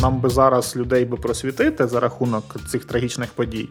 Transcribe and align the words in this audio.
Нам 0.00 0.20
би 0.20 0.28
зараз 0.28 0.76
людей 0.76 1.04
би 1.04 1.16
просвітити 1.16 1.86
за 1.86 2.00
рахунок 2.00 2.56
цих 2.68 2.84
трагічних 2.84 3.30
подій 3.30 3.68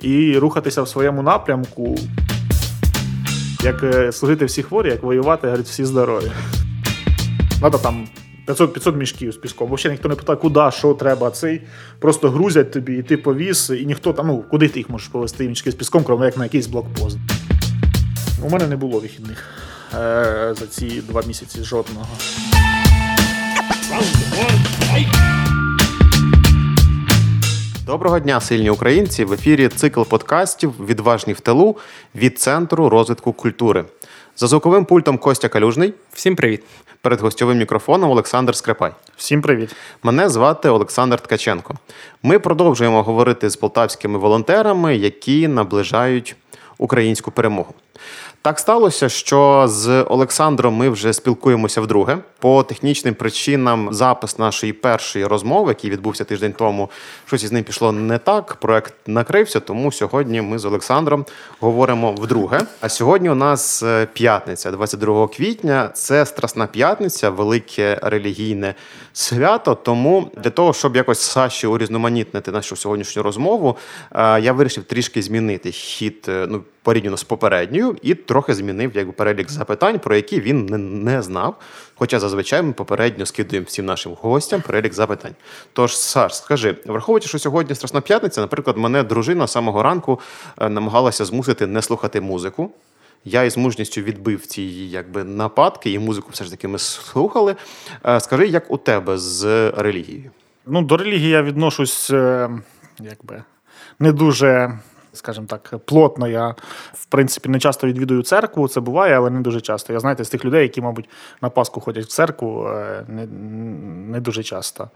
і 0.00 0.38
рухатися 0.38 0.82
в 0.82 0.88
своєму 0.88 1.22
напрямку, 1.22 1.98
як 3.62 3.82
е, 3.82 4.12
служити 4.12 4.44
всі 4.44 4.62
хворі, 4.62 4.88
як 4.88 5.02
воювати, 5.02 5.46
говорить, 5.46 5.66
всі 5.66 5.84
здорові. 5.84 6.30
Надо 7.62 7.78
там 7.78 8.08
500 8.46 8.72
500 8.72 8.96
мішків 8.96 9.32
з 9.32 9.36
піском. 9.36 9.72
Взагалі 9.72 9.92
ніхто 9.92 10.08
не 10.08 10.14
питає, 10.14 10.36
куди, 10.36 10.70
що 10.70 10.94
треба. 10.94 11.30
Цей 11.30 11.62
просто 11.98 12.30
грузять 12.30 12.72
тобі, 12.72 12.96
і 12.96 13.02
ти 13.02 13.16
повіз, 13.16 13.72
і 13.80 13.86
ніхто 13.86 14.12
там, 14.12 14.26
ну 14.26 14.44
куди 14.50 14.68
ти 14.68 14.80
їх 14.80 14.90
можеш 14.90 15.08
повезти 15.08 15.48
мішки 15.48 15.70
з 15.70 15.74
піском, 15.74 16.04
крім 16.04 16.22
як 16.22 16.36
на 16.36 16.44
якийсь 16.44 16.66
блокпост. 16.66 17.18
У 18.44 18.50
мене 18.50 18.66
не 18.66 18.76
було 18.76 18.98
вихідних 18.98 19.44
е, 19.94 20.54
за 20.58 20.66
ці 20.66 21.02
два 21.08 21.22
місяці 21.26 21.64
жодного. 21.64 22.08
Доброго 27.90 28.18
дня, 28.18 28.40
сильні 28.40 28.70
українці! 28.70 29.24
В 29.24 29.32
ефірі 29.32 29.68
цикл 29.68 30.02
подкастів 30.02 30.74
Відважні 30.86 31.32
в 31.32 31.40
тилу 31.40 31.76
від 32.14 32.38
Центру 32.38 32.88
розвитку 32.88 33.32
культури. 33.32 33.84
За 34.36 34.46
звуковим 34.46 34.84
пультом 34.84 35.18
Костя 35.18 35.48
Калюжний. 35.48 35.94
Всім 36.12 36.36
привіт. 36.36 36.64
Перед 37.00 37.20
гостьовим 37.20 37.58
мікрофоном 37.58 38.10
Олександр 38.10 38.56
Скрипай. 38.56 38.92
Всім 39.16 39.42
привіт. 39.42 39.74
Мене 40.02 40.28
звати 40.28 40.68
Олександр 40.68 41.20
Ткаченко. 41.20 41.74
Ми 42.22 42.38
продовжуємо 42.38 43.02
говорити 43.02 43.50
з 43.50 43.56
полтавськими 43.56 44.18
волонтерами, 44.18 44.96
які 44.96 45.48
наближають 45.48 46.36
українську 46.78 47.30
перемогу. 47.30 47.74
Так 48.42 48.58
сталося, 48.58 49.08
що 49.08 49.64
з 49.68 50.02
Олександром 50.02 50.74
ми 50.74 50.88
вже 50.88 51.12
спілкуємося 51.12 51.80
вдруге. 51.80 52.18
По 52.38 52.62
технічним 52.62 53.14
причинам 53.14 53.88
запис 53.92 54.38
нашої 54.38 54.72
першої 54.72 55.24
розмови, 55.24 55.70
який 55.70 55.90
відбувся 55.90 56.24
тиждень 56.24 56.52
тому, 56.52 56.90
щось 57.26 57.44
із 57.44 57.52
ним 57.52 57.64
пішло 57.64 57.92
не 57.92 58.18
так. 58.18 58.54
Проект 58.54 58.94
накрився, 59.06 59.60
тому 59.60 59.92
сьогодні 59.92 60.40
ми 60.40 60.58
з 60.58 60.64
Олександром 60.64 61.24
говоримо 61.60 62.12
вдруге. 62.12 62.60
А 62.80 62.88
сьогодні 62.88 63.30
у 63.30 63.34
нас 63.34 63.82
е, 63.82 64.06
п'ятниця, 64.12 64.70
22 64.70 65.28
квітня. 65.28 65.90
Це 65.94 66.26
Страсна 66.26 66.66
п'ятниця, 66.66 67.30
велике 67.30 67.98
релігійне 68.02 68.74
свято. 69.12 69.74
Тому 69.74 70.30
для 70.36 70.50
того, 70.50 70.72
щоб 70.72 70.96
якось 70.96 71.20
Саші 71.20 71.66
урізноманітнити 71.66 72.50
нашу 72.50 72.76
сьогоднішню 72.76 73.22
розмову, 73.22 73.76
е, 74.12 74.40
я 74.40 74.52
вирішив 74.52 74.84
трішки 74.84 75.22
змінити 75.22 75.70
хід. 75.70 76.26
Е, 76.28 76.46
ну 76.48 76.62
порівняно 76.82 77.16
з 77.16 77.24
попередньою, 77.24 77.96
і 78.02 78.14
трохи 78.14 78.54
змінив 78.54 78.90
якби 78.94 79.12
перелік 79.12 79.50
запитань, 79.50 79.98
про 79.98 80.16
які 80.16 80.40
він 80.40 80.66
не, 80.66 80.78
не 80.78 81.22
знав. 81.22 81.56
Хоча 81.94 82.20
зазвичай 82.20 82.62
ми 82.62 82.72
попередньо 82.72 83.26
скидуємо 83.26 83.66
всім 83.66 83.86
нашим 83.86 84.16
гостям 84.20 84.60
перелік 84.60 84.92
запитань. 84.94 85.34
Тож, 85.72 85.96
Саш, 85.96 86.36
скажи, 86.36 86.76
враховуючи, 86.86 87.28
що 87.28 87.38
сьогодні 87.38 87.74
Страсна 87.74 88.00
п'ятниця, 88.00 88.40
наприклад, 88.40 88.76
мене 88.76 89.02
дружина 89.02 89.46
з 89.46 89.52
самого 89.52 89.82
ранку 89.82 90.20
е, 90.60 90.68
намагалася 90.68 91.24
змусити 91.24 91.66
не 91.66 91.82
слухати 91.82 92.20
музику. 92.20 92.70
Я 93.24 93.42
із 93.42 93.56
мужністю 93.56 94.00
відбив 94.00 94.46
ці 94.46 94.62
якби 94.62 95.24
нападки, 95.24 95.92
і 95.92 95.98
музику 95.98 96.28
все 96.32 96.44
ж 96.44 96.50
таки 96.50 96.68
ми 96.68 96.78
слухали. 96.78 97.56
Е, 98.06 98.20
скажи, 98.20 98.46
як 98.46 98.70
у 98.70 98.76
тебе 98.76 99.18
з 99.18 99.70
релігією? 99.70 100.30
Ну, 100.66 100.82
до 100.82 100.96
релігії 100.96 101.30
я 101.30 101.42
відношусь 101.42 102.10
е, 102.10 102.50
якби 102.98 103.42
не 103.98 104.12
дуже 104.12 104.78
скажімо 105.12 105.46
так, 105.46 105.74
плотно. 105.84 106.28
Я, 106.28 106.54
в 106.92 107.06
принципі, 107.06 107.48
не 107.48 107.58
часто 107.58 107.86
відвідую 107.86 108.22
церкву, 108.22 108.68
це 108.68 108.80
буває, 108.80 109.16
але 109.16 109.30
не 109.30 109.40
дуже 109.40 109.60
часто. 109.60 109.92
Я 109.92 110.00
знаєте, 110.00 110.24
з 110.24 110.28
тих 110.28 110.44
людей, 110.44 110.62
які, 110.62 110.80
мабуть, 110.80 111.08
на 111.42 111.50
Пасху 111.50 111.80
ходять 111.80 112.04
в 112.04 112.08
церкву, 112.08 112.68
е, 112.68 113.04
не, 113.08 113.26
не 114.12 114.20
дуже 114.20 114.42
часто. 114.42 114.90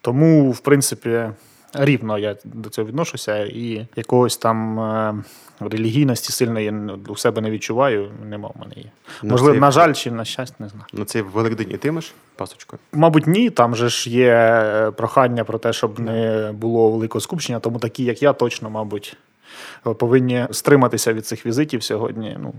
Тому, 0.00 0.50
в 0.50 0.58
принципі, 0.58 1.30
рівно 1.74 2.18
я 2.18 2.36
до 2.44 2.68
цього 2.68 2.88
відношуся, 2.88 3.44
і 3.44 3.86
якогось 3.96 4.36
там 4.36 4.80
е, 4.80 5.14
релігійності 5.60 6.32
сильної 6.32 6.74
у 7.08 7.16
себе 7.16 7.42
не 7.42 7.50
відчуваю. 7.50 8.10
Нема 8.24 8.48
в 8.48 8.60
мене 8.60 8.72
її. 8.76 8.90
Можливо, 9.22 9.52
цей... 9.52 9.60
на 9.60 9.70
жаль, 9.70 9.92
чи 9.92 10.10
на 10.10 10.24
щастя, 10.24 10.56
не 10.58 10.68
знаю. 10.68 10.86
На 10.92 11.04
цей 11.04 11.22
Великдень 11.22 11.70
ітимеш 11.70 12.14
пасочкою? 12.36 12.80
Мабуть, 12.92 13.26
ні. 13.26 13.50
Там 13.50 13.76
же 13.76 13.88
ж 13.88 14.10
є 14.10 14.32
е, 14.32 14.90
прохання 14.90 15.44
про 15.44 15.58
те, 15.58 15.72
щоб 15.72 16.00
не 16.00 16.50
було 16.52 16.90
великого 16.90 17.20
скупчення, 17.20 17.60
тому 17.60 17.78
такі, 17.78 18.04
як 18.04 18.22
я, 18.22 18.32
точно, 18.32 18.70
мабуть 18.70 19.16
повинні 19.82 20.46
стриматися 20.50 21.12
від 21.12 21.26
цих 21.26 21.46
візитів 21.46 21.82
сьогодні, 21.82 22.38
ну 22.40 22.54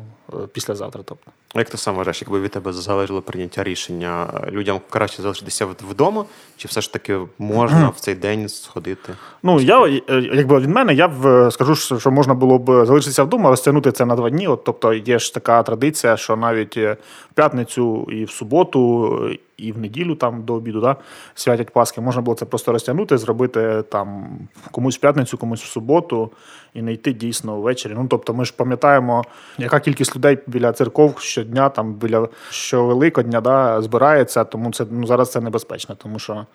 післязавтра. 0.47 1.01
Тобто, 1.05 1.31
як 1.55 1.69
ти 1.69 1.77
сам 1.77 1.95
вважаєш, 1.95 2.21
якби 2.21 2.41
від 2.41 2.51
тебе 2.51 2.73
залежало 2.73 3.21
прийняття 3.21 3.63
рішення, 3.63 4.27
людям 4.51 4.79
краще 4.89 5.21
залишитися 5.21 5.65
вдома, 5.65 6.25
чи 6.57 6.67
все 6.67 6.81
ж 6.81 6.93
таки 6.93 7.19
можна 7.39 7.89
в 7.89 7.99
цей 7.99 8.15
день 8.15 8.49
сходити? 8.49 9.13
Ну 9.43 9.59
я 9.59 9.85
е, 9.85 10.01
якби 10.33 10.59
від 10.59 10.69
мене, 10.69 10.93
я 10.93 11.07
б 11.07 11.51
скажу, 11.51 11.75
що 11.75 12.11
можна 12.11 12.33
було 12.33 12.57
б 12.57 12.85
залишитися 12.85 13.23
вдома, 13.23 13.49
розтягнути 13.49 13.91
це 13.91 14.05
на 14.05 14.15
два 14.15 14.29
дні. 14.29 14.47
От 14.47 14.63
тобто 14.63 14.93
є 14.93 15.19
ж 15.19 15.33
така 15.33 15.63
традиція, 15.63 16.17
що 16.17 16.35
навіть 16.35 16.77
е, 16.77 16.97
в 17.31 17.33
п'ятницю 17.33 18.07
і 18.11 18.25
в 18.25 18.31
суботу 18.31 19.37
і 19.57 19.71
в 19.71 19.77
неділю 19.77 20.15
там 20.15 20.43
до 20.43 20.53
обіду 20.53 20.81
да, 20.81 20.95
святять 21.35 21.69
Пасхи. 21.69 22.01
Можна 22.01 22.21
було 22.21 22.37
це 22.37 22.45
просто 22.45 22.71
розтягнути, 22.71 23.17
зробити 23.17 23.83
там 23.89 24.39
комусь 24.71 24.97
в 24.97 24.99
п'ятницю, 24.99 25.37
комусь 25.37 25.63
в 25.63 25.67
суботу 25.67 26.31
і 26.73 26.81
не 26.81 26.93
йти 26.93 27.13
дійсно 27.13 27.61
ввечері. 27.61 27.93
Ну 27.95 28.07
тобто, 28.09 28.33
ми 28.33 28.45
ж 28.45 28.53
пам'ятаємо, 28.57 29.23
яка 29.57 29.79
кількість 29.79 30.15
людей 30.15 30.37
біля 30.47 30.71
церков 30.73 31.19
щодня, 31.19 31.69
там 31.69 31.93
біля 31.93 32.29
щовеликодня 32.49 33.41
да, 33.41 33.81
збирається, 33.81 34.43
тому 34.43 34.71
це 34.71 34.85
ну 34.91 35.07
зараз 35.07 35.31
це 35.31 35.41
небезпечно, 35.41 35.95
тому 35.95 36.19
що. 36.19 36.45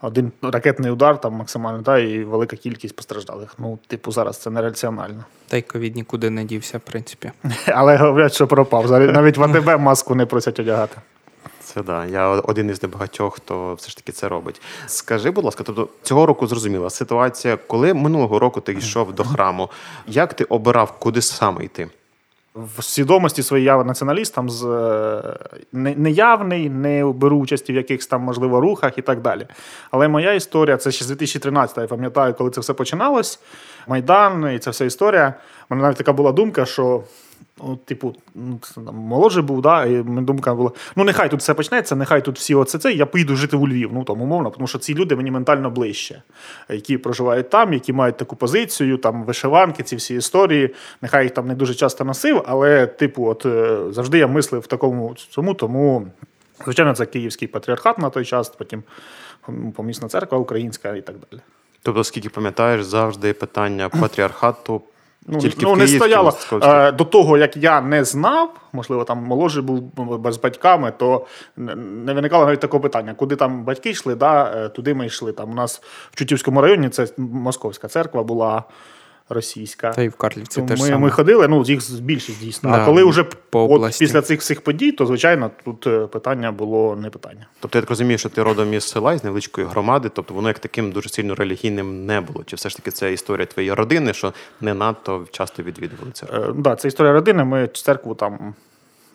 Один 0.00 0.32
ракетний 0.42 0.90
удар 0.90 1.20
там 1.20 1.32
максимально, 1.32 1.82
да, 1.82 1.98
і 1.98 2.24
велика 2.24 2.56
кількість 2.56 2.96
постраждалих. 2.96 3.54
Ну, 3.58 3.78
типу, 3.86 4.12
зараз 4.12 4.38
це 4.38 4.50
нераціонально. 4.50 5.24
Та 5.48 5.56
й 5.56 5.62
ковід 5.62 5.96
нікуди 5.96 6.30
не 6.30 6.44
дівся, 6.44 6.78
в 6.78 6.80
принципі. 6.80 7.32
Але 7.66 7.96
говорять, 7.96 8.34
що 8.34 8.46
пропав. 8.46 8.90
Навіть 8.90 9.36
в 9.36 9.42
АТБ 9.42 9.80
маску 9.80 10.14
не 10.14 10.26
просять 10.26 10.60
одягати. 10.60 10.96
Це 11.66 11.82
да. 11.82 12.06
Я 12.06 12.28
один 12.28 12.70
із 12.70 12.82
небагатьох, 12.82 13.36
хто 13.36 13.74
все 13.74 13.88
ж 13.88 13.96
таки 13.96 14.12
це 14.12 14.28
робить. 14.28 14.60
Скажи, 14.86 15.30
будь 15.30 15.44
ласка, 15.44 15.64
тобто 15.66 15.88
цього 16.02 16.26
року 16.26 16.46
зрозуміла 16.46 16.90
ситуація, 16.90 17.58
коли 17.66 17.94
минулого 17.94 18.38
року 18.38 18.60
ти 18.60 18.72
йшов 18.72 19.12
до 19.12 19.24
храму, 19.24 19.70
як 20.06 20.34
ти 20.34 20.44
обирав, 20.44 20.92
куди 20.98 21.22
саме 21.22 21.64
йти? 21.64 21.88
В 22.54 22.82
свідомості 22.82 23.42
своїй 23.42 23.64
я 23.64 23.84
націоналістам 23.84 24.50
з 24.50 24.64
неявний, 25.72 26.70
не 26.70 27.04
беру 27.04 27.36
участі 27.38 27.72
в 27.72 27.76
якихось 27.76 28.06
там, 28.06 28.22
можливо, 28.22 28.60
рухах 28.60 28.98
і 28.98 29.02
так 29.02 29.20
далі. 29.20 29.46
Але 29.90 30.08
моя 30.08 30.32
історія 30.32 30.76
це 30.76 30.90
ще 30.90 31.04
з 31.04 31.08
2013 31.08 31.78
Я 31.78 31.86
пам'ятаю, 31.86 32.34
коли 32.34 32.50
це 32.50 32.60
все 32.60 32.72
починалось. 32.72 33.40
Майдан 33.88 34.54
і 34.54 34.58
ця 34.58 34.70
вся 34.70 34.84
історія. 34.84 35.34
У 35.70 35.74
мене 35.74 35.82
навіть 35.82 35.98
така 35.98 36.12
була 36.12 36.32
думка, 36.32 36.64
що 36.64 37.02
Ну, 37.62 37.78
типу, 37.84 38.14
ну, 38.34 38.58
молодший 38.92 39.42
був, 39.42 39.62
да, 39.62 39.84
і 39.84 40.02
думка 40.02 40.54
була: 40.54 40.70
ну 40.96 41.04
нехай 41.04 41.30
тут 41.30 41.40
все 41.40 41.54
почнеться, 41.54 41.96
нехай 41.96 42.24
тут 42.24 42.38
всі 42.38 42.54
оце 42.54 42.78
це, 42.78 42.92
я 42.92 43.06
поїду 43.06 43.36
жити 43.36 43.56
у 43.56 43.68
Львів. 43.68 43.90
Ну 43.92 44.04
там 44.04 44.22
умовно, 44.22 44.50
тому 44.50 44.66
що 44.66 44.78
ці 44.78 44.94
люди 44.94 45.16
мені 45.16 45.30
ментально 45.30 45.70
ближче, 45.70 46.22
які 46.68 46.98
проживають 46.98 47.50
там, 47.50 47.72
які 47.72 47.92
мають 47.92 48.16
таку 48.16 48.36
позицію, 48.36 48.98
там 48.98 49.24
вишиванки, 49.24 49.82
ці 49.82 49.96
всі 49.96 50.14
історії. 50.14 50.74
Нехай 51.02 51.22
їх 51.22 51.34
там 51.34 51.46
не 51.46 51.54
дуже 51.54 51.74
часто 51.74 52.04
носив, 52.04 52.42
але, 52.46 52.86
типу, 52.86 53.26
от 53.26 53.46
е, 53.46 53.78
завжди 53.90 54.18
я 54.18 54.26
мислив 54.26 54.60
в 54.60 54.66
такому 54.66 55.14
цьому, 55.30 55.54
тому, 55.54 56.06
звичайно, 56.64 56.94
це 56.94 57.06
Київський 57.06 57.48
патріархат 57.48 57.98
на 57.98 58.10
той 58.10 58.24
час, 58.24 58.48
потім 58.48 58.82
помісна 59.74 60.08
церква 60.08 60.38
українська 60.38 60.96
і 60.96 61.00
так 61.00 61.16
далі. 61.30 61.40
Тобто, 61.82 62.04
скільки 62.04 62.28
пам'ятаєш, 62.28 62.84
завжди 62.84 63.32
питання 63.32 63.88
патріархату. 63.88 64.82
Ну, 65.28 65.38
Тільки 65.38 65.66
ну, 65.66 65.76
не 65.76 65.88
стояло 65.88 66.38
е, 66.52 66.92
до 66.92 67.04
того, 67.04 67.38
як 67.38 67.56
я 67.56 67.80
не 67.80 68.04
знав, 68.04 68.50
можливо, 68.72 69.04
там 69.04 69.18
молодший 69.18 69.62
був 69.62 69.82
з 70.32 70.36
батьками, 70.36 70.92
то 70.98 71.26
не 71.56 72.12
виникало 72.12 72.46
навіть 72.46 72.60
такого 72.60 72.80
питання, 72.80 73.14
куди 73.14 73.36
там 73.36 73.64
батьки 73.64 73.90
йшли, 73.90 74.14
да, 74.14 74.52
е, 74.56 74.68
туди 74.68 74.94
ми 74.94 75.06
йшли. 75.06 75.32
Там 75.32 75.50
у 75.50 75.54
нас 75.54 75.82
в 76.10 76.16
Чутівському 76.16 76.60
районі 76.60 76.88
це 76.88 77.06
Московська 77.16 77.88
церква 77.88 78.22
була 78.22 78.64
російська. 79.28 79.90
Та 79.90 80.02
й 80.02 80.08
в 80.08 80.16
Карлівці 80.16 80.62
теж 80.62 80.80
Ми 80.80 80.86
саме. 80.86 81.10
ходили, 81.10 81.48
ну 81.48 81.64
їх 81.64 82.00
більшість 82.00 82.40
дійсно. 82.40 82.70
Да, 82.70 82.76
а 82.76 82.84
коли 82.84 83.04
вже 83.04 83.24
от, 83.52 83.98
після 83.98 84.22
цих 84.22 84.40
всіх 84.40 84.60
подій, 84.60 84.92
то 84.92 85.06
звичайно 85.06 85.50
тут 85.64 85.86
е, 85.86 86.06
питання 86.06 86.52
було 86.52 86.96
не 86.96 87.10
питання. 87.10 87.46
Тобто 87.60 87.78
я 87.78 87.82
так 87.82 87.90
розумію, 87.90 88.18
що 88.18 88.28
ти 88.28 88.42
родом 88.42 88.74
із 88.74 88.84
села, 88.84 89.12
із 89.14 89.24
невеличкої 89.24 89.66
громади, 89.66 90.10
тобто 90.14 90.34
воно 90.34 90.48
як 90.48 90.58
таким 90.58 90.92
дуже 90.92 91.08
сильно 91.08 91.34
релігійним 91.34 92.06
не 92.06 92.20
було. 92.20 92.44
Чи 92.44 92.56
все 92.56 92.68
ж 92.68 92.76
таки 92.76 92.90
це 92.90 93.12
історія 93.12 93.46
твоєї 93.46 93.74
родини, 93.74 94.12
що 94.12 94.32
не 94.60 94.74
надто 94.74 95.26
часто 95.30 95.62
відвідували 95.62 96.10
церкву? 96.12 96.38
Е, 96.38 96.52
да, 96.56 96.76
це 96.76 96.88
історія 96.88 97.12
родини. 97.12 97.44
Ми 97.44 97.68
церкву 97.68 98.14
там 98.14 98.54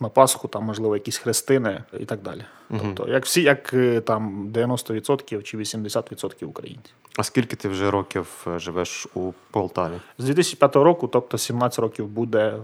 на 0.00 0.08
Пасху, 0.08 0.48
там, 0.48 0.64
можливо, 0.64 0.96
якісь 0.96 1.18
хрестини 1.18 1.84
і 2.00 2.04
так 2.04 2.22
далі. 2.22 2.44
Угу. 2.70 2.80
Тобто, 2.82 3.12
як 3.12 3.24
всі, 3.24 3.42
як 3.42 3.74
е, 3.74 4.00
там 4.00 4.48
90% 4.54 5.42
чи 5.42 5.58
80% 5.58 6.44
українців. 6.44 6.94
А 7.16 7.22
скільки 7.22 7.56
ти 7.56 7.68
вже 7.68 7.90
років 7.90 8.46
е, 8.46 8.58
живеш 8.58 9.06
у 9.14 9.32
Полтаві? 9.50 9.94
З 10.18 10.24
2005 10.24 10.76
року, 10.76 11.08
тобто 11.08 11.38
17 11.38 11.78
років 11.78 12.06
буде 12.06 12.58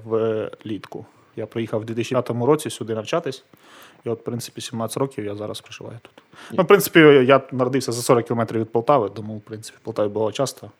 влітку. 0.64 1.06
Я 1.36 1.46
приїхав 1.46 1.80
в 1.80 1.84
2005 1.84 2.30
році 2.30 2.70
сюди 2.70 2.94
навчатись. 2.94 3.44
І 4.04 4.08
от, 4.08 4.20
в 4.20 4.22
принципі, 4.22 4.60
17 4.60 4.96
років 4.96 5.24
я 5.24 5.34
зараз 5.34 5.60
проживаю 5.60 5.98
тут. 6.02 6.22
Ну, 6.52 6.62
в 6.62 6.66
принципі, 6.66 7.00
я 7.00 7.40
народився 7.52 7.92
за 7.92 8.02
40 8.02 8.26
кілометрів 8.26 8.60
від 8.60 8.72
Полтави, 8.72 9.10
тому, 9.14 9.36
в 9.36 9.40
принципі, 9.40 9.78
в 9.82 9.84
Полтаві 9.84 10.08
було 10.08 10.32
часто. 10.32 10.70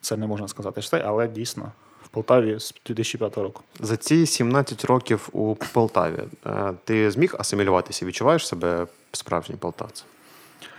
Це 0.00 0.16
не 0.16 0.26
можна 0.26 0.48
сказати, 0.48 0.82
що 0.82 0.90
це, 0.90 1.02
але 1.06 1.28
дійсно 1.28 1.72
Полтаві 2.18 2.58
з 2.58 2.74
2005 2.86 3.36
року. 3.36 3.62
За 3.80 3.96
ці 3.96 4.26
17 4.26 4.84
років 4.84 5.28
у 5.32 5.54
Полтаві 5.72 6.18
е, 6.46 6.72
ти 6.84 7.10
зміг 7.10 7.34
асимілюватися? 7.38 8.06
Відчуваєш 8.06 8.48
себе 8.48 8.86
справжнім 9.12 9.58
полтавцем? 9.58 10.06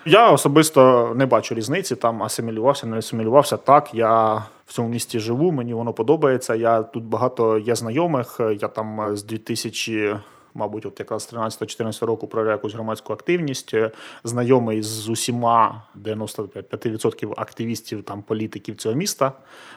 Я 0.05 0.31
особисто 0.31 1.13
не 1.15 1.25
бачу 1.25 1.55
різниці, 1.55 1.95
там 1.95 2.23
асимілювався, 2.23 2.87
не 2.87 2.97
асимілювався. 2.97 3.57
Так, 3.57 3.89
я 3.93 4.33
в 4.65 4.73
цьому 4.73 4.89
місті 4.89 5.19
живу, 5.19 5.51
мені 5.51 5.73
воно 5.73 5.93
подобається. 5.93 6.55
Я 6.55 6.83
тут 6.83 7.03
багато 7.03 7.57
є 7.57 7.75
знайомих. 7.75 8.39
Я 8.61 8.67
там 8.67 9.17
з 9.17 9.23
2000, 9.23 10.15
мабуть, 10.59 10.85
от 10.85 10.99
якраз 10.99 11.33
13-14 11.33 12.05
року 12.05 12.27
проявляю 12.27 12.57
якусь 12.57 12.73
громадську 12.73 13.13
активність. 13.13 13.75
Знайомий 14.23 14.81
з 14.81 15.09
усіма 15.09 15.83
95% 16.03 17.33
активістів, 17.37 18.03
там 18.03 18.21
політиків 18.21 18.75
цього 18.75 18.95
міста, 18.95 19.31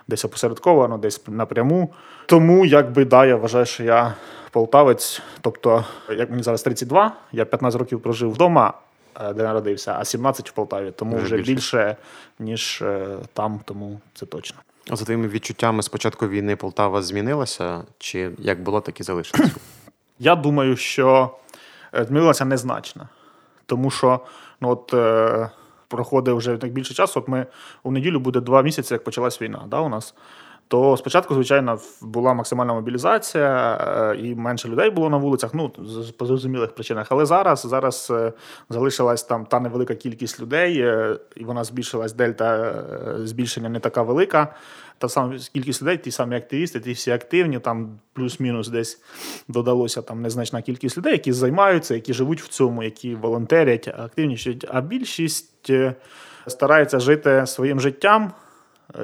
десь 0.08 0.25
опосередковано, 0.25 0.99
десь 0.99 1.29
напряму. 1.29 1.93
Тому, 2.26 2.67
якби 2.67 3.05
да, 3.05 3.26
я 3.26 3.37
вважаю, 3.37 3.67
що 3.67 3.84
я 3.84 4.14
полтавець. 4.50 5.23
Тобто, 5.40 5.84
як 6.11 6.31
мені 6.31 6.43
зараз 6.43 6.62
32, 6.62 7.12
я 7.32 7.44
15 7.44 7.81
років 7.81 8.02
прожив 8.02 8.32
вдома. 8.32 8.75
Е, 9.20 9.32
де 9.32 9.43
народився, 9.43 9.96
а 9.99 10.05
17 10.05 10.50
в 10.50 10.52
Полтаві, 10.52 10.90
тому 10.90 11.17
вже, 11.17 11.25
вже 11.25 11.37
більше. 11.37 11.52
більше, 11.52 11.96
ніж 12.38 12.82
е, 12.82 13.19
там, 13.32 13.61
тому 13.64 14.00
це 14.14 14.26
точно. 14.26 14.58
А 14.90 14.96
за 14.96 15.05
твоїми 15.05 15.28
відчуттями 15.28 15.82
з 15.82 15.88
початку 15.88 16.28
війни 16.28 16.56
Полтава 16.56 17.02
змінилася? 17.02 17.82
Чи 17.99 18.31
як 18.38 18.62
було, 18.62 18.81
так 18.81 19.00
і 19.00 19.02
залишилася? 19.02 19.55
Я 20.22 20.36
думаю, 20.36 20.76
що 20.76 21.30
е, 21.94 22.04
змінилася 22.04 22.44
незначно. 22.44 23.08
Тому 23.66 23.90
що 23.90 24.20
ну, 24.60 24.69
от, 24.69 24.94
е, 24.94 25.50
проходить 25.88 26.34
вже 26.34 26.56
так 26.56 26.72
більше 26.72 26.94
часу. 26.94 27.20
От 27.20 27.28
ми 27.28 27.46
у 27.82 27.90
неділю 27.90 28.20
буде 28.20 28.40
два 28.40 28.62
місяці, 28.62 28.94
як 28.94 29.04
почалась 29.04 29.42
війна 29.42 29.62
да, 29.66 29.80
у 29.80 29.88
нас. 29.88 30.14
То 30.72 30.96
спочатку, 30.96 31.34
звичайно, 31.34 31.78
була 32.00 32.34
максимальна 32.34 32.74
мобілізація, 32.74 33.76
е, 34.12 34.16
і 34.16 34.34
менше 34.34 34.69
людей 34.69 34.90
було 34.90 35.10
на 35.10 35.16
вулицях, 35.16 35.54
ну 35.54 35.72
по 36.19 36.26
зрозумілих 36.26 36.74
причинах. 36.74 37.06
Але 37.10 37.26
зараз 37.26 37.66
зараз 37.69 38.08
е, 38.10 38.32
залишилась 38.70 39.22
там 39.22 39.46
та 39.46 39.60
невелика 39.60 39.94
кількість 39.94 40.40
людей, 40.40 40.80
е, 40.80 41.16
і 41.36 41.44
вона 41.44 41.64
збільшилась 41.64 42.12
дельта 42.12 42.74
збільшення 43.19 43.69
не 43.69 43.80
така 43.80 44.02
велика. 44.02 44.54
Та 44.98 45.08
сама 45.08 45.34
кількість 45.52 45.82
людей, 45.82 45.98
ті 45.98 46.10
самі 46.10 46.36
активісти, 46.36 46.80
ті 46.80 46.92
всі 46.92 47.10
активні, 47.10 47.58
там 47.58 47.98
плюс-мінус 48.12 48.68
десь 48.68 49.02
додалося 49.48 50.02
там 50.02 50.22
незначна 50.22 50.62
кількість 50.62 50.98
людей, 50.98 51.12
які 51.12 51.32
займаються, 51.32 51.94
які 51.94 52.14
живуть 52.14 52.42
в 52.42 52.48
цьому, 52.48 52.82
які 52.82 53.14
волонтерять, 53.14 53.88
активнішають. 53.88 54.66
А 54.68 54.80
більшість 54.80 55.70
старається 56.46 57.00
жити 57.00 57.46
своїм 57.46 57.80
життям. 57.80 58.32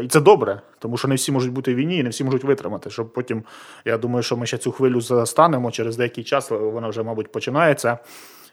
І 0.02 0.08
це 0.08 0.20
добре, 0.20 0.60
тому 0.78 0.96
що 0.96 1.08
не 1.08 1.14
всі 1.14 1.32
можуть 1.32 1.52
бути 1.52 1.74
в 1.74 1.76
війні, 1.76 1.98
і 1.98 2.02
не 2.02 2.08
всі 2.08 2.24
можуть 2.24 2.44
витримати. 2.44 2.90
Щоб 2.90 3.12
потім, 3.12 3.42
я 3.84 3.98
думаю, 3.98 4.22
що 4.22 4.36
ми 4.36 4.46
ще 4.46 4.58
цю 4.58 4.72
хвилю 4.72 5.00
застанемо 5.00 5.70
через 5.70 5.96
деякий 5.96 6.24
час, 6.24 6.50
вона 6.50 6.88
вже, 6.88 7.02
мабуть, 7.02 7.32
починається. 7.32 7.98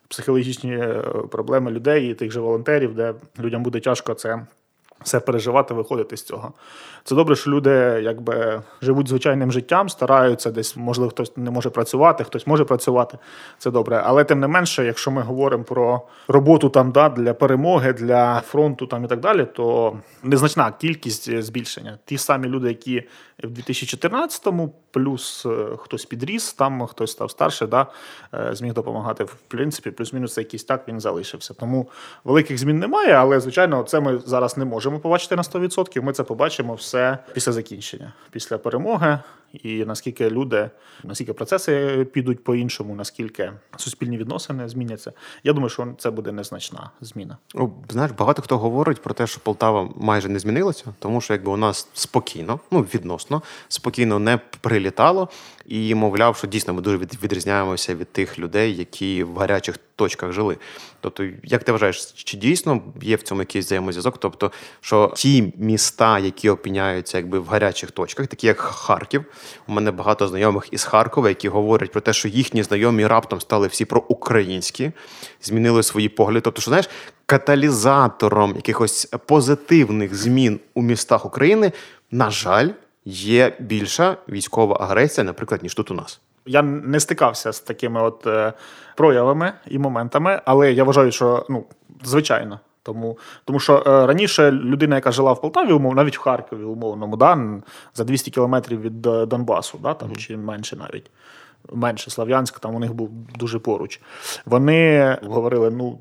Психологічні 0.08 0.72
е, 0.72 1.04
проблеми 1.32 1.72
людей 1.72 2.12
і 2.12 2.14
тих 2.14 2.32
же 2.32 2.40
волонтерів, 2.40 2.96
де 2.96 3.14
людям 3.40 3.64
буде 3.64 3.80
тяжко 3.80 4.14
це 4.14 4.46
все 5.04 5.20
переживати, 5.20 5.74
виходити 5.74 6.18
з 6.18 6.24
цього. 6.24 6.54
Це 7.04 7.16
добре, 7.16 7.36
що 7.36 7.52
люди 7.52 7.70
якби 8.04 8.62
живуть 8.82 9.08
звичайним 9.08 9.52
життям, 9.52 9.90
стараються 9.90 10.52
десь, 10.52 10.78
можливо, 10.78 11.10
хтось 11.12 11.38
не 11.38 11.52
може 11.52 11.70
працювати, 11.70 12.24
хтось 12.24 12.48
може 12.48 12.66
працювати. 12.66 13.18
Це 13.58 13.72
добре. 13.72 14.02
Але 14.06 14.24
тим 14.24 14.40
не 14.40 14.48
менше, 14.48 14.86
якщо 14.86 15.12
ми 15.12 15.22
говоримо 15.22 15.64
про 15.64 16.02
роботу 16.28 16.70
там 16.70 16.92
да, 16.92 17.10
для 17.10 17.34
перемоги, 17.34 17.94
для 17.94 18.40
фронту 18.40 18.88
там 18.88 19.06
і 19.06 19.08
так 19.08 19.20
далі, 19.20 19.48
то 19.54 19.98
незначна 20.24 20.72
кількість 20.72 21.42
збільшення. 21.42 21.98
Ті 22.06 22.18
самі 22.18 22.48
люди, 22.48 22.68
які 22.68 23.04
в 23.44 23.48
2014-му, 23.48 24.74
плюс 24.96 25.46
е, 25.46 25.78
хтось 25.78 26.06
підріс, 26.06 26.54
там 26.54 26.88
хтось 26.88 27.12
став 27.12 27.32
старше, 27.32 27.68
да, 27.68 27.88
е, 28.34 28.50
зміг 28.56 28.74
допомагати. 28.74 29.24
В 29.24 29.36
принципі, 29.48 29.92
плюс-мінус 29.92 30.38
якийсь 30.38 30.64
так 30.64 30.88
він 30.88 31.00
залишився. 31.00 31.54
Тому 31.54 31.88
великих 32.24 32.58
змін 32.58 32.80
немає, 32.80 33.14
але 33.14 33.40
звичайно, 33.40 33.84
це 33.84 34.00
ми 34.00 34.20
зараз 34.26 34.58
не 34.58 34.66
можемо 34.66 35.00
побачити 35.00 35.36
на 35.36 35.42
100%. 35.42 36.02
Ми 36.02 36.14
це 36.14 36.24
побачимо 36.24 36.74
все 36.74 37.18
після 37.34 37.52
закінчення, 37.52 38.14
після 38.32 38.58
перемоги. 38.58 39.20
І 39.54 39.86
наскільки 39.86 40.30
люди, 40.30 40.70
наскільки 41.04 41.34
процеси 41.34 42.06
підуть 42.14 42.44
по-іншому, 42.44 42.96
наскільки 42.96 43.52
суспільні 43.78 44.18
відносини 44.18 44.70
зміняться, 44.70 45.14
я 45.44 45.54
думаю, 45.54 45.70
що 45.70 45.88
це 45.98 46.12
буде 46.12 46.32
незначна 46.32 46.90
зміна. 47.02 47.38
Ну, 47.56 47.74
знаєш, 47.90 48.12
багато 48.18 48.42
хто 48.42 48.58
говорить 48.58 49.02
про 49.02 49.14
те, 49.14 49.28
що 49.28 49.40
Полтава 49.40 49.90
майже 49.96 50.30
не 50.30 50.40
змінилася, 50.40 50.86
тому 51.00 51.22
що 51.22 51.34
якби 51.34 51.52
у 51.52 51.58
нас 51.58 51.90
спокійно, 51.94 52.60
ну 52.72 52.82
відносно 52.82 53.42
спокійно 53.68 54.20
не 54.20 54.40
прилітало, 54.62 55.30
і 55.66 55.96
мовляв, 55.96 56.38
що 56.38 56.48
дійсно 56.48 56.74
ми 56.74 56.82
дуже 56.82 56.98
відрізняємося 56.98 57.96
від 57.96 58.12
тих 58.12 58.40
людей, 58.40 58.76
які 58.76 59.24
в 59.24 59.38
гарячих 59.38 59.78
точках 59.96 60.32
жили. 60.32 60.58
Тобто, 61.02 61.26
як 61.44 61.64
ти 61.64 61.72
вважаєш, 61.72 62.12
чи 62.12 62.38
дійсно 62.38 62.82
є 63.02 63.16
в 63.16 63.22
цьому 63.22 63.42
якийсь 63.42 63.66
взаємозв'язок? 63.66 64.18
Тобто, 64.18 64.52
що 64.82 65.14
ті 65.16 65.54
міста, 65.58 66.20
які 66.20 66.50
опиняються 66.50 67.18
якби 67.18 67.40
в 67.40 67.48
гарячих 67.48 67.92
точках, 67.92 68.28
такі 68.28 68.48
як 68.48 68.60
Харків, 68.60 69.26
у 69.68 69.74
мене 69.74 69.92
багато 69.92 70.28
знайомих 70.28 70.68
із 70.72 70.84
Харкова, 70.84 71.30
які 71.30 71.50
говорять 71.50 71.92
про 71.92 72.02
те, 72.02 72.14
що 72.14 72.28
їхні 72.28 72.64
знайомі 72.64 73.08
раптом 73.08 73.42
стали 73.42 73.68
всі 73.68 73.86
проукраїнські, 73.86 74.92
змінили 75.42 75.84
свої 75.84 76.10
погляди. 76.10 76.42
Тобто, 76.42 76.62
що 76.62 76.72
знаєш, 76.72 76.90
каталізатором 77.26 78.56
якихось 78.56 79.06
позитивних 79.26 80.16
змін 80.16 80.60
у 80.74 80.82
містах 80.82 81.26
України, 81.26 81.72
на 82.12 82.32
жаль, 82.32 82.70
є 83.06 83.56
більша 83.60 84.18
військова 84.30 84.78
агресія, 84.80 85.24
наприклад, 85.24 85.64
ніж 85.64 85.74
тут 85.74 85.92
у 85.92 85.94
нас. 85.94 86.20
Я 86.46 86.62
не 86.62 87.00
стикався 87.00 87.54
з 87.54 87.60
такими 87.60 88.02
от 88.02 88.28
е, 88.28 88.54
проявами 88.96 89.54
і 89.68 89.80
моментами, 89.80 90.42
але 90.46 90.74
я 90.74 90.84
вважаю, 90.84 91.12
що 91.12 91.46
ну 91.50 91.66
звичайно. 92.04 92.60
Тому 92.84 93.18
тому 93.46 93.60
що 93.60 93.84
е, 93.88 94.06
раніше 94.06 94.52
людина, 94.52 94.96
яка 94.96 95.12
жила 95.12 95.34
в 95.34 95.42
Полтаві, 95.42 95.72
умов, 95.72 95.96
навіть 95.96 96.18
в 96.18 96.22
Харкові, 96.22 96.64
умовному, 96.64 97.18
да, 97.18 97.62
за 97.94 98.04
200 98.04 98.32
кілометрів 98.32 98.82
від 98.82 99.08
е, 99.08 99.26
Донбасу, 99.26 99.78
да, 99.84 99.94
там, 99.94 100.10
mm. 100.10 100.16
чи 100.16 100.38
менше 100.38 100.76
навіть 100.76 101.12
менше 101.74 102.12
Слав'янськ, 102.12 102.60
там 102.60 102.76
у 102.76 102.80
них 102.80 102.94
був 102.94 103.10
дуже 103.36 103.60
поруч. 103.60 104.02
Вони 104.46 105.18
говорили: 105.24 105.72
ну, 105.72 106.00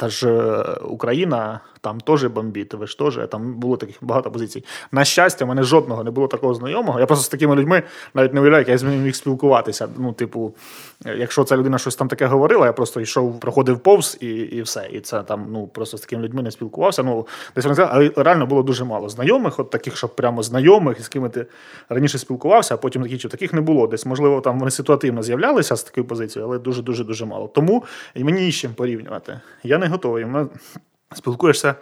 це 0.00 0.08
ж 0.08 0.28
е, 0.28 0.62
Україна, 0.84 1.60
там 1.80 2.00
теж 2.00 2.24
бомбіт, 2.24 2.74
ви 2.74 2.86
ж 2.86 2.98
теж. 2.98 3.20
Там 3.30 3.54
було 3.54 3.76
таких 3.76 3.96
багато 4.00 4.30
позицій. 4.30 4.64
На 4.92 5.04
щастя, 5.04 5.44
в 5.44 5.48
мене 5.48 5.62
жодного 5.62 6.04
не 6.04 6.10
було 6.10 6.26
такого 6.26 6.54
знайомого. 6.54 7.00
Я 7.00 7.06
просто 7.06 7.24
з 7.24 7.28
такими 7.28 7.56
людьми 7.56 7.82
навіть 8.14 8.34
не 8.34 8.40
уявляю, 8.40 8.60
як 8.60 8.68
я 8.68 8.78
з 8.78 8.82
ними 8.82 8.96
міг 8.96 9.14
спілкуватися. 9.14 9.88
Ну, 9.98 10.12
типу, 10.12 10.54
якщо 11.04 11.44
ця 11.44 11.56
людина 11.56 11.78
щось 11.78 11.96
там 11.96 12.08
таке 12.08 12.26
говорила, 12.26 12.66
я 12.66 12.72
просто 12.72 13.00
йшов, 13.00 13.40
проходив 13.40 13.78
повз 13.78 14.18
і 14.20 14.26
і 14.26 14.62
все. 14.62 14.88
І 14.92 15.00
це 15.00 15.22
там 15.22 15.46
ну 15.50 15.66
просто 15.66 15.96
з 15.96 16.00
такими 16.00 16.22
людьми 16.22 16.42
не 16.42 16.50
спілкувався. 16.50 17.02
Ну, 17.02 17.26
десь 17.54 17.66
але 17.78 18.10
реально 18.16 18.46
було 18.46 18.62
дуже 18.62 18.84
мало 18.84 19.08
знайомих, 19.08 19.58
от 19.58 19.70
таких, 19.70 19.96
щоб 19.96 20.16
прямо 20.16 20.42
знайомих, 20.42 21.02
з 21.02 21.08
ким 21.08 21.30
ти 21.30 21.46
раніше 21.88 22.18
спілкувався, 22.18 22.74
а 22.74 22.76
потім 22.76 23.02
закінчив. 23.02 23.30
Таких 23.30 23.52
не 23.52 23.60
було. 23.60 23.86
Десь, 23.86 24.06
можливо, 24.06 24.40
там 24.40 24.58
вони 24.58 24.70
ситуативно 24.70 25.22
з'являлися 25.22 25.76
з 25.76 25.82
такою 25.82 26.06
позицією, 26.06 26.48
але 26.48 26.58
дуже-дуже 26.58 27.04
дуже 27.04 27.24
мало. 27.24 27.48
Тому 27.48 27.84
і 28.14 28.24
мені 28.24 28.50
з 28.50 28.54
чим 28.54 28.74
порівнювати. 28.74 29.40
Я 29.62 29.78
не 29.78 29.86
готовий. 29.86 30.26
Спілкуєшся 31.14 31.74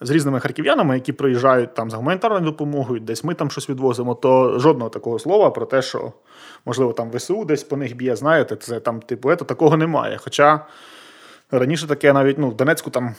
з 0.00 0.10
різними 0.10 0.40
харків'янами, 0.40 0.94
які 0.94 1.12
приїжджають 1.12 1.74
там 1.74 1.90
за 1.90 1.96
гуманітарною 1.96 2.44
допомогою, 2.44 3.00
десь 3.00 3.24
ми 3.24 3.34
там 3.34 3.50
щось 3.50 3.70
відвозимо, 3.70 4.14
то 4.14 4.58
жодного 4.58 4.90
такого 4.90 5.18
слова 5.18 5.50
про 5.50 5.66
те, 5.66 5.82
що 5.82 6.12
можливо 6.64 6.92
там 6.92 7.10
ВСУ 7.10 7.44
десь 7.44 7.62
по 7.62 7.76
них 7.76 7.96
б'є, 7.96 8.16
знаєте, 8.16 8.56
це 8.56 8.80
там, 8.80 9.00
типу, 9.00 9.30
ето, 9.30 9.44
такого 9.44 9.76
немає. 9.76 10.18
Хоча 10.24 10.60
раніше 11.50 11.86
таке 11.86 12.12
навіть 12.12 12.38
ну, 12.38 12.48
в 12.48 12.56
Донецьку 12.56 12.90
там. 12.90 13.14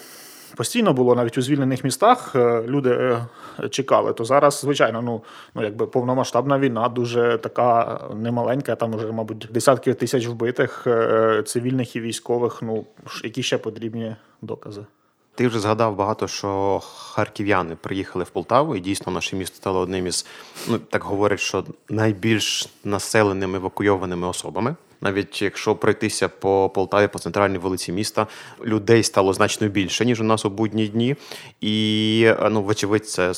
Постійно 0.55 0.93
було 0.93 1.15
навіть 1.15 1.38
у 1.38 1.41
звільнених 1.41 1.84
містах 1.84 2.36
е, 2.36 2.63
люди 2.67 2.89
е, 2.89 3.70
чекали. 3.70 4.13
То 4.13 4.25
зараз, 4.25 4.60
звичайно, 4.60 5.01
ну 5.01 5.24
ну 5.55 5.63
якби 5.63 5.88
повномасштабна 5.88 6.60
війна, 6.60 6.89
дуже 6.89 7.38
така 7.38 8.00
немаленька. 8.15 8.75
Там 8.75 8.96
вже, 8.96 9.12
мабуть, 9.12 9.48
десятки 9.51 9.93
тисяч 9.93 10.27
вбитих 10.27 10.88
е, 10.88 11.43
цивільних 11.46 11.96
і 11.96 12.01
військових. 12.01 12.62
Ну 12.62 12.86
які 13.24 13.43
ще 13.43 13.58
потрібні 13.58 14.15
докази. 14.41 14.86
Ти 15.35 15.47
вже 15.47 15.59
згадав 15.59 15.95
багато, 15.95 16.27
що 16.27 16.79
харків'яни 16.83 17.75
приїхали 17.75 18.25
в 18.25 18.29
Полтаву, 18.29 18.75
і 18.75 18.79
дійсно 18.79 19.13
наше 19.13 19.35
місто 19.35 19.55
стало 19.55 19.79
одним 19.79 20.07
із, 20.07 20.25
ну 20.69 20.77
так 20.77 21.03
говорять, 21.03 21.39
що 21.39 21.63
найбільш 21.89 22.67
населеними 22.83 23.57
евакуйованими 23.57 24.27
особами. 24.27 24.75
Навіть 25.01 25.41
якщо 25.41 25.75
пройтися 25.75 26.29
по 26.29 26.71
Полтаві, 26.75 27.07
по 27.07 27.19
центральній 27.19 27.57
вулиці 27.57 27.91
міста, 27.91 28.27
людей 28.65 29.03
стало 29.03 29.33
значно 29.33 29.67
більше, 29.67 30.05
ніж 30.05 30.21
у 30.21 30.23
нас 30.23 30.45
у 30.45 30.49
будні 30.49 30.87
дні. 30.87 31.15
І 31.61 32.33
ну, 32.51 32.63
вочевидь, 32.63 33.07
це 33.07 33.31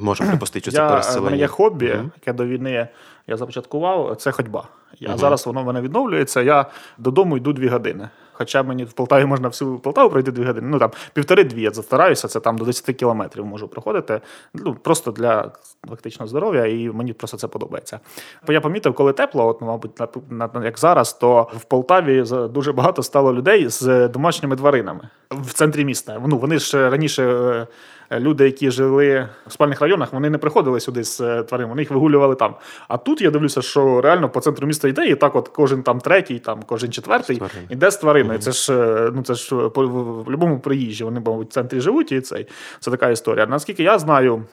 можемо 0.00 0.30
припустити, 0.30 0.70
що 0.70 0.72
це 0.72 0.88
переселення. 0.88 1.20
У 1.20 1.24
мене 1.24 1.36
є 1.36 1.46
хобі, 1.46 1.86
mm-hmm. 1.86 2.10
яке 2.16 2.32
до 2.32 2.46
війни 2.46 2.88
я 3.26 3.36
започаткував, 3.36 4.16
це 4.16 4.32
ходьба. 4.32 4.68
А 4.92 5.04
mm-hmm. 5.04 5.18
зараз 5.18 5.46
воно 5.46 5.62
в 5.62 5.66
мене 5.66 5.80
відновлюється. 5.80 6.42
Я 6.42 6.66
додому 6.98 7.36
йду 7.36 7.52
дві 7.52 7.68
години 7.68 8.08
Хоча 8.42 8.62
мені 8.62 8.84
в 8.84 8.92
Полтаві 8.92 9.24
можна 9.24 9.48
всю 9.48 9.78
Полтаву 9.78 10.10
пройти 10.10 10.30
дві 10.32 10.44
години. 10.44 10.68
Ну 10.70 10.78
там 10.78 10.90
півтори-дві. 11.12 11.62
Я 11.62 11.70
застараюся, 11.70 12.28
це 12.28 12.40
там 12.40 12.58
до 12.58 12.64
10 12.64 12.96
кілометрів 12.96 13.46
можу 13.46 13.68
проходити. 13.68 14.20
Ну 14.54 14.74
просто 14.74 15.10
для 15.10 15.50
фактично 15.88 16.26
здоров'я, 16.26 16.66
і 16.66 16.90
мені 16.90 17.12
просто 17.12 17.36
це 17.36 17.48
подобається. 17.48 18.00
Бо 18.46 18.52
я 18.52 18.60
помітив, 18.60 18.94
коли 18.94 19.12
тепло, 19.12 19.46
от 19.46 19.60
мабуть, 19.60 20.00
на, 20.30 20.48
на 20.54 20.64
як 20.64 20.78
зараз, 20.78 21.12
то 21.12 21.48
в 21.56 21.64
Полтаві 21.64 22.24
дуже 22.50 22.72
багато 22.72 23.02
стало 23.02 23.34
людей 23.34 23.68
з 23.68 24.08
домашніми 24.08 24.56
тваринами 24.56 25.08
в 25.30 25.52
центрі 25.52 25.84
міста. 25.84 26.22
Ну 26.26 26.38
вони 26.38 26.58
ж 26.58 26.90
раніше. 26.90 27.66
Е, 28.12 28.20
люди, 28.20 28.44
які 28.44 28.70
жили 28.70 29.28
в 29.46 29.52
спальних 29.52 29.80
районах, 29.80 30.12
вони 30.12 30.30
не 30.30 30.38
приходили 30.38 30.80
сюди 30.80 31.04
з 31.04 31.20
е, 31.20 31.42
тварин, 31.42 31.68
вони 31.68 31.82
їх 31.82 31.90
вигулювали 31.90 32.34
там. 32.34 32.54
А 32.88 32.96
тут 32.96 33.20
я 33.20 33.30
дивлюся, 33.30 33.62
що 33.62 34.00
реально 34.00 34.28
по 34.28 34.40
центру 34.40 34.66
міста 34.66 34.88
йде, 34.88 35.06
і 35.06 35.14
так, 35.14 35.36
от 35.36 35.48
кожен 35.48 35.82
там 35.82 36.00
третій, 36.00 36.38
там 36.38 36.60
кожен 36.66 36.92
четвертий 36.92 37.42
йде 37.70 37.90
з 37.90 37.96
твариною. 37.96 38.38
Це 38.38 38.52
ж 38.52 38.74
е, 38.74 39.10
ну 39.14 39.22
це 39.22 39.34
ж 39.34 39.68
по 39.68 39.86
в 39.86 40.24
будь-якому 40.24 40.60
приїжджі. 40.60 41.04
Вони 41.04 41.20
мабуть, 41.20 41.50
в 41.50 41.52
центрі 41.52 41.80
живуть, 41.80 42.12
і 42.12 42.20
цей 42.20 42.46
це 42.80 42.90
така 42.90 43.10
історія. 43.10 43.46
Наскільки 43.46 43.82
я 43.82 43.98
знаю. 43.98 44.44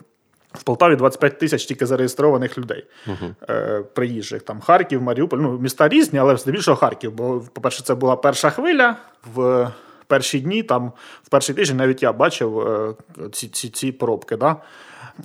В 0.54 0.64
Полтаві 0.64 0.96
25 0.96 1.40
тисяч 1.40 1.66
тільки 1.66 1.86
зареєстрованих 1.86 2.58
людей 2.58 2.86
uh-huh. 3.08 3.34
е, 3.50 3.84
приїжджих. 3.94 4.42
Там 4.42 4.62
Харків, 4.62 5.02
Маріуполь. 5.02 5.38
Ну, 5.38 5.60
міста 5.60 5.88
різні, 5.88 6.20
але 6.20 6.38
здебільшого 6.38 6.78
Харків. 6.78 7.12
Бо, 7.12 7.44
по-перше, 7.54 7.84
це 7.84 7.96
була 7.96 8.16
перша 8.16 8.50
хвиля. 8.50 8.96
В 9.36 9.68
перші 10.10 10.40
дні, 10.40 10.64
там 10.64 10.92
в 11.24 11.30
перший 11.30 11.56
тиждень 11.56 11.78
навіть 11.78 12.04
я 12.04 12.14
бачив 12.14 12.60
е, 12.60 12.94
ці 13.32 13.48
ці, 13.48 13.70
ці 13.70 13.92
пробки. 13.92 14.38
Да? 14.38 14.56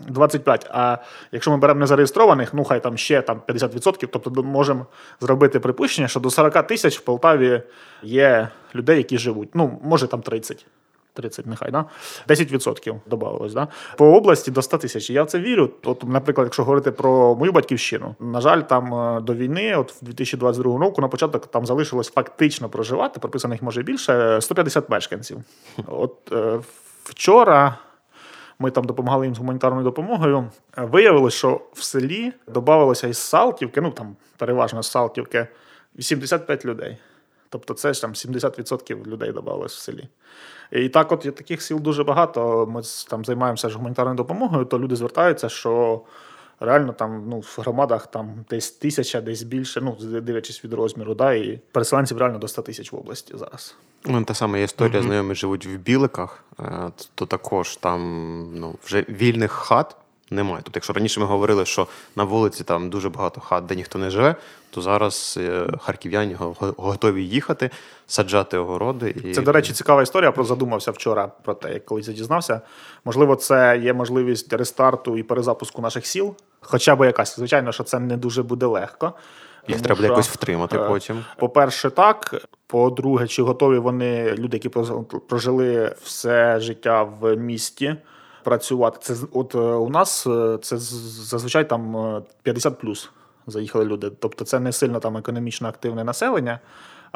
25. 0.08 0.66
А 0.70 0.98
якщо 1.32 1.50
ми 1.50 1.56
беремо 1.56 1.80
незареєстрованих, 1.80 2.54
ну 2.54 2.64
хай 2.64 2.82
там 2.82 2.96
ще 2.96 3.22
там 3.22 3.42
50%, 3.48 4.08
тобто 4.12 4.42
можемо 4.42 4.86
зробити 5.20 5.60
припущення, 5.60 6.08
що 6.08 6.20
до 6.20 6.30
40 6.30 6.66
тисяч 6.66 6.98
в 6.98 7.00
Полтаві 7.00 7.62
є 8.02 8.48
людей, 8.74 8.96
які 8.96 9.18
живуть. 9.18 9.48
Ну, 9.54 9.80
може 9.82 10.06
там 10.06 10.22
30. 10.22 10.66
30 11.14 11.46
нехай, 11.46 11.70
да? 11.70 11.84
10% 12.28 13.00
додавалось. 13.06 13.54
Да? 13.54 13.68
По 13.96 14.16
області 14.16 14.50
до 14.50 14.62
100 14.62 14.78
тисяч. 14.78 15.10
Я 15.10 15.22
в 15.22 15.26
це 15.26 15.38
вірю. 15.38 15.70
От, 15.84 16.04
наприклад, 16.04 16.46
якщо 16.46 16.64
говорити 16.64 16.90
про 16.90 17.34
мою 17.34 17.52
батьківщину, 17.52 18.14
на 18.20 18.40
жаль, 18.40 18.60
там 18.60 18.94
е, 18.94 19.20
до 19.20 19.34
війни, 19.34 19.76
от 19.76 19.92
в 19.92 20.04
2022 20.04 20.78
року, 20.78 21.02
на 21.02 21.08
початок 21.08 21.46
там 21.46 21.66
залишилось 21.66 22.10
фактично 22.10 22.68
проживати, 22.68 23.20
прописаних 23.20 23.62
може 23.62 23.82
більше 23.82 24.40
150 24.40 24.90
мешканців. 24.90 25.38
От 25.86 26.32
е, 26.32 26.60
вчора. 27.04 27.78
Ми 28.58 28.70
там 28.70 28.84
допомагали 28.84 29.26
їм 29.26 29.34
з 29.34 29.38
гуманітарною 29.38 29.84
допомогою. 29.84 30.50
Виявилось, 30.76 31.34
що 31.34 31.60
в 31.72 31.82
селі 31.82 32.32
додавалося 32.48 33.08
із 33.08 33.18
Салтівки, 33.18 33.80
ну 33.80 33.90
там 33.90 34.16
переважно 34.38 34.82
з 34.82 34.90
Салтівки, 34.90 35.46
85 35.98 36.64
людей. 36.64 36.98
Тобто 37.54 37.74
це 37.74 37.94
ж 37.94 38.00
там 38.00 38.12
70% 38.12 39.06
людей 39.06 39.32
додавалось 39.32 39.74
в 39.74 39.78
селі. 39.78 40.08
І 40.72 40.88
так, 40.88 41.12
от 41.12 41.20
таких 41.20 41.62
сіл 41.62 41.80
дуже 41.80 42.04
багато. 42.04 42.66
Ми 42.66 42.82
там 43.10 43.24
займаємося 43.24 43.68
ж 43.68 43.76
гуманітарною 43.76 44.16
допомогою, 44.16 44.64
то 44.64 44.78
люди 44.78 44.96
звертаються, 44.96 45.48
що 45.48 46.00
реально 46.60 46.92
там 46.92 47.24
ну, 47.28 47.38
в 47.40 47.56
громадах 47.58 48.06
там 48.06 48.44
десь 48.50 48.70
тисяча, 48.70 49.20
десь 49.20 49.42
більше, 49.42 49.80
ну, 49.80 49.96
дивлячись 50.00 50.64
від 50.64 50.72
розміру, 50.72 51.14
да, 51.14 51.34
і 51.34 51.60
переселенців 51.72 52.18
реально 52.18 52.38
до 52.38 52.48
100 52.48 52.62
тисяч 52.62 52.92
в 52.92 52.96
області 52.96 53.34
зараз. 53.36 53.76
Ну, 54.04 54.24
Та 54.24 54.34
сама 54.34 54.58
історія, 54.58 55.00
mm-hmm. 55.00 55.04
знайомі 55.04 55.34
живуть 55.34 55.66
в 55.66 55.76
Біликах, 55.76 56.44
е, 56.60 56.90
то 57.14 57.26
також 57.26 57.76
там 57.76 58.00
ну, 58.54 58.74
вже 58.84 59.04
вільних 59.08 59.52
хат 59.52 59.96
немає. 60.30 60.60
Тобто, 60.64 60.76
якщо 60.76 60.92
раніше 60.92 61.20
ми 61.20 61.26
говорили, 61.26 61.64
що 61.64 61.86
на 62.16 62.24
вулиці 62.24 62.64
там 62.64 62.90
дуже 62.90 63.08
багато 63.08 63.40
хат, 63.40 63.66
де 63.66 63.74
ніхто 63.76 63.98
не 63.98 64.10
живе, 64.10 64.36
то 64.74 64.80
зараз 64.80 65.38
е, 65.40 65.66
харків'яні 65.80 66.36
готові 66.60 67.24
їхати, 67.24 67.70
саджати 68.06 68.58
огороди. 68.58 69.14
І... 69.24 69.32
Це, 69.32 69.42
до 69.42 69.52
речі, 69.52 69.72
цікава 69.72 70.02
історія. 70.02 70.32
Про 70.32 70.44
задумався 70.44 70.90
вчора 70.90 71.32
про 71.42 71.54
те, 71.54 71.72
як 71.72 71.84
колись 71.84 72.08
я 72.08 72.14
дізнався. 72.14 72.60
Можливо, 73.04 73.36
це 73.36 73.80
є 73.82 73.94
можливість 73.94 74.52
рестарту 74.52 75.18
і 75.18 75.22
перезапуску 75.22 75.82
наших 75.82 76.06
сіл. 76.06 76.34
Хоча 76.60 76.96
б 76.96 77.06
якась, 77.06 77.36
звичайно, 77.36 77.72
що 77.72 77.84
це 77.84 77.98
не 77.98 78.16
дуже 78.16 78.42
буде 78.42 78.66
легко. 78.66 79.12
Їх 79.68 79.80
треба 79.80 80.00
що, 80.00 80.06
якось 80.06 80.28
втримати 80.28 80.76
е, 80.76 80.88
потім. 80.88 81.24
По-перше, 81.38 81.90
так. 81.90 82.34
По-друге, 82.66 83.26
чи 83.26 83.42
готові 83.42 83.78
вони, 83.78 84.34
люди, 84.38 84.56
які 84.56 84.68
прожили 85.28 85.94
все 86.02 86.60
життя 86.60 87.02
в 87.02 87.36
місті, 87.36 87.96
працювати. 88.44 88.98
Це 89.00 89.14
от 89.32 89.54
е, 89.54 89.58
у 89.58 89.88
нас 89.90 90.22
це 90.62 90.76
зазвичай 90.78 91.68
там 91.68 92.22
50 92.42 92.78
плюс 92.78 93.10
заїхали 93.46 93.84
люди. 93.84 94.10
Тобто 94.20 94.44
це 94.44 94.60
не 94.60 94.72
сильно 94.72 95.00
там 95.00 95.16
економічно 95.16 95.68
активне 95.68 96.04
населення, 96.04 96.60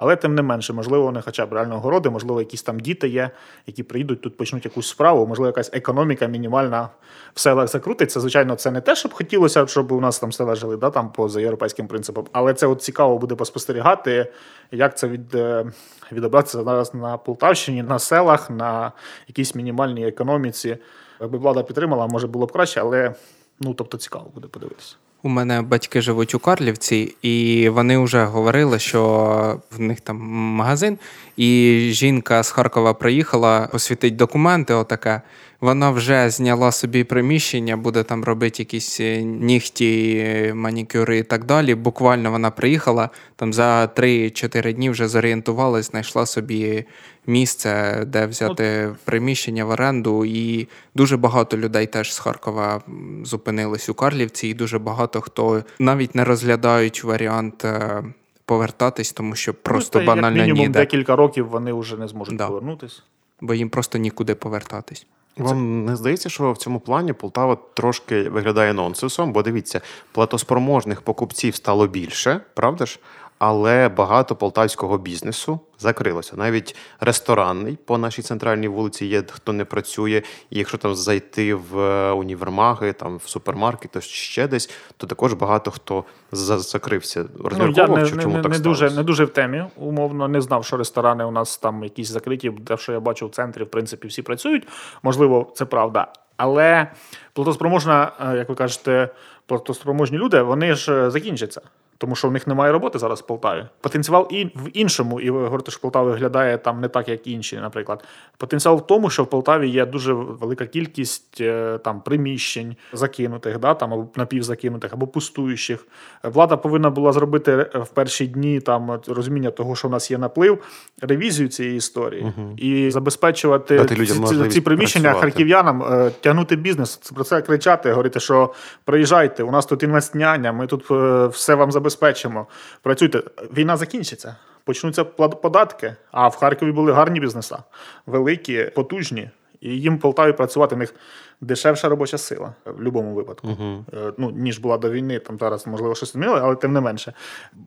але 0.01 0.17
тим 0.17 0.35
не 0.35 0.43
менше, 0.43 0.73
можливо, 0.73 1.05
вони 1.05 1.23
хоча 1.23 1.47
б 1.47 1.53
реально 1.53 1.81
городи, 1.81 2.11
можливо, 2.11 2.41
якісь 2.41 2.63
там 2.63 2.81
діти 2.81 3.09
є, 3.09 3.31
які 3.67 3.83
прийдуть 3.83 4.21
тут, 4.21 4.37
почнуть 4.37 4.65
якусь 4.65 4.89
справу, 4.89 5.27
можливо, 5.27 5.47
якась 5.47 5.71
економіка 5.73 6.27
мінімальна 6.27 6.89
в 7.35 7.41
селах 7.41 7.69
закрутиться. 7.69 8.21
Звичайно, 8.21 8.55
це 8.55 8.71
не 8.71 8.81
те, 8.81 8.97
щоб 8.97 9.13
хотілося, 9.13 9.67
щоб 9.67 9.93
у 9.93 10.01
нас 10.01 10.19
там 10.19 10.33
села 10.33 10.55
жили, 10.55 10.77
да, 10.77 10.91
там 10.91 11.13
поза 11.13 11.41
європейським 11.41 11.89
принципом, 11.89 12.27
але 12.33 12.55
це 12.55 12.67
от 12.67 12.83
цікаво 12.83 13.19
буде 13.19 13.35
поспостерігати, 13.35 14.33
як 14.71 14.99
це 14.99 15.09
від, 15.09 15.35
е, 15.35 15.73
відобразиться 16.13 16.65
зараз 16.65 16.95
на 16.95 17.17
Полтавщині, 17.17 17.83
на 17.83 17.99
селах, 17.99 18.51
на 18.51 18.93
якійсь 19.29 19.55
мінімальній 19.55 20.07
економіці. 20.09 20.77
Якби 21.21 21.39
влада 21.39 21.63
підтримала, 21.63 22.07
може 22.07 22.27
було 22.27 22.47
б 22.47 22.53
краще, 22.53 22.81
але 22.81 23.15
ну 23.61 23.75
тобто 23.75 23.99
цікаво 23.99 24.31
буде 24.35 24.49
подивитися. 24.49 24.97
У 25.23 25.29
мене 25.29 25.63
батьки 25.63 26.01
живуть 26.01 26.35
у 26.35 26.39
Карлівці, 26.39 27.15
і 27.23 27.69
вони 27.69 27.99
вже 27.99 28.25
говорили, 28.25 28.79
що 28.79 29.61
в 29.71 29.81
них 29.81 30.01
там 30.01 30.17
магазин, 30.33 30.99
і 31.37 31.79
жінка 31.93 32.43
з 32.43 32.51
Харкова 32.51 32.95
приїхала 32.95 33.69
посвітить 33.73 34.17
документи. 34.17 34.75
Отаке. 34.75 35.23
Вона 35.61 35.91
вже 35.91 36.31
зняла 36.31 36.73
собі 36.73 37.05
приміщення, 37.05 37.77
буде 37.77 38.03
там 38.03 38.25
робити 38.25 38.63
якісь 38.63 39.01
е, 39.01 39.23
нігті, 39.23 40.53
манікюри 40.55 41.19
і 41.19 41.23
так 41.23 41.45
далі. 41.45 41.75
Буквально 41.75 42.31
вона 42.31 42.51
приїхала 42.51 43.11
там 43.37 43.53
за 43.53 43.85
3-4 43.97 44.73
дні 44.73 44.91
вже 44.91 45.09
зорієнтувалась, 45.09 45.91
знайшла 45.91 46.27
собі 46.27 46.85
місце, 47.27 48.03
де 48.07 48.27
взяти 48.27 48.95
приміщення 49.05 49.65
в 49.65 49.71
оренду. 49.71 50.25
І 50.25 50.69
дуже 50.95 51.17
багато 51.17 51.57
людей 51.57 51.87
теж 51.87 52.15
з 52.15 52.19
Харкова 52.19 52.83
зупинились 53.23 53.89
у 53.89 53.95
Карлівці, 53.95 54.49
і 54.49 54.55
дуже 54.55 54.79
багато 54.79 55.21
хто 55.21 55.63
навіть 55.79 56.15
не 56.15 56.25
розглядають 56.25 57.05
варіант. 57.05 57.65
Е, 57.65 58.03
повертатись, 58.45 59.13
тому 59.13 59.35
що 59.35 59.53
ну, 59.53 59.59
просто 59.63 60.01
ну, 60.01 60.07
банально 60.07 60.37
як 60.37 60.47
мінімум 60.47 60.67
ніде. 60.67 60.79
декілька 60.79 61.17
років 61.17 61.49
вони 61.49 61.73
вже 61.73 61.97
не 61.97 62.09
зможуть 62.09 62.37
да. 62.37 62.47
повернутись. 62.47 63.03
Бо 63.41 63.55
їм 63.55 63.69
просто 63.69 63.99
нікуди 63.99 64.35
повертатись. 64.35 65.07
Вам 65.39 65.85
не 65.85 65.97
здається, 65.97 66.29
що 66.29 66.53
в 66.53 66.59
цьому 66.59 66.81
плані 66.81 67.13
Полтава 67.13 67.57
трошки 67.75 68.23
виглядає 68.29 68.73
нонсенсом, 68.73 69.33
бо 69.33 69.43
дивіться, 69.43 69.81
платоспроможних 70.13 71.03
покупців 71.03 71.55
стало 71.55 71.87
більше, 71.87 72.41
правда 72.55 72.87
ж? 72.87 72.99
Але 73.39 73.89
багато 73.89 74.37
полтавського 74.37 74.99
бізнесу 74.99 75.61
закрилося. 75.79 76.37
Навіть 76.37 76.77
ресторанний 77.01 77.79
по 77.85 77.99
нашій 77.99 78.23
центральній 78.23 78.69
вулиці 78.69 79.07
є, 79.07 79.23
хто 79.31 79.53
не 79.53 79.65
працює. 79.65 80.23
І 80.51 80.59
якщо 80.59 80.79
там 80.79 80.95
зайти 80.95 81.55
в 81.55 81.79
е, 81.79 82.13
універмаги, 82.13 82.93
там 82.93 83.17
в 83.17 83.29
супермаркет, 83.29 83.91
то 83.91 84.01
ще 84.01 84.49
десь, 84.49 84.71
то 84.97 85.07
також 85.07 85.33
багато 85.33 85.71
хто 85.71 86.05
закрився. 86.33 87.25
Ну, 87.59 87.73
я 87.77 87.87
не, 87.87 88.07
чому 88.07 88.37
не, 88.37 88.43
так 88.43 88.53
не 88.53 88.59
дуже 88.59 88.91
не 88.91 89.03
дуже 89.03 89.25
в 89.25 89.31
темі. 89.31 89.65
Умовно 89.77 90.29
не 90.29 90.41
знав, 90.41 90.65
що 90.65 90.77
ресторани 90.77 91.25
у 91.25 91.31
нас 91.31 91.59
там 91.59 91.85
якісь 91.85 92.09
закриті. 92.09 92.53
Те, 92.67 92.77
що 92.77 92.93
я 92.93 93.01
бачу 93.01 93.27
в 93.27 93.31
центрі, 93.31 93.63
в 93.63 93.71
принципі, 93.71 94.09
всі 94.09 94.23
працюють. 94.23 94.69
Можливо, 95.03 95.53
це 95.55 95.65
правда. 95.65 96.07
Але 96.37 96.91
платоспроможна, 97.33 98.13
е, 98.21 98.37
як 98.37 98.49
ви 98.49 98.55
кажете, 98.55 99.09
платоспроможні 99.47 100.19
люди, 100.19 100.43
вони 100.43 100.75
ж 100.75 101.07
е, 101.07 101.11
закінчаться 101.11 101.61
тому 101.99 102.17
що 102.17 102.29
в 102.29 102.33
них 102.33 102.47
немає 102.47 102.73
роботи 102.73 102.99
зараз 102.99 103.21
в 103.21 103.27
Полтаві. 103.27 103.65
Потенціал 103.81 104.29
і 104.31 104.45
в 104.45 104.71
іншому, 104.73 105.21
і 105.21 105.31
говорити, 105.31 105.71
що 105.71 105.81
Полтава 105.81 106.11
виглядає 106.11 106.59
там 106.59 106.81
не 106.81 106.89
так, 106.89 107.09
як 107.09 107.27
інші, 107.27 107.57
наприклад. 107.57 108.05
Потенціал 108.37 108.77
в 108.77 108.87
тому, 108.87 109.11
що 109.11 109.23
в 109.23 109.27
Полтаві 109.27 109.69
є 109.69 109.87
дуже 109.87 110.13
велика 110.13 110.67
кількість 110.67 111.41
е, 111.41 111.79
там 111.85 112.01
приміщень 112.01 112.77
закинутих, 112.93 113.59
да, 113.59 113.75
там 113.75 113.95
або 113.95 114.09
напівзакинутих, 114.17 114.93
або 114.93 115.07
пустуючих. 115.07 115.87
Влада 116.23 116.57
повинна 116.57 116.91
була 116.91 117.13
зробити 117.13 117.57
в 117.75 117.89
перші 117.89 118.27
дні 118.27 118.61
там 118.61 119.01
розуміння 119.07 119.51
того, 119.51 119.77
що 119.77 119.89
в 119.89 119.91
нас 119.91 120.11
є 120.11 120.19
наплив, 120.19 120.59
ревізію 121.01 121.49
цієї 121.49 121.77
історії 121.77 122.23
угу. 122.23 122.55
і 122.57 122.91
забезпечувати 122.91 123.85
ці, 123.85 124.07
ці, 124.07 124.49
ці 124.49 124.61
приміщення 124.61 125.03
працювати. 125.03 125.31
харків'янам, 125.31 125.83
е, 125.83 126.11
тягнути 126.21 126.57
бізнес, 126.57 126.97
про 126.97 127.25
це 127.25 127.43
кричати, 127.43 127.91
говорити, 127.91 128.21
що 128.21 128.55
приїжджайте, 128.85 129.43
у 129.43 129.51
нас 129.51 129.67
тут 129.67 129.83
інвестняня, 129.83 130.53
ми 130.53 130.67
тут 130.67 130.91
е, 130.91 131.27
все 131.27 131.55
вам 131.55 131.73
забезпечимо 131.73 131.88
забезпечимо. 131.89 132.47
Працюйте, 132.83 133.23
війна 133.57 133.77
закінчиться. 133.77 134.37
Почнуться 134.65 135.05
податки. 135.05 135.97
А 136.11 136.29
в 136.29 136.37
Харкові 136.37 136.73
були 136.73 136.93
гарні 136.93 137.21
бізнеса, 137.21 137.59
великі, 138.07 138.65
потужні. 138.65 139.31
І 139.61 139.69
їм 139.81 139.97
в 139.97 140.01
Полтаві 140.01 140.33
працювати 140.33 140.75
в 140.75 140.79
них 140.79 140.95
дешевша 141.41 141.89
робоча 141.89 142.19
сила 142.19 142.53
в 142.67 142.73
будь-якому 142.73 143.15
випадку. 143.15 143.49
Е, 143.95 144.13
Ну, 144.19 144.31
ніж 144.31 144.59
була 144.59 144.79
до 144.79 144.91
війни, 144.91 145.19
там 145.19 145.39
зараз, 145.39 145.67
можливо, 145.67 145.95
щось 145.95 146.13
змінило, 146.13 146.39
але 146.43 146.57
тим 146.57 146.73
не 146.73 146.81
менше. 146.81 147.13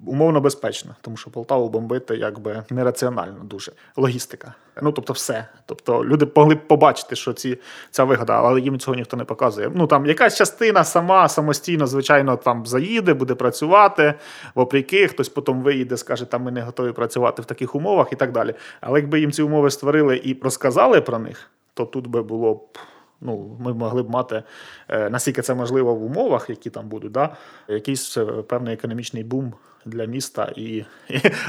Умовно 0.06 0.42
безпечно, 0.42 0.96
тому 1.02 1.18
що 1.18 1.30
Полтаву 1.30 1.70
бомбити 1.70 2.16
якби 2.16 2.64
нераціонально 2.70 3.44
дуже. 3.44 3.72
Логістика. 3.96 4.54
Ну, 4.82 4.92
тобто, 4.92 5.14
все. 5.14 5.48
Тобто 5.66 6.06
люди 6.06 6.28
могли 6.36 6.56
б 6.56 6.68
побачити, 6.68 7.16
що 7.16 7.34
ці, 7.34 7.58
ця 7.92 8.04
вигода, 8.04 8.34
але 8.34 8.62
їм 8.62 8.80
цього 8.80 8.96
ніхто 8.96 9.18
не 9.18 9.24
показує. 9.24 9.72
Ну 9.76 9.88
там 9.88 10.06
якась 10.06 10.38
частина 10.38 10.84
сама 10.84 11.30
самостійно, 11.30 11.88
звичайно, 11.88 12.38
там 12.38 12.66
заїде, 12.66 13.14
буде 13.14 13.36
працювати, 13.36 14.14
вопреки, 14.56 15.08
хтось 15.08 15.30
потім 15.30 15.62
виїде, 15.62 15.98
скаже, 15.98 16.26
там 16.26 16.44
ми 16.44 16.52
не 16.52 16.62
готові 16.62 16.92
працювати 16.92 17.42
в 17.42 17.46
таких 17.46 17.76
умовах 17.76 18.14
і 18.14 18.16
так 18.16 18.32
далі. 18.32 18.54
Але 18.82 19.00
якби 19.00 19.20
їм 19.20 19.32
ці 19.32 19.44
умови 19.44 19.72
створили 19.72 20.22
і 20.24 20.38
розказали 20.44 21.02
про 21.02 21.20
них, 21.20 21.50
то 21.74 21.86
тут 21.86 22.08
би 22.08 22.22
було 22.22 22.54
б. 22.54 22.78
Ну, 23.22 23.58
ми 23.60 23.74
могли 23.74 24.04
б 24.04 24.10
мати, 24.10 24.44
е, 24.90 25.10
наскільки 25.10 25.42
це 25.42 25.56
можливо 25.56 25.96
в 25.96 26.04
умовах, 26.04 26.50
які 26.50 26.70
там 26.70 26.90
будуть, 26.90 27.12
да, 27.12 27.36
якийсь 27.68 28.18
е, 28.18 28.26
певний 28.26 28.74
економічний 28.74 29.24
бум 29.24 29.54
для 29.86 30.06
міста, 30.06 30.52
і, 30.56 30.64
і, 30.64 30.86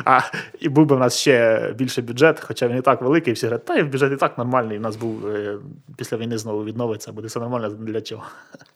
а, 0.05 0.21
і 0.61 0.69
був 0.69 0.87
би 0.87 0.97
в 0.97 0.99
нас 0.99 1.19
ще 1.19 1.75
більше 1.79 2.03
бюджет, 2.03 2.41
хоча 2.41 2.69
він 2.69 2.79
і 2.79 2.81
так 2.81 3.03
великий, 3.03 3.33
всі 3.33 3.47
говорять, 3.47 3.65
та 3.65 3.77
і 3.77 3.83
бюджет 3.83 4.13
і 4.13 4.17
так 4.17 4.39
нормальний. 4.39 4.79
У 4.79 4.81
нас 4.81 4.97
був 4.97 5.27
е, 5.27 5.59
після 5.97 6.17
війни 6.17 6.39
знову 6.39 6.65
відновиться, 6.65 7.13
буде 7.13 7.29
все 7.29 7.41
нормально 7.41 7.69
для 7.69 8.01
чого. 8.01 8.23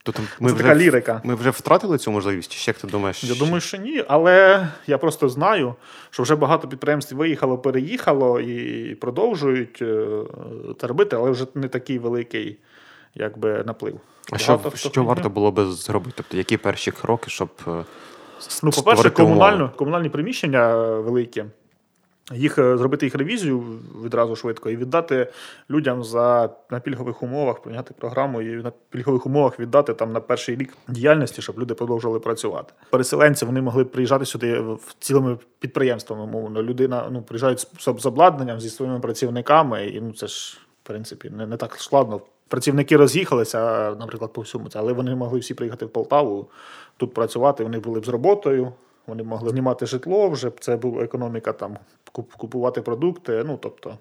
Тобто 0.03 0.21
Це 0.41 0.53
така 0.53 0.75
лірика. 0.75 1.21
Ми 1.23 1.35
вже 1.35 1.49
втратили 1.49 1.97
цю 1.97 2.11
можливість? 2.11 2.51
Ще 2.51 2.71
як 2.71 2.77
ти 2.77 2.87
думаєш? 2.87 3.23
Я 3.23 3.35
думаю, 3.35 3.61
що 3.61 3.77
ні, 3.77 4.03
але 4.07 4.67
я 4.87 4.97
просто 4.97 5.29
знаю, 5.29 5.75
що 6.09 6.23
вже 6.23 6.35
багато 6.35 6.67
підприємств 6.67 7.15
виїхало, 7.15 7.57
переїхало 7.57 8.39
і 8.39 8.95
продовжують 8.95 9.83
це 10.81 10.87
робити, 10.87 11.15
але 11.15 11.31
вже 11.31 11.45
не 11.55 11.67
такий 11.67 11.99
великий 11.99 12.57
якби, 13.19 13.63
наплив. 13.63 13.99
А 14.31 14.37
що, 14.37 14.57
Багато 14.57 14.77
що 14.77 15.03
варто 15.03 15.29
було 15.29 15.51
би 15.51 15.65
зробити? 15.65 16.13
Тобто, 16.17 16.37
які 16.37 16.57
перші 16.57 16.91
кроки, 16.91 17.29
щоб 17.29 17.49
е, 17.67 17.83
Ну, 18.63 18.71
по-перше, 18.71 19.09
комунально, 19.09 19.57
умови? 19.57 19.71
комунальні 19.75 20.09
приміщення 20.09 20.75
е, 20.75 20.99
великі. 20.99 21.45
Їх 22.33 22.57
е, 22.57 22.77
зробити 22.77 23.05
їх 23.05 23.15
ревізію 23.15 23.63
відразу 24.03 24.35
швидко 24.35 24.69
і 24.69 24.77
віддати 24.77 25.31
людям 25.69 26.03
за 26.03 26.49
на 26.71 26.79
пільгових 26.79 27.23
умовах, 27.23 27.59
прийняти 27.59 27.93
програму 27.99 28.41
і 28.41 28.45
на 28.45 28.71
пільгових 28.89 29.25
умовах 29.25 29.59
віддати 29.59 29.93
там 29.93 30.11
на 30.11 30.19
перший 30.19 30.55
рік 30.55 30.73
діяльності, 30.87 31.41
щоб 31.41 31.59
люди 31.59 31.73
продовжували 31.73 32.19
працювати. 32.19 32.73
Переселенці 32.89 33.45
вони 33.45 33.61
могли 33.61 33.85
приїжджати 33.85 34.25
сюди 34.25 34.59
в 34.59 34.95
цілими 34.99 35.37
підприємствами. 35.59 36.23
Умовно, 36.23 36.63
людина 36.63 37.09
ну 37.11 37.21
приїжджають 37.21 37.59
з, 37.59 37.67
з 37.97 38.05
обладнанням 38.05 38.59
зі 38.59 38.69
своїми 38.69 38.99
працівниками, 38.99 39.87
і 39.87 40.01
ну 40.01 40.13
це 40.13 40.27
ж 40.27 40.57
в 40.83 40.87
принципі 40.87 41.29
не, 41.29 41.47
не 41.47 41.57
так 41.57 41.75
складно. 41.75 42.21
Працівники 42.47 42.97
роз'їхалися, 42.97 43.91
наприклад, 43.99 44.33
по 44.33 44.41
всьому 44.41 44.69
це, 44.69 44.79
але 44.79 44.93
вони 44.93 45.15
могли 45.15 45.39
всі 45.39 45.53
приїхати 45.53 45.85
в 45.85 45.89
Полтаву, 45.89 46.47
тут 46.97 47.13
працювати. 47.13 47.63
Вони 47.63 47.79
були 47.79 47.99
б 47.99 48.05
з 48.05 48.09
роботою, 48.09 48.73
вони 49.07 49.23
могли 49.23 49.49
знімати 49.49 49.85
житло 49.85 50.29
вже. 50.29 50.51
Це 50.59 50.75
була 50.75 51.03
економіка 51.03 51.53
там 51.53 51.77
купувати 52.37 52.81
продукти. 52.81 53.43
Ну 53.45 53.59
тобто, 53.61 53.97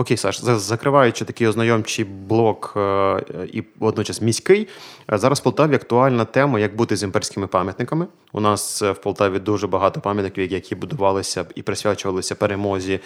Окей, 0.00 0.16
Саш, 0.16 0.40
закриваючи 0.40 1.24
такий 1.24 1.46
ознайомчий 1.46 2.04
блок 2.04 2.74
е, 2.76 3.22
і 3.52 3.62
водночас 3.78 4.22
міський, 4.22 4.68
е, 5.12 5.18
зараз 5.18 5.40
в 5.40 5.42
Полтаві 5.42 5.74
актуальна 5.74 6.24
тема, 6.24 6.60
як 6.60 6.76
бути 6.76 6.96
з 6.96 7.02
імперськими 7.02 7.46
пам'ятниками. 7.46 8.06
У 8.32 8.40
нас 8.40 8.82
е, 8.82 8.92
в 8.92 9.00
Полтаві 9.00 9.38
дуже 9.38 9.66
багато 9.66 10.00
пам'ятників, 10.00 10.52
які 10.52 10.74
будувалися 10.74 11.46
і 11.54 11.62
присвячувалися 11.62 12.34
перемозі 12.34 13.00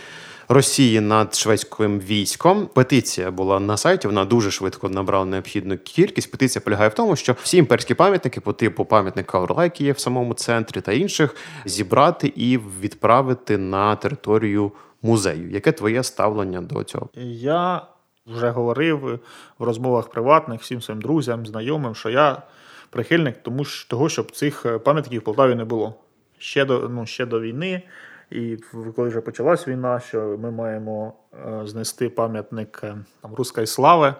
Росії 0.49 1.00
над 1.00 1.34
шведським 1.34 2.00
військом. 2.00 2.68
Петиція 2.75 3.30
була 3.30 3.61
на 3.61 3.76
сайті, 3.76 4.06
вона 4.06 4.25
дуже 4.25 4.50
швидко 4.50 4.88
набрала 4.88 5.25
необхідну 5.25 5.78
кількість. 5.78 6.30
Петиція 6.30 6.62
полягає 6.64 6.88
в 6.88 6.94
тому, 6.94 7.16
що 7.16 7.37
всі 7.42 7.56
імперські 7.56 7.94
пам'ятники 7.94 8.40
по 8.40 8.52
типу 8.52 8.84
пам'ятника 8.84 9.40
Орла, 9.40 9.64
який 9.64 9.87
є 9.87 9.92
в 9.92 9.99
самому 9.99 10.34
центрі, 10.34 10.80
та 10.80 10.92
інших, 10.92 11.37
зібрати 11.64 12.32
і 12.37 12.58
відправити 12.80 13.58
на 13.58 13.96
територію 13.96 14.72
музею. 15.02 15.50
Яке 15.50 15.73
твоє 15.73 16.02
ставлення 16.02 16.61
до 16.61 16.85
цього? 16.85 17.09
я 17.25 17.82
вже 18.26 18.50
говорив 18.50 19.21
в 19.59 19.64
розмовах 19.64 20.09
приватних 20.09 20.61
всім 20.61 20.82
своїм 20.82 21.02
друзям, 21.02 21.47
знайомим, 21.47 21.94
що 21.94 22.10
я 22.10 22.43
прихильник 22.91 23.43
тому, 23.43 23.65
ж- 23.65 23.88
того, 23.91 24.08
щоб 24.08 24.30
цих 24.30 24.67
е, 24.67 24.78
пам'ятників 24.78 25.21
в 25.21 25.25
Полтаві 25.25 25.54
не 25.54 25.65
було. 25.65 25.95
Ще 26.38 26.65
до, 26.65 26.88
ну, 26.88 27.06
ще 27.06 27.26
до 27.26 27.41
війни, 27.41 27.82
і 28.30 28.56
коли 28.97 29.08
вже 29.08 29.21
почалась 29.21 29.69
війна, 29.69 30.00
що 30.00 30.38
ми 30.38 30.50
маємо 30.50 31.12
е, 31.34 31.67
знести 31.67 32.08
пам'ятник 32.08 32.80
е, 32.84 32.97
там, 33.23 33.34
Руської 33.34 33.67
слави, 33.67 34.15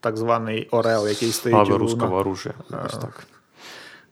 так 0.00 0.16
званий 0.16 0.68
Орел, 0.70 1.08
який 1.08 1.32
стоїть 1.32 1.56
Слава 1.56 1.74
у 1.74 1.78
русского 1.78 2.16
оружия. 2.16 2.54
Ось 2.86 2.98
так. 2.98 3.26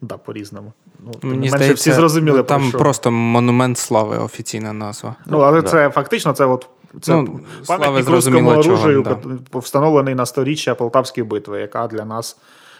Да, 0.01 0.17
по-різному. 0.17 0.73
Ну, 0.99 1.11
Мені 1.21 1.37
менше, 1.37 1.49
здається, 1.49 1.73
всі 1.75 1.91
зрозуміли, 1.91 2.37
про 2.37 2.43
там 2.43 2.69
що. 2.69 2.77
просто 2.77 3.11
монумент 3.11 3.77
слави 3.77 4.17
офіційна 4.17 4.73
назва. 4.73 5.15
Ну, 5.25 5.39
але 5.39 5.61
Да. 5.61 5.67
це 5.69 5.89
фактично 5.89 6.33
це 6.33 6.45
от 6.45 6.67
це 7.01 7.15
Ну, 7.15 7.39
пам'ятник 7.67 8.03
слави 8.05 8.15
руському 8.15 8.49
оружію, 8.49 9.01
да. 9.01 9.59
встановлений 9.59 10.15
на 10.15 10.25
сторіччя 10.25 10.75
Полтавської 10.75 11.23
битви, 11.23 11.59
яка 11.61 11.87
для 11.87 12.05
нас, 12.05 12.37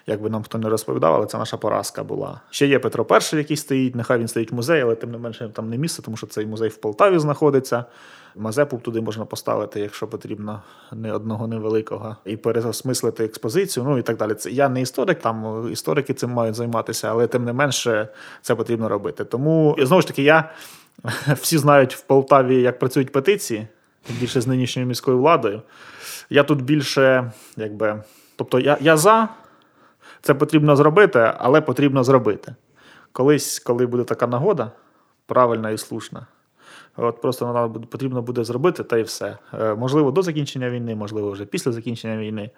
як 0.08 0.22
би 0.22 0.30
нам 0.30 0.44
хто 0.44 0.58
не 0.58 0.70
розповідав, 0.70 1.14
але 1.14 1.26
це 1.26 1.38
наша 1.38 1.58
поразка 1.58 2.04
була. 2.04 2.42
Ще 2.50 2.68
є 2.68 2.80
Петро 2.80 3.06
І, 3.34 3.36
який 3.36 3.58
стоїть, 3.58 3.96
нехай 3.96 4.20
він 4.20 4.28
стоїть 4.28 4.52
в 4.52 4.56
музеї, 4.56 4.82
але 4.82 4.96
тим 4.96 5.12
не 5.12 5.18
менше 5.18 5.50
там 5.54 5.70
не 5.70 5.78
місце, 5.78 6.02
тому 6.02 6.18
що 6.18 6.28
цей 6.28 6.46
музей 6.46 6.70
в 6.70 6.78
Полтаві 6.78 7.20
знаходиться. 7.20 7.86
Мазепу 8.36 8.78
туди 8.78 9.02
можна 9.02 9.26
поставити, 9.26 9.80
якщо 9.80 10.08
потрібно, 10.08 10.62
не 10.92 11.14
одного 11.14 11.48
невеликого, 11.48 12.16
і 12.26 12.38
переосмислити 12.38 13.26
експозицію, 13.26 13.84
ну 13.84 13.98
і 13.98 14.02
так 14.02 14.18
далі. 14.18 14.34
Це 14.34 14.52
я 14.52 14.70
не 14.70 14.82
історик, 14.82 15.20
там 15.20 15.70
історики 15.72 16.14
цим 16.14 16.30
мають 16.30 16.56
займатися, 16.56 17.08
але 17.12 17.28
тим 17.28 17.46
не 17.46 17.54
менше 17.54 18.08
це 18.42 18.56
потрібно 18.56 18.90
робити. 18.90 19.26
Тому 19.26 19.76
і 19.80 19.86
знову 19.86 20.02
ж 20.02 20.08
таки, 20.08 20.24
я 20.24 20.52
всі 21.28 21.58
знають 21.58 21.96
в 21.96 22.02
Полтаві, 22.02 22.62
як 22.62 22.80
працюють 22.80 23.12
петиції, 23.12 23.68
більше 24.20 24.42
з 24.42 24.48
нинішньою 24.48 24.88
міською 24.88 25.18
владою. 25.18 25.62
Я 26.30 26.44
тут 26.44 26.62
більше, 26.62 27.32
якби, 27.58 28.04
тобто 28.36 28.60
я, 28.60 28.78
я 28.82 28.98
за, 28.98 29.30
це 30.22 30.34
потрібно 30.34 30.76
зробити, 30.76 31.32
але 31.38 31.62
потрібно 31.62 32.04
зробити. 32.04 32.56
Колись, 33.12 33.60
коли 33.60 33.86
буде 33.86 34.04
така 34.04 34.28
нагода, 34.28 34.72
правильна 35.26 35.70
і 35.70 35.78
слушна. 35.78 36.28
От 36.98 37.22
просто 37.22 37.70
буде- 37.74 37.86
потрібно 37.88 38.22
буде 38.22 38.44
зробити, 38.44 38.84
та 38.84 38.98
й 38.98 39.04
все. 39.04 39.38
Е, 39.54 39.76
Можливо, 39.76 40.12
до 40.12 40.22
закінчення 40.22 40.70
війни, 40.70 40.96
можливо, 40.96 41.32
вже 41.32 41.46
після 41.46 41.72
закінчення 41.72 42.18
війни. 42.18 42.50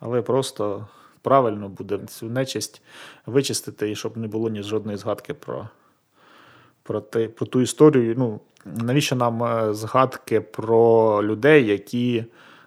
Але 0.00 0.22
просто 0.22 0.86
правильно 1.22 1.68
буде 1.68 1.98
цю 1.98 2.26
нечисть 2.26 2.82
вичистити, 3.26 3.90
і 3.90 3.96
щоб 3.96 4.16
не 4.16 4.28
було 4.28 4.48
ні 4.50 4.62
жодної 4.62 4.98
згадки 4.98 5.34
про, 5.34 5.68
про, 6.82 7.00
те, 7.00 7.28
про 7.28 7.46
ту 7.46 7.60
історію. 7.60 8.14
Ну, 8.18 8.40
навіщо 8.64 9.16
нам 9.16 9.42
е, 9.44 9.74
згадки 9.74 10.40
про 10.40 11.20
людей, 11.24 11.66
які 11.66 12.24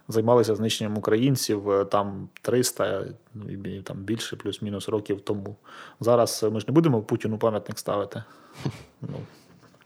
займалися 0.07 0.55
знищенням 0.55 0.97
українців 0.97 1.71
е, 1.71 1.85
там 1.85 2.29
300, 2.41 3.05
ну, 3.33 3.49
і 3.49 3.81
там 3.81 3.97
більше, 3.97 4.35
плюс-мінус 4.35 4.89
років 4.89 5.21
тому. 5.21 5.55
Зараз 5.99 6.43
ми 6.51 6.59
ж 6.59 6.65
не 6.67 6.73
будемо 6.73 7.01
Путіну 7.01 7.37
пам'ятник 7.37 7.79
ставити. 7.79 8.23
Ну, 9.01 9.09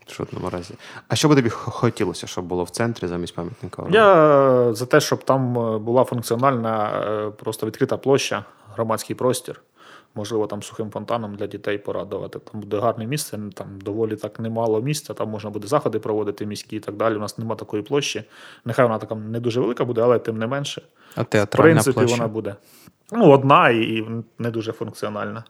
В 0.10 0.13
жодному 0.13 0.50
разі. 0.50 0.74
А 1.08 1.15
що 1.15 1.30
би 1.30 1.36
тобі 1.36 1.50
хотілося, 1.50 2.28
щоб 2.28 2.45
було 2.45 2.63
в 2.63 2.69
центрі 2.69 3.08
замість 3.08 3.36
пам'ятника? 3.36 3.84
Я 3.89 4.74
за 4.74 4.86
те, 4.86 5.00
щоб 5.00 5.24
там 5.24 5.58
е, 5.76 5.78
була 5.78 6.04
функціональна 6.04 6.89
е, 6.89 7.30
просто 7.32 7.65
відкрита 7.67 7.98
площа, 7.98 8.45
громадський 8.76 9.15
простір. 9.15 9.62
Можливо, 10.15 10.48
там 10.48 10.63
сухим 10.63 10.91
фонтаном 10.91 11.36
для 11.36 11.48
дітей 11.48 11.78
порадувати. 11.78 12.39
Там 12.39 12.62
буде 12.62 12.80
гарне 12.80 13.06
місце, 13.06 13.39
там 13.54 13.67
доволі 13.82 14.15
так 14.15 14.39
немало 14.39 14.82
місця, 14.82 15.13
там 15.13 15.30
можна 15.30 15.50
буде 15.50 15.67
заходи 15.67 16.00
проводити 16.00 16.45
міські 16.45 16.76
і 16.76 16.80
так 16.80 16.95
далі. 16.95 17.15
У 17.15 17.19
нас 17.19 17.38
немає 17.38 17.58
такої 17.58 17.84
площі. 17.84 18.24
Нехай 18.65 18.86
вона 18.86 18.98
така 18.98 19.15
не 19.15 19.39
дуже 19.39 19.60
велика 19.60 19.86
буде, 19.86 20.02
але 20.02 20.19
тим 20.19 20.38
не 20.38 20.48
менше. 20.48 20.82
А 21.15 21.22
В 21.22 21.45
принципі, 21.45 21.93
площа. 21.93 22.15
вона 22.15 22.28
буде. 22.28 22.56
Ну, 23.12 23.32
одна 23.32 23.69
і 23.69 23.82
і 23.82 24.08
не 24.39 24.52
дуже 24.52 24.72
функціональна. 24.72 25.43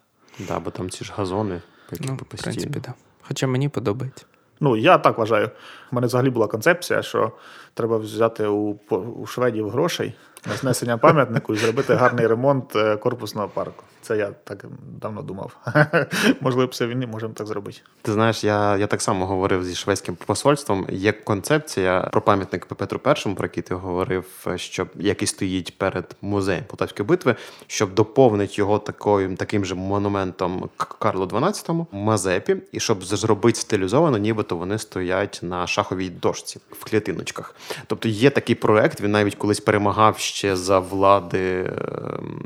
Да, 0.47 0.59
бо 0.59 0.71
там 0.71 0.89
ці 0.89 1.05
ж 1.05 1.13
газони, 1.15 1.61
які 1.91 2.03
Ну, 2.07 2.15
би 2.15 2.21
в 2.21 2.41
принципі, 2.41 2.79
так. 2.79 2.93
Хоча 3.21 3.47
мені 3.47 3.69
подобається. 3.69 4.25
Ну, 4.59 4.75
я 4.75 4.97
так 4.97 5.17
вважаю. 5.17 5.49
У 5.91 5.95
мене 5.95 6.07
взагалі 6.07 6.29
була 6.29 6.47
концепція, 6.47 7.01
що 7.01 7.31
треба 7.73 7.97
взяти 7.97 8.47
у, 8.47 8.79
у 8.89 9.25
шведів 9.25 9.69
грошей 9.69 10.13
на 10.47 10.55
знесення 10.55 10.97
пам'ятнику 10.97 11.53
і 11.53 11.57
зробити 11.57 11.93
гарний 11.93 12.27
ремонт 12.27 12.75
е, 12.75 12.97
корпусного 12.97 13.47
парку. 13.47 13.83
Це 14.01 14.17
я 14.17 14.31
так 14.43 14.65
давно 15.01 15.21
думав. 15.21 15.57
Можливо, 16.41 16.67
після 16.67 16.85
війни 16.85 17.07
можемо 17.07 17.33
так 17.33 17.47
зробити. 17.47 17.77
Ти 18.01 18.13
знаєш, 18.13 18.43
я, 18.43 18.77
я 18.77 18.87
так 18.87 19.01
само 19.01 19.25
говорив 19.25 19.65
зі 19.65 19.75
шведським 19.75 20.15
посольством. 20.15 20.85
Є 20.89 21.11
концепція 21.11 22.09
про 22.11 22.21
пам'ятник 22.21 22.65
Петру 22.65 22.99
І, 23.25 23.29
про 23.29 23.45
який 23.45 23.63
ти 23.63 23.75
говорив, 23.75 24.25
що 24.55 24.87
який 24.95 25.27
стоїть 25.27 25.77
перед 25.77 26.15
музеєм 26.21 26.63
Полтавської 26.67 27.07
битви, 27.07 27.35
щоб 27.67 27.93
доповнити 27.93 28.53
його 28.55 28.79
такою 28.79 29.35
таким 29.35 29.65
же 29.65 29.75
монументом 29.75 30.69
Карлу 30.77 31.25
XII 31.25 31.85
Мазепі, 31.91 32.55
і 32.71 32.79
щоб 32.79 33.03
зробити 33.03 33.59
стилізовано, 33.59 34.17
нібито 34.17 34.55
вони 34.55 34.77
стоять 34.77 35.39
на 35.43 35.67
шаховій 35.67 36.09
дошці 36.09 36.59
в 36.71 36.89
клітиночках. 36.89 37.55
Тобто 37.87 38.07
є 38.07 38.29
такий 38.29 38.55
проект. 38.55 39.01
Він 39.01 39.11
навіть 39.11 39.35
колись 39.35 39.59
перемагав 39.59 40.17
ще 40.29 40.55
за 40.55 40.79
влади 40.79 41.59
ем, 41.59 42.41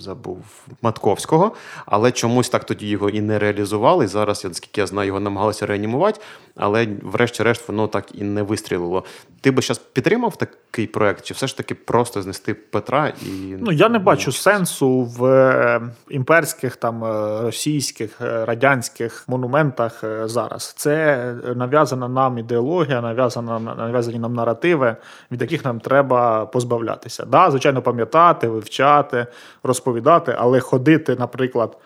забув 0.00 0.44
Матковського, 0.82 1.52
але 1.86 2.12
чомусь 2.12 2.48
так 2.48 2.64
тоді 2.64 2.88
його 2.88 3.10
і 3.10 3.20
не 3.20 3.38
реалізували. 3.38 4.04
І 4.04 4.08
зараз, 4.08 4.44
наскільки 4.44 4.80
я 4.80 4.86
знаю, 4.86 5.06
його 5.06 5.20
намагалися 5.20 5.66
реанімувати, 5.66 6.20
але 6.56 6.88
врешті-решт 7.02 7.68
воно 7.68 7.88
так 7.88 8.06
і 8.14 8.22
не 8.22 8.42
вистрілило. 8.42 9.04
Ти 9.40 9.50
би 9.50 9.62
зараз 9.62 9.78
підтримав 9.78 10.36
такий 10.36 10.86
проект, 10.86 11.24
чи 11.24 11.34
все 11.34 11.46
ж 11.46 11.56
таки 11.56 11.74
просто 11.74 12.22
знести 12.22 12.54
Петра 12.54 13.08
і 13.08 13.56
ну 13.60 13.72
я 13.72 13.88
не 13.88 13.98
бачу 13.98 14.32
сенсу 14.32 15.02
в 15.02 15.24
е, 15.24 15.80
імперських 16.10 16.76
там 16.76 17.04
е, 17.04 17.40
російських 17.42 18.20
е, 18.20 18.44
радянських 18.44 19.24
монументах 19.28 20.04
зараз. 20.24 20.74
Це 20.76 21.34
нав'язана 21.56 22.08
нам 22.08 22.38
ідеологія, 22.38 23.00
нав'язана 23.00 23.58
нав'язані 23.58 24.18
нам 24.18 24.34
наративи, 24.34 24.96
від 25.30 25.40
яких 25.40 25.64
нам 25.64 25.80
треба 25.80 26.46
позбавлятися. 26.46 27.23
Да, 27.28 27.50
звичайно, 27.50 27.82
пам'ятати, 27.82 28.48
вивчати, 28.48 29.26
розповідати, 29.62 30.34
але 30.38 30.60
ходити, 30.60 31.16
наприклад. 31.18 31.78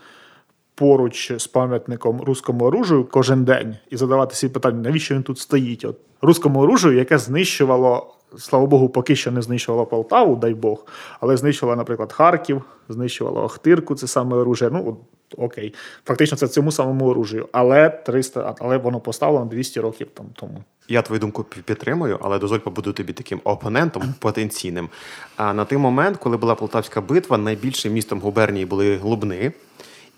Поруч 0.75 1.33
з 1.41 1.47
пам'ятником 1.47 2.21
руському 2.21 2.65
оружію 2.65 3.05
кожен 3.05 3.45
день 3.45 3.77
і 3.91 3.97
задавати 3.97 4.35
собі 4.35 4.53
питання, 4.53 4.81
навіщо 4.83 5.15
він 5.15 5.23
тут 5.23 5.39
стоїть? 5.39 5.85
От 5.85 5.97
руському 6.23 6.61
оружію, 6.61 6.95
яке 6.95 7.19
знищувало, 7.19 8.15
слава 8.37 8.67
Богу, 8.67 8.89
поки 8.89 9.17
що 9.17 9.31
не 9.31 9.43
знищувало 9.43 9.87
Полтаву, 9.87 10.37
дай 10.37 10.55
Бог, 10.55 10.87
але 11.21 11.37
знищувало, 11.37 11.77
наприклад, 11.77 12.13
Харків, 12.13 12.63
знищувало 12.89 13.43
Охтирку, 13.43 13.95
це 13.95 14.07
саме 14.07 14.37
оружие. 14.37 14.71
Ну, 14.73 14.97
окей, 15.37 15.75
фактично, 16.05 16.39
це 16.39 16.49
цьому 16.49 16.73
самому 16.73 17.07
оружію, 17.07 17.49
але 17.53 17.89
300, 17.91 18.55
але 18.59 18.77
воно 18.77 19.01
поставлено 19.01 19.47
200 19.47 19.81
років 19.81 20.09
там 20.15 20.27
тому. 20.35 20.65
Я 20.89 21.03
твою 21.03 21.21
думку 21.21 21.45
підтримую, 21.45 22.19
але 22.23 22.39
дозволь 22.39 22.59
побуду 22.59 22.93
тобі 22.93 23.13
таким 23.13 23.41
опонентом 23.45 24.03
потенційним. 24.19 24.89
А 25.37 25.55
на 25.55 25.65
той 25.65 25.79
момент, 25.79 26.17
коли 26.17 26.37
була 26.37 26.55
Полтавська 26.55 27.01
битва, 27.01 27.39
найбільшим 27.39 27.93
містом 27.93 28.21
губернії 28.21 28.67
були 28.67 28.97
Глубни. 28.97 29.53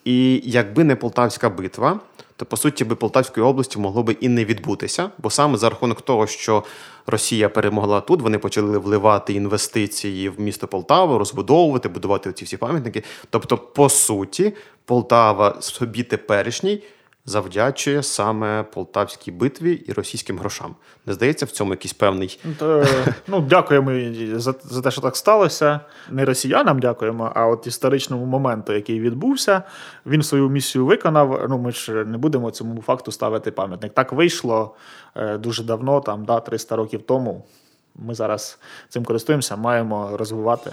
І 0.05 0.43
якби 0.45 0.85
не 0.85 0.97
Полтавська 0.97 1.51
битва, 1.51 2.01
то 2.37 2.47
по 2.47 2.57
суті 2.57 2.85
би 2.85 2.97
Полтавської 2.97 3.47
області 3.47 3.79
могло 3.79 4.03
би 4.03 4.13
і 4.13 4.29
не 4.29 4.45
відбутися, 4.45 5.11
бо 5.19 5.31
саме 5.31 5.59
за 5.59 5.71
рахунок 5.71 6.03
того, 6.03 6.27
що 6.27 6.65
Росія 7.07 7.49
перемогла 7.49 8.01
тут, 8.01 8.23
вони 8.23 8.39
почали 8.39 8.79
вливати 8.79 9.33
інвестиції 9.33 10.29
в 10.29 10.41
місто 10.41 10.67
Полтаву, 10.67 11.19
розбудовувати, 11.19 11.89
будувати 11.89 12.33
ці 12.33 12.45
всі 12.45 12.57
пам'ятники. 12.57 13.03
Тобто, 13.31 13.59
по 13.59 13.89
суті, 13.89 14.53
Полтава 14.85 15.57
собі 15.61 16.03
теперішній 16.03 16.83
завдячує 17.24 18.02
саме 18.02 18.62
полтавській 18.62 19.30
битві 19.30 19.72
і 19.72 19.92
російським 19.92 20.38
грошам. 20.38 20.74
Не 21.06 21.12
здається, 21.12 21.46
в 21.46 21.50
цьому 21.50 21.70
якийсь 21.70 21.92
певний. 21.92 22.40
То, 22.59 22.85
ну, 23.26 23.40
Дякуємо 23.40 23.92
за 24.40 24.54
за 24.64 24.83
те, 24.83 24.90
що 24.90 25.00
так 25.00 25.16
сталося. 25.16 25.80
Не 26.11 26.24
росіянам 26.24 26.78
дякуємо, 26.78 27.33
а 27.35 27.46
от 27.46 27.66
історичному 27.66 28.24
моменту, 28.24 28.72
який 28.72 29.00
відбувся, 29.00 29.62
він 30.06 30.22
свою 30.22 30.48
місію 30.48 30.87
виконав. 30.87 31.46
Ну, 31.48 31.59
Ми 31.59 31.72
ж 31.72 32.04
не 32.04 32.18
будемо 32.18 32.50
цьому 32.50 32.83
факту 32.83 33.12
ставити 33.12 33.50
пам'ятник. 33.50 33.94
Так 33.94 34.12
вийшло 34.12 34.74
е, 35.16 35.38
дуже 35.38 35.64
давно, 35.64 36.00
там, 36.00 36.24
да, 36.24 36.40
300 36.40 36.76
років 36.76 37.02
тому. 37.02 37.44
Ми 37.96 38.14
зараз 38.14 38.59
цим 38.88 39.04
користуємося, 39.04 39.56
маємо 39.56 40.11
розвивати 40.16 40.70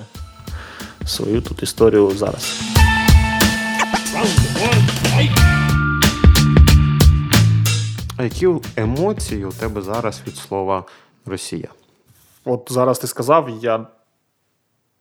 свою 1.06 1.42
тут 1.42 1.64
історію 1.64 2.12
зараз. 2.12 2.62
А 8.18 8.24
які 8.24 8.50
емоції 8.76 9.46
у 9.46 9.52
тебе 9.52 9.82
зараз 9.82 10.22
від 10.28 10.36
слова 10.36 10.84
Росія? 11.26 11.68
От 12.46 12.68
зараз 12.72 13.00
ти 13.00 13.08
сказав, 13.08 13.50
я. 13.50 13.88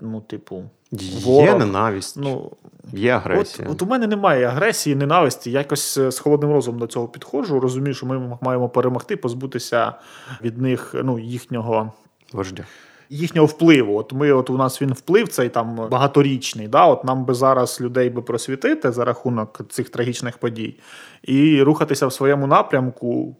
Ну, 0.01 0.21
типу, 0.21 0.65
Є 0.93 1.55
ненависть, 1.55 2.17
ну, 2.17 2.53
є 2.93 3.11
агресія. 3.11 3.69
От, 3.69 3.75
от 3.75 3.83
у 3.83 3.87
мене 3.87 4.07
немає 4.07 4.47
агресії, 4.47 4.97
ненависті. 4.97 5.51
Я 5.51 5.59
якось 5.59 5.99
е, 5.99 6.11
з 6.11 6.19
холодним 6.19 6.53
розумом 6.53 6.81
до 6.81 6.87
цього 6.87 7.09
підходжу. 7.09 7.61
Розумію, 7.61 7.95
що 7.95 8.07
ми 8.07 8.39
маємо 8.41 8.69
перемогти, 8.69 9.17
позбутися 9.17 9.95
від 10.43 10.59
них 10.59 10.95
ну, 11.05 11.19
їхнього 11.19 11.93
вождя 12.33 12.65
їхнього 13.11 13.47
впливу. 13.47 13.99
От 13.99 14.13
ми, 14.13 14.33
от 14.33 14.51
у 14.51 14.57
нас 14.57 14.83
він 14.83 14.93
вплив 14.93 15.29
цей 15.29 15.49
там 15.49 15.89
багаторічний. 15.91 16.69
Да? 16.69 16.87
От 16.87 17.05
Нам 17.05 17.25
би 17.25 17.35
зараз 17.35 17.81
людей 17.81 18.11
би 18.11 18.23
просвітити 18.23 18.93
за 18.93 19.05
рахунок 19.05 19.61
цих 19.69 19.89
трагічних 19.89 20.39
подій 20.39 20.79
і 21.23 21.63
рухатися 21.63 22.07
в 22.07 22.13
своєму 22.13 22.47
напрямку, 22.47 23.37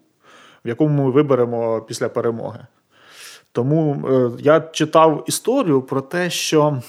в 0.65 0.67
якому 0.67 1.03
ми 1.03 1.11
виберемо 1.11 1.81
після 1.81 2.09
перемоги. 2.09 2.59
Тому 3.51 4.07
е, 4.09 4.31
я 4.39 4.59
читав 4.59 5.23
історію 5.27 5.81
про 5.81 6.01
те, 6.01 6.29
що. 6.29 6.81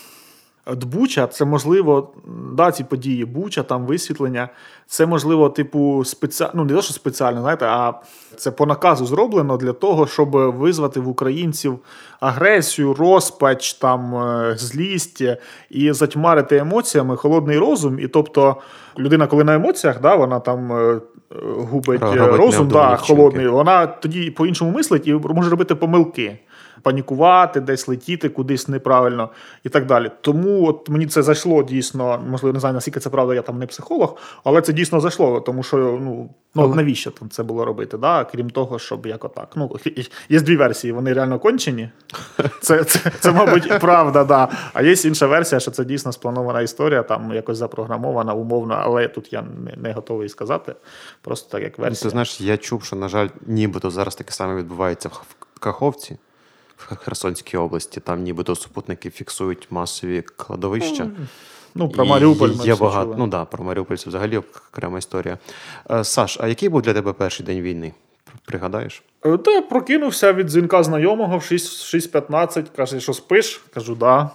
От 0.71 0.85
Буча, 0.85 1.27
це 1.27 1.45
можливо, 1.45 2.13
да, 2.53 2.73
ці 2.73 2.85
події, 2.85 3.25
Буча, 3.25 3.63
там 3.63 3.87
висвітлення, 3.87 4.49
це 4.87 5.07
можливо, 5.07 5.49
типу, 5.49 6.05
спеціально, 6.05 6.53
ну 6.57 6.65
не 6.65 6.75
те, 6.75 6.83
що 6.83 6.95
спеціально, 6.95 7.41
знаєте, 7.41 7.67
а 7.67 7.93
це 8.37 8.51
по 8.51 8.67
наказу 8.67 9.07
зроблено 9.07 9.57
для 9.57 9.73
того, 9.73 10.07
щоб 10.07 10.31
визвати 10.31 11.01
в 11.01 11.09
українців 11.09 11.79
агресію, 12.21 12.95
розпач, 12.95 13.73
там, 13.73 14.15
е, 14.15 14.55
злість 14.57 15.23
і 15.71 15.93
затьмарити 15.93 16.57
емоціями 16.57 17.17
холодний 17.17 17.59
розум. 17.59 17.99
І 17.99 18.09
тобто 18.09 18.57
людина, 18.99 19.27
коли 19.27 19.45
на 19.45 19.55
емоціях, 19.55 20.01
да, 20.01 20.15
вона 20.15 20.41
там 20.41 20.73
е, 20.73 21.01
губить 21.71 22.03
розум, 22.03 22.69
да, 22.69 22.97
холодний, 22.97 23.49
вона 23.49 23.87
тоді 23.87 24.31
по-іншому 24.31 24.71
мислить 24.71 25.07
і 25.07 25.15
може 25.15 25.51
робити 25.51 25.75
помилки 25.75 26.39
панікувати, 26.83 27.61
десь 27.61 27.89
летіти 27.89 28.29
кудись 28.29 28.69
неправильно 28.69 29.29
і 29.65 29.69
так 29.69 29.87
далі. 29.87 30.11
Тому 30.21 30.69
от 30.69 30.89
мені 30.89 31.07
це 31.07 31.23
зайшло 31.23 31.63
дійсно, 31.63 32.25
можливо, 32.31 32.53
не 32.53 32.61
знаю, 32.61 32.75
наскільки 32.75 33.01
це 33.01 33.11
правда, 33.11 33.35
я 33.35 33.43
там 33.43 33.59
не 33.59 33.67
психолог, 33.67 34.17
але 34.45 34.61
це 34.61 34.73
дійсно 34.73 35.01
зайшло, 35.01 35.41
тому 35.41 35.63
що 35.63 35.77
ну, 35.77 36.31
ну 36.55 36.63
але... 36.63 36.77
навіщо 36.77 37.11
там 37.11 37.31
це 37.31 37.43
було 37.43 37.65
робити? 37.65 37.99
да? 37.99 38.25
Крім 38.25 38.51
того, 38.51 38.79
щоб 38.79 39.07
як 39.07 39.25
отак. 39.25 39.49
Ну, 39.57 39.77
Є 40.29 40.41
дві 40.41 40.57
версії, 40.57 40.93
вони 40.93 41.13
реально 41.13 41.39
кончені. 41.39 41.91
Це, 42.61 42.85
це, 42.85 43.13
це, 43.21 43.33
мабуть, 43.33 43.79
правда, 43.81 44.25
да. 44.25 44.49
А 44.73 44.83
є 44.83 44.93
інша 44.93 45.27
версія, 45.27 45.61
що 45.61 45.71
це 45.71 45.85
дійсно 45.85 46.13
спланована 46.13 46.61
історія, 46.61 47.03
там 47.03 47.33
якось 47.33 47.59
запрограмована, 47.59 48.35
умовно, 48.35 48.75
але 48.81 49.09
тут 49.09 49.33
я 49.33 49.43
не, 49.43 49.77
не 49.77 49.93
готовий 49.93 50.29
сказати. 50.29 50.75
Просто 51.23 51.53
так 51.53 51.63
як 51.63 51.79
версія. 51.79 52.03
Ти 52.03 52.11
знаєш, 52.11 52.41
я 52.41 52.57
чув, 52.57 52.85
що, 52.85 52.97
на 52.97 53.09
жаль, 53.09 53.29
нібито 53.47 53.91
зараз 53.91 54.15
таке 54.15 54.33
саме 54.33 54.57
відбувається 54.57 55.09
в 55.09 55.25
Каховці 55.61 56.19
в 56.79 56.97
Херсонській 56.97 57.57
області. 57.57 58.01
Там 58.01 58.23
нібито 58.23 58.55
супутники 58.55 59.11
фіксують 59.11 59.67
масові 59.71 60.23
кладовища. 60.37 61.11
Ну, 61.75 61.89
про 61.89 62.05
Маріуполь 62.05 62.49
ми 62.59 62.67
є 62.67 62.75
багато. 62.75 63.15
Ну 63.19 63.27
да, 63.27 63.45
про 63.45 63.65
Маріуполь 63.65 63.97
це 63.97 64.09
взагалі 64.09 64.37
окрема 64.37 64.99
історія. 64.99 65.39
Е, 65.91 66.05
Саш, 66.05 66.39
а 66.41 66.49
який 66.49 66.69
був 66.69 66.83
для 66.83 66.95
тебе 66.95 67.13
перший 67.13 67.47
день 67.47 67.61
війни? 67.61 67.93
Пригадаєш? 68.45 69.03
Е, 69.25 69.39
та 69.39 69.51
я 69.51 69.63
прокинувся 69.63 70.33
від 70.33 70.47
дзвінка 70.47 70.83
знайомого 70.83 71.39
в 71.39 71.43
6.15, 71.43 72.65
каже, 72.77 73.01
що 73.01 73.15
спиш? 73.15 73.61
Кажу, 73.75 73.95
да. 73.95 74.31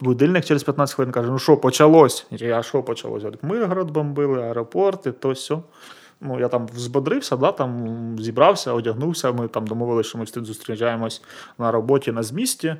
Будильник 0.00 0.44
через 0.44 0.62
15 0.62 0.96
хвилин 0.96 1.12
каже: 1.12 1.30
ну 1.30 1.38
що, 1.38 1.56
почалось? 1.56 2.26
Я 2.30 2.62
що 2.62 2.82
почалось? 2.82 3.24
Миргород 3.42 3.90
бомбили, 3.90 4.42
аеропорти, 4.42 5.12
то 5.12 5.30
все. 5.30 5.58
Ну, 6.20 6.40
я 6.40 6.48
там 6.48 6.66
взбодрився, 6.74 7.36
да, 7.36 7.52
там 7.52 8.16
зібрався, 8.18 8.72
одягнувся. 8.72 9.32
Ми 9.32 9.48
там 9.48 9.66
домовилися, 9.66 10.08
що 10.08 10.18
ми 10.18 10.26
зустрічаємось 10.26 11.22
на 11.58 11.72
роботі 11.72 12.12
на 12.12 12.22
змісті. 12.22 12.76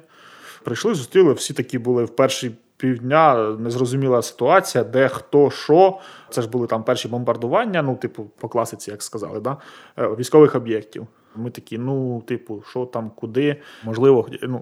Прийшли, 0.65 0.95
зустріли, 0.95 1.33
всі 1.33 1.55
такі 1.55 1.79
були 1.79 2.05
в 2.05 2.17
перші 2.17 2.53
півдня, 2.77 3.51
незрозуміла 3.59 4.23
ситуація, 4.23 4.85
де 4.85 5.09
хто, 5.09 5.51
що. 5.51 5.99
Це 6.31 6.43
ж 6.43 6.49
були 6.49 6.67
там 6.67 6.85
перші 6.85 7.09
бомбардування, 7.09 7.83
ну, 7.83 7.97
типу, 7.97 8.25
по 8.39 8.49
класиці, 8.49 8.91
як 8.91 9.03
сказали, 9.03 9.41
да, 9.41 9.57
е, 9.99 10.09
військових 10.09 10.55
об'єктів. 10.55 11.07
Ми 11.37 11.51
такі, 11.51 11.79
ну, 11.79 12.23
типу, 12.27 12.63
що 12.71 12.87
там, 12.87 13.11
куди. 13.17 13.57
Можливо, 13.85 14.29
ну, 14.43 14.61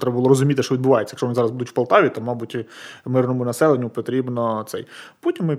треба 0.00 0.16
було 0.16 0.28
розуміти, 0.28 0.62
що 0.62 0.74
відбувається. 0.74 1.14
Якщо 1.14 1.26
вони 1.26 1.34
зараз 1.34 1.50
будуть 1.50 1.70
в 1.70 1.72
Полтаві, 1.72 2.08
то, 2.08 2.20
мабуть, 2.20 2.66
мирному 3.04 3.44
населенню 3.44 3.90
потрібно 3.90 4.64
цей. 4.68 4.86
Потім 5.20 5.46
ми 5.46 5.58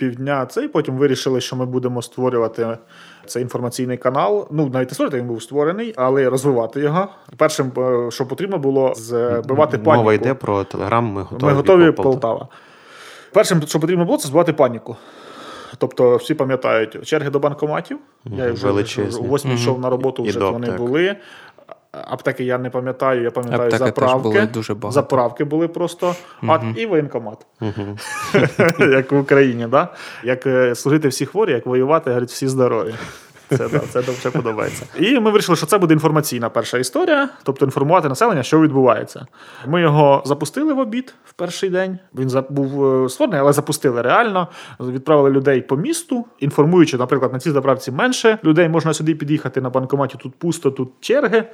півдня 0.00 0.46
цей. 0.46 0.68
Потім 0.68 0.96
вирішили, 0.96 1.40
що 1.40 1.56
ми 1.56 1.66
будемо 1.66 2.02
створювати 2.02 2.78
цей 3.26 3.42
інформаційний 3.42 3.96
канал. 3.96 4.48
Ну, 4.50 4.70
навіть 4.72 4.88
не 4.88 4.94
створювати, 4.94 5.18
він 5.18 5.26
був 5.26 5.42
створений, 5.42 5.94
але 5.96 6.30
розвивати 6.30 6.80
його. 6.80 7.08
Першим, 7.36 7.72
е, 7.78 8.10
що 8.10 8.26
потрібно 8.26 8.58
було, 8.58 8.94
збивати 8.94 9.78
паніку. 9.78 10.02
Мова 10.02 10.14
йде 10.14 10.34
про 10.34 10.64
телеграм. 10.64 11.04
Ми 11.04 11.22
готові 11.22 11.50
Ми 11.50 11.52
готові 11.52 11.92
Полтава. 11.92 12.48
Першим, 13.32 13.62
що 13.62 13.80
потрібно 13.80 14.04
було, 14.04 14.18
це 14.18 14.28
збивати 14.28 14.52
паніку. 14.52 14.96
Тобто 15.78 16.16
всі 16.16 16.34
пам'ятають 16.34 17.06
черги 17.06 17.30
до 17.30 17.38
банкоматів. 17.38 17.98
Я 18.24 18.52
вже 18.52 18.70
у 19.20 19.22
восьмій 19.22 19.54
йшов 19.54 19.80
на 19.80 19.90
роботу, 19.90 20.22
вже 20.22 20.38
вони 20.38 20.66
так. 20.66 20.76
були. 20.76 21.16
Аптеки 21.92 22.44
я 22.44 22.58
не 22.58 22.70
пам'ятаю, 22.70 23.22
я 23.22 23.30
пам'ятаю 23.30 23.62
Аптеки 23.62 23.84
заправки. 23.84 24.22
Були 24.22 24.46
дуже 24.46 24.74
багато. 24.74 24.94
Заправки 24.94 25.44
були 25.44 25.68
просто 25.68 26.14
угу. 26.42 26.52
а, 26.52 26.60
і 26.76 26.86
воєнкомат. 26.86 27.46
Угу. 27.60 27.98
як 28.92 29.12
в 29.12 29.18
Україні, 29.18 29.66
да? 29.66 29.88
як 30.24 30.46
е, 30.46 30.74
служити 30.74 31.08
всі 31.08 31.26
хворі, 31.26 31.52
як 31.52 31.66
воювати, 31.66 32.10
говорить, 32.10 32.30
всі 32.30 32.48
здорові. 32.48 32.94
Це 33.50 33.68
да, 33.68 33.78
це 33.78 34.02
дуже 34.02 34.30
подобається. 34.30 34.86
І 34.98 35.20
ми 35.20 35.30
вирішили, 35.30 35.56
що 35.56 35.66
це 35.66 35.78
буде 35.78 35.94
інформаційна 35.94 36.48
перша 36.48 36.78
історія, 36.78 37.28
тобто 37.42 37.64
інформувати 37.64 38.08
населення, 38.08 38.42
що 38.42 38.60
відбувається. 38.60 39.26
Ми 39.66 39.80
його 39.80 40.22
запустили 40.26 40.72
в 40.72 40.78
обід 40.78 41.14
в 41.24 41.32
перший 41.32 41.70
день. 41.70 41.98
Він 42.14 42.42
був 42.50 42.84
е, 43.04 43.08
створений, 43.08 43.40
але 43.40 43.52
запустили 43.52 44.02
реально. 44.02 44.48
Відправили 44.80 45.30
людей 45.30 45.60
по 45.60 45.76
місту, 45.76 46.24
інформуючи, 46.38 46.96
наприклад, 46.96 47.32
на 47.32 47.38
цій 47.38 47.50
заправці 47.50 47.90
менше 47.90 48.38
людей 48.44 48.68
можна 48.68 48.94
сюди 48.94 49.14
під'їхати 49.14 49.60
на 49.60 49.70
банкоматі. 49.70 50.16
Тут 50.18 50.34
пусто, 50.34 50.70
тут 50.70 50.88
черги. 51.00 51.44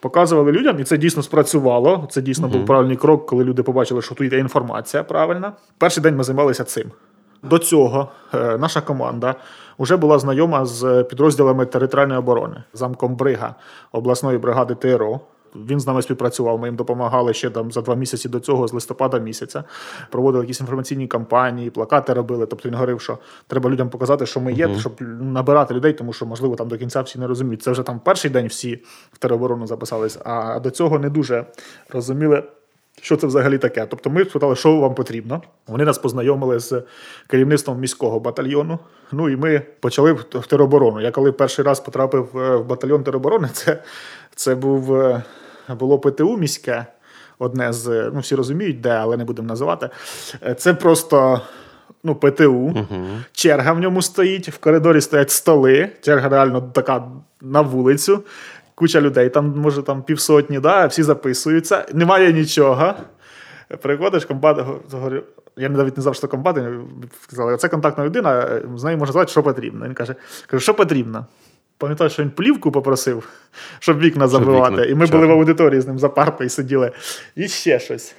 Показували 0.00 0.52
людям, 0.52 0.80
і 0.80 0.84
це 0.84 0.98
дійсно 0.98 1.22
спрацювало. 1.22 2.08
Це 2.10 2.22
дійсно 2.22 2.48
був 2.48 2.66
правильний 2.66 2.96
крок, 2.96 3.26
коли 3.26 3.44
люди 3.44 3.62
побачили, 3.62 4.02
що 4.02 4.14
тут 4.14 4.32
є 4.32 4.38
інформація 4.38 5.02
правильна. 5.02 5.52
Перший 5.78 6.02
день 6.02 6.16
ми 6.16 6.24
займалися 6.24 6.64
цим. 6.64 6.90
До 7.42 7.58
цього 7.58 8.08
е, 8.34 8.58
наша 8.58 8.80
команда 8.80 9.34
вже 9.78 9.96
була 9.96 10.18
знайома 10.18 10.64
з 10.64 11.02
підрозділами 11.02 11.66
територіальної 11.66 12.18
оборони, 12.18 12.62
замком 12.72 13.16
Брига 13.16 13.54
обласної 13.92 14.38
бригади 14.38 14.74
ТРО. 14.74 15.20
Він 15.54 15.80
з 15.80 15.86
нами 15.86 16.02
співпрацював. 16.02 16.58
Ми 16.58 16.68
їм 16.68 16.76
допомагали 16.76 17.34
ще 17.34 17.50
там 17.50 17.72
за 17.72 17.80
два 17.80 17.94
місяці 17.94 18.28
до 18.28 18.40
цього, 18.40 18.68
з 18.68 18.72
листопада 18.72 19.18
місяця. 19.18 19.64
Проводили 20.10 20.44
якісь 20.44 20.60
інформаційні 20.60 21.06
кампанії, 21.06 21.70
плакати 21.70 22.12
робили. 22.12 22.46
Тобто 22.46 22.68
він 22.68 22.74
говорив, 22.74 23.00
що 23.00 23.18
треба 23.46 23.70
людям 23.70 23.90
показати, 23.90 24.26
що 24.26 24.40
ми 24.40 24.52
є, 24.52 24.66
uh-huh. 24.66 24.78
щоб 24.78 24.92
набирати 25.20 25.74
людей, 25.74 25.92
тому 25.92 26.12
що, 26.12 26.26
можливо, 26.26 26.56
там 26.56 26.68
до 26.68 26.78
кінця 26.78 27.00
всі 27.00 27.18
не 27.18 27.26
розуміють. 27.26 27.62
Це 27.62 27.70
вже 27.70 27.82
там 27.82 28.00
перший 28.00 28.30
день 28.30 28.46
всі 28.46 28.82
в 29.12 29.18
тероборону 29.18 29.66
записались, 29.66 30.18
а 30.24 30.60
до 30.60 30.70
цього 30.70 30.98
не 30.98 31.10
дуже 31.10 31.46
розуміли 31.90 32.42
що 33.04 33.16
це 33.16 33.26
взагалі 33.26 33.58
таке. 33.58 33.86
Тобто 33.90 34.10
ми 34.10 34.24
спитали, 34.24 34.56
що 34.56 34.76
вам 34.76 34.94
потрібно. 34.94 35.42
Вони 35.66 35.84
нас 35.84 35.98
познайомили 35.98 36.58
з 36.58 36.82
керівництвом 37.26 37.80
міського 37.80 38.20
батальйону. 38.20 38.78
Ну 39.12 39.28
і 39.28 39.36
ми 39.36 39.62
почали 39.80 40.12
в 40.12 40.46
тероборону. 40.46 41.00
Я 41.00 41.10
коли 41.10 41.32
перший 41.32 41.64
раз 41.64 41.80
потрапив 41.80 42.38
е, 42.38 42.56
в 42.56 42.66
батальйон 42.66 43.04
тероборони, 43.04 43.48
це 43.52 43.82
це 44.34 44.54
був, 44.54 44.94
е, 44.94 45.22
було 45.68 45.98
ПТУ 45.98 46.36
міське, 46.36 46.86
одне 47.38 47.72
з, 47.72 48.10
ну 48.14 48.20
всі 48.20 48.34
розуміють, 48.34 48.80
де, 48.80 48.90
але 48.90 49.16
не 49.16 49.24
будемо 49.24 49.48
називати. 49.48 49.88
Е, 50.42 50.54
це 50.54 50.74
просто. 50.74 51.40
Ну, 52.06 52.14
ПТУ, 52.14 52.68
uh-huh. 52.68 53.24
черга 53.32 53.72
в 53.72 53.80
ньому 53.80 54.02
стоїть, 54.02 54.48
в 54.48 54.58
коридорі 54.58 55.00
стоять 55.00 55.30
столи, 55.30 55.90
черга 56.00 56.28
реально 56.28 56.60
така 56.60 57.04
на 57.40 57.60
вулицю 57.60 58.22
куча 58.74 59.00
людей, 59.00 59.28
там, 59.28 59.54
може, 59.56 59.82
там 59.82 60.02
півсотні, 60.02 60.60
да, 60.60 60.86
всі 60.86 61.02
записуються, 61.02 61.86
немає 61.92 62.32
нічого. 62.32 62.94
Приходиш, 63.82 64.24
комбат, 64.24 64.66
говорю, 64.92 65.22
я 65.56 65.68
навіть 65.68 65.96
не 65.96 66.02
знав, 66.02 66.14
що 66.14 66.28
комбат, 66.28 66.56
сказали, 67.22 67.56
це 67.56 67.68
контактна 67.68 68.04
людина, 68.04 68.60
з 68.76 68.84
нею 68.84 68.98
можна 68.98 69.12
сказати, 69.12 69.30
що 69.30 69.42
потрібно. 69.42 69.86
Він 69.86 69.94
каже, 69.94 70.14
кажу, 70.46 70.60
що 70.60 70.74
потрібно? 70.74 71.26
Пам'ятаю, 71.78 72.10
що 72.10 72.22
він 72.22 72.30
плівку 72.30 72.72
попросив, 72.72 73.28
щоб 73.78 73.98
вікна 74.00 74.28
забивати. 74.28 74.74
Вікна. 74.74 74.84
І 74.86 74.94
ми 74.94 75.06
Чого? 75.08 75.18
були 75.18 75.34
в 75.34 75.38
аудиторії 75.38 75.80
з 75.80 75.86
ним 75.86 75.98
за 75.98 76.08
партою 76.08 76.50
сиділи. 76.50 76.92
І 77.36 77.48
ще 77.48 77.78
щось. 77.78 78.14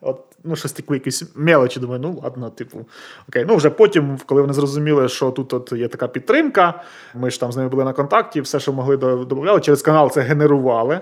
От 0.00 0.20
ну, 0.44 0.56
щось 0.56 0.72
таке, 0.72 0.94
якісь 0.94 1.24
мелочі. 1.34 1.80
Думаю, 1.80 2.00
ну 2.00 2.20
ладно, 2.22 2.50
типу, 2.50 2.86
окей. 3.28 3.44
Ну 3.48 3.56
вже 3.56 3.70
потім, 3.70 4.18
коли 4.26 4.40
вони 4.40 4.52
зрозуміли, 4.52 5.08
що 5.08 5.30
тут 5.30 5.52
от 5.52 5.72
є 5.72 5.88
така 5.88 6.08
підтримка, 6.08 6.82
ми 7.14 7.30
ж 7.30 7.40
там 7.40 7.52
з 7.52 7.56
ними 7.56 7.68
були 7.68 7.84
на 7.84 7.92
контакті, 7.92 8.40
все, 8.40 8.60
що 8.60 8.72
могли, 8.72 8.96
додавали, 8.96 9.60
через 9.60 9.82
канал 9.82 10.10
це 10.10 10.20
генерували. 10.20 11.00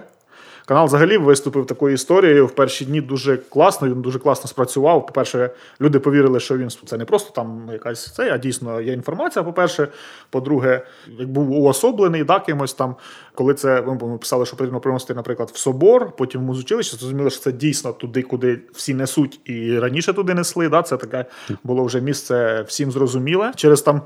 Канал 0.69 0.87
взагалі 0.87 1.19
виступив 1.19 1.67
такою 1.67 1.95
історією 1.95 2.47
в 2.47 2.51
перші 2.51 2.85
дні 2.85 3.01
дуже 3.01 3.37
класно. 3.37 3.89
Він 3.89 4.03
дуже 4.03 4.19
класно 4.19 4.49
спрацював. 4.49 5.07
По-перше, 5.07 5.51
люди 5.81 5.99
повірили, 5.99 6.41
що 6.41 6.59
він 6.59 6.71
це 6.87 6.97
не 6.97 7.05
просто 7.05 7.31
там 7.31 7.69
якась 7.73 8.15
це, 8.15 8.33
а 8.33 8.39
дійсно 8.39 8.81
є 8.81 8.93
інформація. 8.93 9.43
По-перше, 9.43 9.89
по-друге, 10.31 10.83
як 11.19 11.29
був 11.29 11.51
уособлений 11.51 12.25
да, 12.25 12.41
кимось 12.41 12.75
там, 12.75 12.97
коли 13.35 13.55
це 13.55 13.83
ми 13.83 14.19
писали, 14.19 14.47
що 14.47 14.57
потрібно 14.57 14.81
приносити, 14.81 15.15
наприклад, 15.15 15.51
в 15.55 15.59
собор, 15.59 16.17
потім 16.17 16.41
в 16.41 16.45
музучилище, 16.45 16.97
зрозуміло, 16.97 17.31
що 17.31 17.41
це 17.41 17.53
дійсно 17.53 17.93
туди, 17.93 18.23
куди 18.23 18.61
всі 18.73 18.95
несуть, 18.95 19.41
і 19.45 19.79
раніше 19.79 20.13
туди 20.13 20.35
несли. 20.35 20.69
Да, 20.69 20.83
Це 20.83 20.97
таке 20.97 21.25
було 21.65 21.85
вже 21.85 22.01
місце 22.01 22.63
всім 22.63 22.93
зрозуміле. 22.93 23.53
Через 23.57 23.83
там 23.83 24.03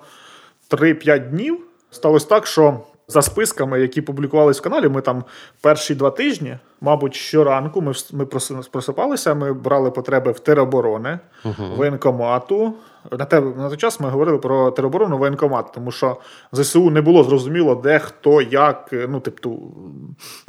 3-5 0.71 1.31
днів 1.31 1.59
сталося 1.91 2.29
так, 2.29 2.47
що. 2.47 2.81
За 3.13 3.23
списками, 3.23 3.81
які 3.81 4.03
публікувалися 4.03 4.61
в 4.61 4.63
каналі, 4.63 4.89
ми 4.89 5.01
там 5.01 5.25
перші 5.61 5.95
два 5.95 6.11
тижні, 6.11 6.59
мабуть, 6.81 7.15
щоранку 7.15 7.81
ми 7.81 7.93
ми 8.13 8.27
просипалися, 8.71 9.35
ми 9.35 9.53
брали 9.53 9.91
потреби 9.91 10.33
в 10.33 10.39
тероборони, 10.39 11.19
uh-huh. 11.45 11.77
воєнкомату. 11.77 12.75
На 13.11 13.25
те 13.25 13.41
на 13.41 13.69
той 13.69 13.77
час 13.77 14.01
ми 14.01 14.09
говорили 14.09 14.39
про 14.39 14.71
тероборону 14.71 15.19
воєнкомат, 15.19 15.73
тому 15.73 15.91
що 15.91 16.17
ЗСУ 16.53 16.91
не 16.91 17.01
було 17.01 17.25
зрозуміло, 17.25 17.75
де 17.75 17.99
хто, 17.99 18.43
як. 18.43 18.89
Ну, 18.93 19.21
тобто, 19.21 19.59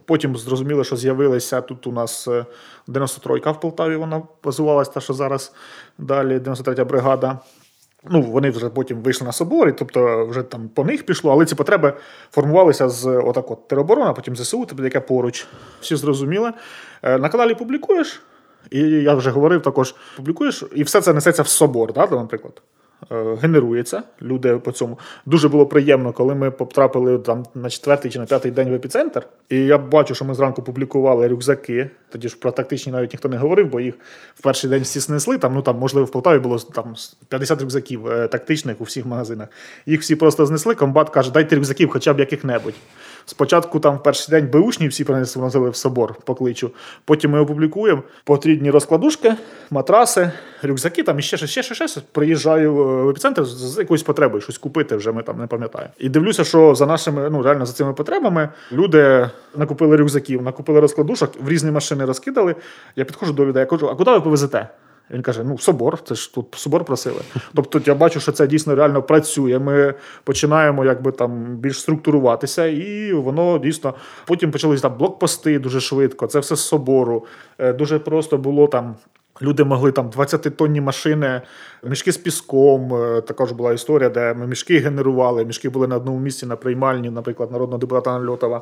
потім 0.05 0.37
зрозуміло, 0.37 0.83
що 0.83 0.95
з'явилися 0.95 1.61
тут 1.61 1.87
у 1.87 1.91
нас 1.91 2.27
93-ка 2.87 3.49
е, 3.49 3.53
в 3.53 3.59
Полтаві. 3.59 3.95
Вона 3.95 4.21
базувалася, 4.43 4.91
та 4.91 4.99
що 4.99 5.13
зараз 5.13 5.53
далі 5.97 6.37
93-я 6.37 6.85
бригада. 6.85 7.39
Ну, 8.09 8.21
вони 8.21 8.49
вже 8.49 8.69
потім 8.69 9.01
вийшли 9.01 9.27
на 9.27 9.31
собор, 9.31 9.69
і 9.69 9.71
тобто 9.71 10.25
вже 10.25 10.43
там 10.43 10.69
по 10.73 10.83
них 10.83 11.05
пішло, 11.05 11.31
але 11.31 11.45
ці 11.45 11.55
потреби 11.55 11.93
формувалися 12.31 12.89
з 12.89 13.07
отак 13.07 13.51
от 13.51 13.67
тероборона, 13.67 14.13
потім 14.13 14.35
ЗСУ, 14.35 14.65
тобто 14.69 14.83
яке 14.83 14.99
поруч. 14.99 15.47
Всі 15.81 15.95
зрозуміли. 15.95 16.51
Е, 17.03 17.17
на 17.17 17.29
каналі 17.29 17.55
публікуєш, 17.55 18.21
і 18.71 18.79
я 18.79 19.13
вже 19.13 19.29
говорив 19.29 19.61
також: 19.61 19.95
публікуєш, 20.15 20.63
і 20.75 20.83
все 20.83 21.01
це 21.01 21.13
несеться 21.13 21.41
в 21.43 21.47
собор, 21.47 21.93
да, 21.93 22.07
наприклад. 22.07 22.61
Е, 23.11 23.37
генерується. 23.41 24.03
Люди 24.21 24.57
по 24.57 24.71
цьому 24.71 24.99
дуже 25.25 25.49
було 25.49 25.65
приємно, 25.65 26.13
коли 26.13 26.35
ми 26.35 26.51
потрапили 26.51 27.17
там 27.17 27.45
на 27.55 27.69
четвертий 27.69 28.11
чи 28.11 28.19
на 28.19 28.25
п'ятий 28.25 28.51
день 28.51 28.69
в 28.69 28.73
епіцентр. 28.73 29.27
І 29.49 29.57
я 29.57 29.77
бачу, 29.77 30.15
що 30.15 30.25
ми 30.25 30.33
зранку 30.33 30.61
публікували 30.61 31.27
рюкзаки. 31.27 31.89
Тоді 32.09 32.29
ж 32.29 32.37
про 32.39 32.51
тактичні 32.51 32.91
навіть 32.91 33.13
ніхто 33.13 33.29
не 33.29 33.37
говорив, 33.37 33.67
бо 33.67 33.79
їх 33.79 33.95
в 34.35 34.41
перший 34.41 34.69
день 34.69 34.81
всі 34.81 35.01
снесли. 35.01 35.37
Там, 35.37 35.53
ну 35.53 35.61
там, 35.61 35.77
можливо, 35.77 36.05
в 36.05 36.11
Полтаві 36.11 36.39
було 36.39 36.59
там 36.59 36.95
50 37.27 37.61
рюкзаків 37.61 38.07
е, 38.07 38.27
тактичних 38.27 38.81
у 38.81 38.83
всіх 38.83 39.05
магазинах. 39.05 39.47
Їх 39.85 40.01
всі 40.01 40.15
просто 40.15 40.45
знесли. 40.45 40.75
Комбат 40.75 41.09
каже, 41.09 41.31
дайте 41.31 41.55
рюкзаків, 41.55 41.89
хоча 41.89 42.13
б 42.13 42.19
яких-небудь. 42.19 42.75
Спочатку 43.25 43.79
там 43.79 43.97
в 43.97 44.03
перший 44.03 44.31
день 44.31 44.49
беушні 44.51 44.87
всі 44.87 45.03
принесли 45.03 45.69
в 45.69 45.75
собор 45.75 46.15
покличу. 46.25 46.71
Потім 47.05 47.31
ми 47.31 47.39
опублікуємо 47.39 48.03
потрібні 48.23 48.71
розкладушки, 48.71 49.35
матраси, 49.71 50.31
рюкзаки, 50.63 51.03
там 51.03 51.19
і 51.19 51.21
ще 51.21 51.37
щось, 51.37 51.49
ще 51.49 51.63
щось, 51.63 51.91
ще 51.91 52.01
Приїжджаю 52.11 52.75
в 52.75 53.09
епіцентр 53.09 53.45
з 53.45 53.77
якоюсь 53.77 54.03
потребою, 54.03 54.41
щось 54.41 54.57
купити 54.57 54.95
вже 54.95 55.11
ми 55.11 55.23
там 55.23 55.39
не 55.39 55.47
пам'ятаємо. 55.47 55.93
І 55.99 56.09
дивлюся, 56.09 56.43
що 56.43 56.75
за 56.75 56.85
нашими, 56.85 57.29
ну 57.29 57.41
реально 57.41 57.65
за 57.65 57.73
цими 57.73 57.93
потребами 57.93 58.49
люди 58.71 59.29
накупили 59.55 59.97
рюкзаків, 59.97 60.41
накупили 60.41 60.79
розкладушок, 60.79 61.31
в 61.41 61.49
різні 61.49 61.71
машини 61.71 62.05
розкидали. 62.05 62.55
Я 62.95 63.05
підходжу 63.05 63.33
до 63.33 63.45
людей, 63.45 63.59
я 63.59 63.65
кажу, 63.65 63.89
а 63.89 63.95
куди 63.95 64.11
ви 64.11 64.21
повезете? 64.21 64.67
Він 65.11 65.21
каже: 65.21 65.43
ну, 65.43 65.57
собор, 65.57 65.99
це 66.03 66.15
ж 66.15 66.33
тут 66.33 66.55
собор 66.55 66.85
просили. 66.85 67.21
Тобто 67.55 67.81
я 67.85 67.95
бачу, 67.95 68.19
що 68.19 68.31
це 68.31 68.47
дійсно 68.47 68.75
реально 68.75 69.03
працює. 69.03 69.59
Ми 69.59 69.93
починаємо 70.23 70.85
якби 70.85 71.11
там 71.11 71.55
більш 71.55 71.79
структуруватися, 71.79 72.65
і 72.65 73.13
воно 73.13 73.59
дійсно 73.59 73.93
потім 74.25 74.51
почалися 74.51 74.81
там 74.81 74.97
блокпости 74.97 75.59
дуже 75.59 75.81
швидко. 75.81 76.27
Це 76.27 76.39
все 76.39 76.55
з 76.55 76.59
собору. 76.59 77.25
Е, 77.57 77.73
дуже 77.73 77.99
просто 77.99 78.37
було 78.37 78.67
там. 78.67 78.95
Люди 79.41 79.63
могли 79.63 79.91
там 79.91 80.09
20-тонні 80.09 80.81
машини, 80.81 81.41
мішки 81.83 82.11
з 82.11 82.17
піском. 82.17 82.93
Е, 82.93 83.21
також 83.21 83.51
була 83.51 83.73
історія, 83.73 84.09
де 84.09 84.33
ми 84.33 84.47
мішки 84.47 84.79
генерували. 84.79 85.45
Мішки 85.45 85.69
були 85.69 85.87
на 85.87 85.95
одному 85.95 86.19
місці 86.19 86.45
на 86.45 86.55
приймальні, 86.55 87.09
наприклад, 87.09 87.51
народного 87.51 87.79
депутата 87.79 88.19
Нальотова 88.19 88.61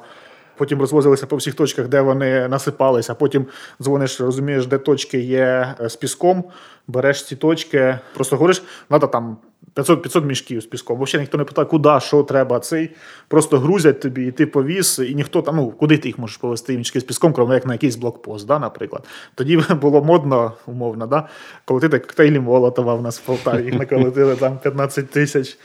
потім 0.61 0.79
розвозилися 0.79 1.27
по 1.27 1.35
всіх 1.35 1.53
точках, 1.53 1.87
де 1.87 2.01
вони 2.01 2.47
насипалися. 2.47 3.15
Потім 3.15 3.45
дзвониш, 3.81 4.21
розумієш, 4.21 4.65
де 4.65 4.77
точки 4.77 5.19
є 5.19 5.75
е, 5.81 5.89
з 5.89 5.95
піском, 5.95 6.43
береш 6.87 7.23
ці 7.23 7.35
точки, 7.35 7.99
просто 8.13 8.35
говориш, 8.35 8.63
треба 8.87 9.07
там 9.07 9.37
500 9.73 10.01
500 10.01 10.25
мішків 10.25 10.61
з 10.61 10.65
піском. 10.65 11.01
Взагалі 11.01 11.23
ніхто 11.23 11.37
не 11.37 11.43
питає, 11.43 11.65
куди, 11.65 11.99
що 11.99 12.23
треба. 12.23 12.59
Цей 12.59 12.89
просто 13.27 13.59
грузять 13.59 13.99
тобі, 13.99 14.27
і 14.27 14.31
ти 14.31 14.45
повіз, 14.45 15.01
і 15.09 15.15
ніхто 15.15 15.41
там, 15.41 15.55
ну 15.55 15.71
куди 15.71 15.97
ти 15.97 16.09
їх 16.09 16.19
можеш 16.19 16.37
повезти 16.37 16.77
мішки 16.77 16.99
з 16.99 17.03
піском, 17.03 17.33
крім 17.33 17.51
як 17.51 17.65
на 17.65 17.73
якийсь 17.73 17.95
блокпост, 17.95 18.47
да, 18.47 18.59
наприклад. 18.59 19.03
Тоді 19.35 19.57
було 19.81 20.03
модно, 20.03 20.53
умовно, 20.65 21.07
да, 21.07 21.27
коли 21.65 21.79
ти 21.81 21.99
коктейлі 21.99 22.39
Молотова 22.39 22.95
в 22.95 23.01
нас 23.01 23.19
в 23.19 23.21
Полтаві, 23.25 23.65
їх 23.65 23.73
наколотили 23.73 24.35
там 24.35 24.57
15 24.57 25.09
тисяч. 25.09 25.57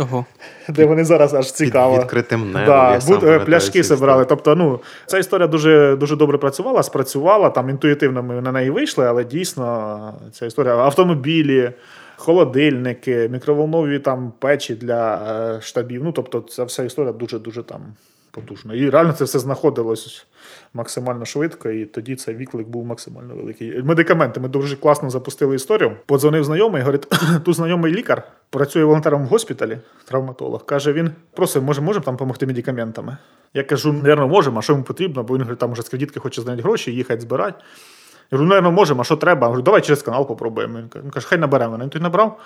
Ого. 0.00 0.26
Де 0.68 0.86
вони 0.86 1.04
зараз 1.04 1.34
аж 1.34 1.52
цікаво. 1.52 1.94
Під 1.94 2.02
відкритим 2.02 2.52
небом. 2.52 2.66
Да, 2.66 2.92
я 2.92 3.00
сам 3.00 3.28
е, 3.28 3.38
пляшки 3.38 3.82
зібрали. 3.82 4.24
Тобто, 4.24 4.54
ну, 4.54 4.80
ця 5.06 5.18
історія 5.18 5.46
дуже 5.48 5.96
дуже 5.96 6.16
добре 6.16 6.38
працювала, 6.38 6.82
спрацювала. 6.82 7.50
Там 7.50 7.70
інтуїтивно 7.70 8.22
ми 8.22 8.40
на 8.40 8.52
неї 8.52 8.70
вийшли, 8.70 9.06
але 9.06 9.24
дійсно 9.24 10.14
ця 10.32 10.46
історія 10.46 10.74
автомобілі. 10.76 11.72
Холодильники, 12.16 13.28
мікроволнові 13.28 13.98
там 13.98 14.32
печі 14.38 14.74
для 14.74 15.14
е, 15.56 15.60
штабів. 15.60 16.04
Ну, 16.04 16.12
тобто, 16.12 16.40
ця 16.40 16.64
вся 16.64 16.82
історія 16.82 17.12
дуже-дуже 17.12 17.62
там 17.62 17.80
потужно. 18.30 18.74
І 18.74 18.90
реально 18.90 19.12
це 19.12 19.24
все 19.24 19.38
знаходилось 19.38 20.26
максимально 20.74 21.24
швидко, 21.24 21.70
і 21.70 21.84
тоді 21.84 22.16
цей 22.16 22.34
відклик 22.34 22.68
був 22.68 22.84
максимально 22.84 23.34
великий. 23.34 23.82
Медикаменти. 23.82 24.40
Ми 24.40 24.48
дуже 24.48 24.76
класно 24.76 25.10
запустили 25.10 25.56
історію. 25.56 25.96
Подзвонив 26.06 26.44
знайомий, 26.44 26.82
говорить, 26.82 27.06
тут 27.44 27.54
знайомий 27.54 27.92
лікар, 27.94 28.22
працює 28.50 28.84
волонтером 28.84 29.24
в 29.24 29.26
госпіталі, 29.26 29.78
травматолог. 30.04 30.64
Каже, 30.64 30.92
він 30.92 31.10
просить, 31.34 31.62
може, 31.62 31.80
можемо 31.80 32.04
там 32.04 32.14
допомогти 32.14 32.46
медикаментами. 32.46 33.16
Я 33.54 33.64
кажу, 33.64 33.92
напевно, 33.92 34.28
можемо, 34.28 34.58
а 34.58 34.62
що 34.62 34.72
йому 34.72 34.84
потрібно, 34.84 35.22
бо 35.22 35.34
він 35.34 35.40
говорить, 35.40 35.58
там 35.58 35.72
вже 35.72 35.82
з 35.82 35.88
кредитки 35.88 36.20
хоче 36.20 36.42
зняти 36.42 36.62
гроші, 36.62 36.92
їхати 36.92 37.20
збирати. 37.20 37.64
Я 38.30 38.38
говорю, 38.38 38.48
напевно, 38.48 38.72
можемо, 38.72 39.00
а 39.00 39.04
що 39.04 39.16
треба? 39.16 39.40
Я 39.40 39.46
говорю, 39.46 39.62
давай 39.62 39.80
через 39.80 40.02
канал 40.02 40.28
попробуємо. 40.28 40.78
Він 41.04 41.10
каже, 41.10 41.26
хай 41.26 41.38
наберемо. 41.38 41.78
Він 41.82 41.88
той 41.88 42.02
набрав. 42.02 42.40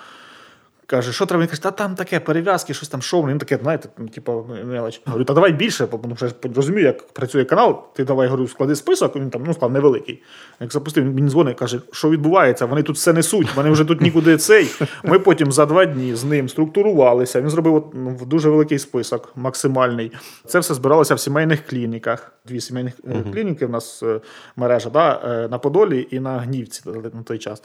Каже, 0.87 1.13
що 1.13 1.25
треба? 1.25 1.41
Він 1.41 1.49
каже, 1.49 1.61
та 1.61 1.71
там 1.71 1.95
таке 1.95 2.19
перев'язки, 2.19 2.73
щось 2.73 2.89
там 2.89 3.01
шоу. 3.01 3.27
Він 3.27 3.37
таке, 3.37 3.59
знаєте, 3.61 3.89
ну, 3.97 4.07
типу, 4.07 4.49
мелоч. 4.65 5.01
Говорю, 5.05 5.25
та 5.25 5.33
давай 5.33 5.53
більше, 5.53 5.87
тому 5.87 6.15
що 6.15 6.25
я 6.25 6.31
розумію, 6.55 6.85
як 6.85 7.07
працює 7.07 7.45
канал. 7.45 7.83
Ти 7.93 8.03
давай 8.03 8.27
говорю, 8.27 8.47
склади 8.47 8.75
список, 8.75 9.15
він 9.15 9.29
там 9.29 9.43
ну, 9.47 9.53
склав 9.53 9.71
невеликий. 9.71 10.23
Як 10.59 10.73
запустив, 10.73 11.15
він 11.15 11.29
дзвонить, 11.29 11.57
каже, 11.57 11.79
що 11.91 12.09
відбувається, 12.09 12.65
вони 12.65 12.83
тут 12.83 12.95
все 12.95 13.13
несуть, 13.13 13.55
вони 13.55 13.69
вже 13.69 13.85
тут 13.85 14.01
нікуди 14.01 14.37
цей. 14.37 14.67
Ми 15.03 15.19
потім 15.19 15.51
за 15.51 15.65
два 15.65 15.85
дні 15.85 16.15
з 16.15 16.23
ним 16.23 16.49
структурувалися. 16.49 17.41
Він 17.41 17.49
зробив 17.49 17.75
от, 17.75 17.85
ну, 17.93 18.19
дуже 18.25 18.49
великий 18.49 18.79
список, 18.79 19.31
максимальний. 19.35 20.11
Це 20.45 20.59
все 20.59 20.73
збиралося 20.73 21.15
в 21.15 21.19
сімейних 21.19 21.67
клініках. 21.67 22.31
Дві 22.45 22.61
сімейних 22.61 22.93
uh-huh. 23.03 23.33
клініки 23.33 23.65
в 23.65 23.69
нас 23.69 24.03
е, 24.03 24.19
мережа 24.55 24.89
да, 24.89 25.21
е, 25.25 25.47
на 25.47 25.57
Подолі 25.57 26.07
і 26.11 26.19
на 26.19 26.37
Гнівці 26.37 26.81
на 27.13 27.23
той 27.23 27.37
час. 27.37 27.61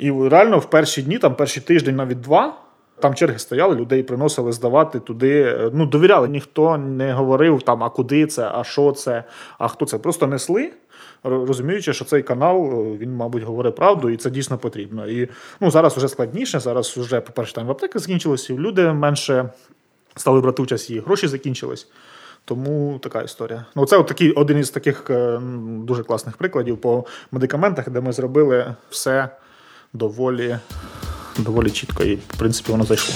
І 0.00 0.28
реально 0.28 0.58
в 0.58 0.70
перші 0.70 1.02
дні, 1.02 1.18
там 1.18 1.34
перший 1.34 1.62
тиждень, 1.62 1.96
навіть 1.96 2.20
два. 2.20 2.56
Там 3.00 3.14
черги 3.14 3.38
стояли, 3.38 3.76
людей 3.76 4.02
приносили 4.02 4.52
здавати 4.52 5.00
туди. 5.00 5.58
Ну, 5.72 5.86
довіряли, 5.86 6.28
ніхто 6.28 6.78
не 6.78 7.12
говорив 7.12 7.62
там, 7.62 7.84
а 7.84 7.90
куди 7.90 8.26
це, 8.26 8.50
а 8.54 8.64
що 8.64 8.92
це, 8.92 9.24
а 9.58 9.68
хто 9.68 9.86
це. 9.86 9.98
Просто 9.98 10.26
несли, 10.26 10.70
розуміючи, 11.24 11.92
що 11.92 12.04
цей 12.04 12.22
канал, 12.22 12.86
він, 12.96 13.16
мабуть, 13.16 13.42
говорить 13.42 13.76
правду, 13.76 14.10
і 14.10 14.16
це 14.16 14.30
дійсно 14.30 14.58
потрібно. 14.58 15.06
І 15.06 15.28
ну, 15.60 15.70
зараз 15.70 15.96
вже 15.96 16.08
складніше. 16.08 16.60
Зараз 16.60 16.96
вже, 16.96 17.20
по-перше, 17.20 17.54
там 17.54 17.66
в 17.66 17.70
аптеках 17.70 18.02
закінчилося, 18.02 18.52
і 18.52 18.58
люди 18.58 18.92
менше 18.92 19.50
стали 20.16 20.40
брати 20.40 20.62
участь, 20.62 20.90
і 20.90 21.00
гроші 21.00 21.26
закінчились. 21.26 21.88
Тому 22.44 22.98
така 23.02 23.22
історія. 23.22 23.64
Ну, 23.74 23.86
це 23.86 23.96
от 23.96 24.06
такий 24.06 24.32
один 24.32 24.58
із 24.58 24.70
таких 24.70 25.10
е, 25.10 25.40
дуже 25.64 26.02
класних 26.02 26.36
прикладів 26.36 26.78
по 26.78 27.04
медикаментах, 27.30 27.90
де 27.90 28.00
ми 28.00 28.12
зробили 28.12 28.74
все 28.90 29.28
доволі 29.92 30.58
доволі 31.38 31.70
чітко, 31.70 32.04
і 32.04 32.14
в 32.14 32.36
принципі 32.38 32.72
воно 32.72 32.84
зайшло. 32.84 33.14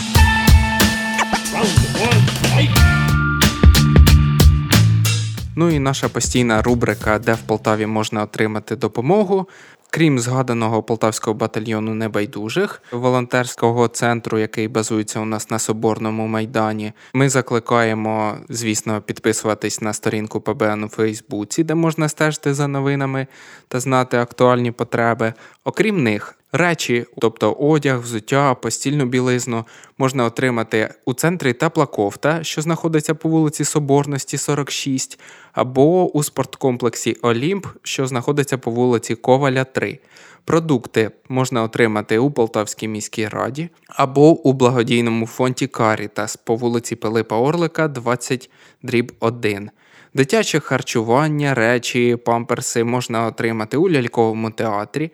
Ну 5.57 5.71
і 5.71 5.79
наша 5.79 6.09
постійна 6.09 6.63
рубрика, 6.63 7.19
де 7.19 7.33
в 7.33 7.39
Полтаві 7.39 7.87
можна 7.87 8.23
отримати 8.23 8.77
допомогу. 8.77 9.49
Крім 9.91 10.19
згаданого 10.19 10.83
полтавського 10.83 11.35
батальйону 11.35 11.95
небайдужих 11.95 12.83
волонтерського 12.93 13.89
центру, 13.89 14.39
який 14.39 14.69
базується 14.69 15.21
у 15.21 15.25
нас 15.25 15.51
на 15.51 15.59
Соборному 15.59 16.27
майдані, 16.27 16.93
ми 17.13 17.29
закликаємо, 17.29 18.37
звісно, 18.49 19.01
підписуватись 19.01 19.81
на 19.81 19.93
сторінку 19.93 20.41
ПБН 20.41 20.85
у 20.85 20.89
Фейсбуці, 20.89 21.65
де 21.65 21.75
можна 21.75 22.09
стежити 22.09 22.55
за 22.55 22.69
новинами 22.69 23.27
та 23.69 23.81
знати 23.81 24.17
актуальні 24.17 24.71
потреби. 24.71 25.33
Окрім 25.65 26.03
них, 26.03 26.39
Речі, 26.57 27.07
тобто 27.21 27.53
одяг, 27.53 28.01
взуття, 28.01 28.55
постільну 28.55 29.05
білизну, 29.05 29.65
можна 29.99 30.25
отримати 30.25 30.95
у 31.05 31.15
центрі 31.15 31.53
тепла 31.53 31.87
кофта, 31.87 32.45
що 32.45 32.63
знаходиться 32.63 33.15
по 33.15 33.29
вулиці 33.29 33.65
Соборності, 33.65 34.39
46, 34.39 35.21
або 35.53 36.17
у 36.17 36.23
спорткомплексі 36.23 37.17
Олімп, 37.23 37.67
що 37.83 38.07
знаходиться 38.07 38.59
по 38.59 38.71
вулиці 38.71 39.15
Коваля, 39.15 39.65
3. 39.65 39.99
Продукти 40.45 41.11
можна 41.29 41.63
отримати 41.63 42.19
у 42.19 42.31
Полтавській 42.31 42.89
міській 42.89 43.29
раді 43.29 43.69
або 43.89 44.31
у 44.31 44.53
благодійному 44.53 45.27
фонді 45.27 45.67
Карітас 45.67 46.37
по 46.37 46.57
вулиці 46.57 46.97
Пилипа 46.97 47.37
Орлика, 47.37 47.89
20 47.89 48.51
дріб 48.83 49.13
1. 49.21 49.71
Дитяче 50.15 50.61
харчування, 50.61 51.55
речі, 51.55 52.17
памперси 52.17 52.85
можна 52.85 53.27
отримати 53.27 53.77
у 53.77 53.91
ляльковому 53.91 54.51
театрі 54.51 55.11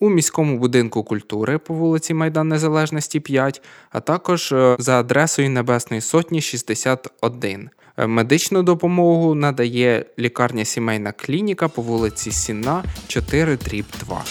у 0.00 0.10
міському 0.10 0.58
будинку 0.58 1.04
культури 1.04 1.58
по 1.58 1.74
вулиці 1.74 2.14
Майдан 2.14 2.48
Незалежності 2.48 3.20
5, 3.20 3.62
а 3.90 4.00
також 4.00 4.52
е, 4.52 4.76
за 4.78 5.00
адресою 5.00 5.50
Небесної 5.50 6.00
Сотні 6.00 6.40
61. 6.40 7.70
Е, 7.96 8.06
медичну 8.06 8.62
допомогу 8.62 9.34
надає 9.34 10.06
лікарня 10.18 10.64
сімейна 10.64 11.12
клініка 11.12 11.68
по 11.68 11.82
вулиці 11.82 12.32
Сінна 12.32 12.84
4 13.08 13.56
дріб 13.56 13.86
2. 14.00 14.24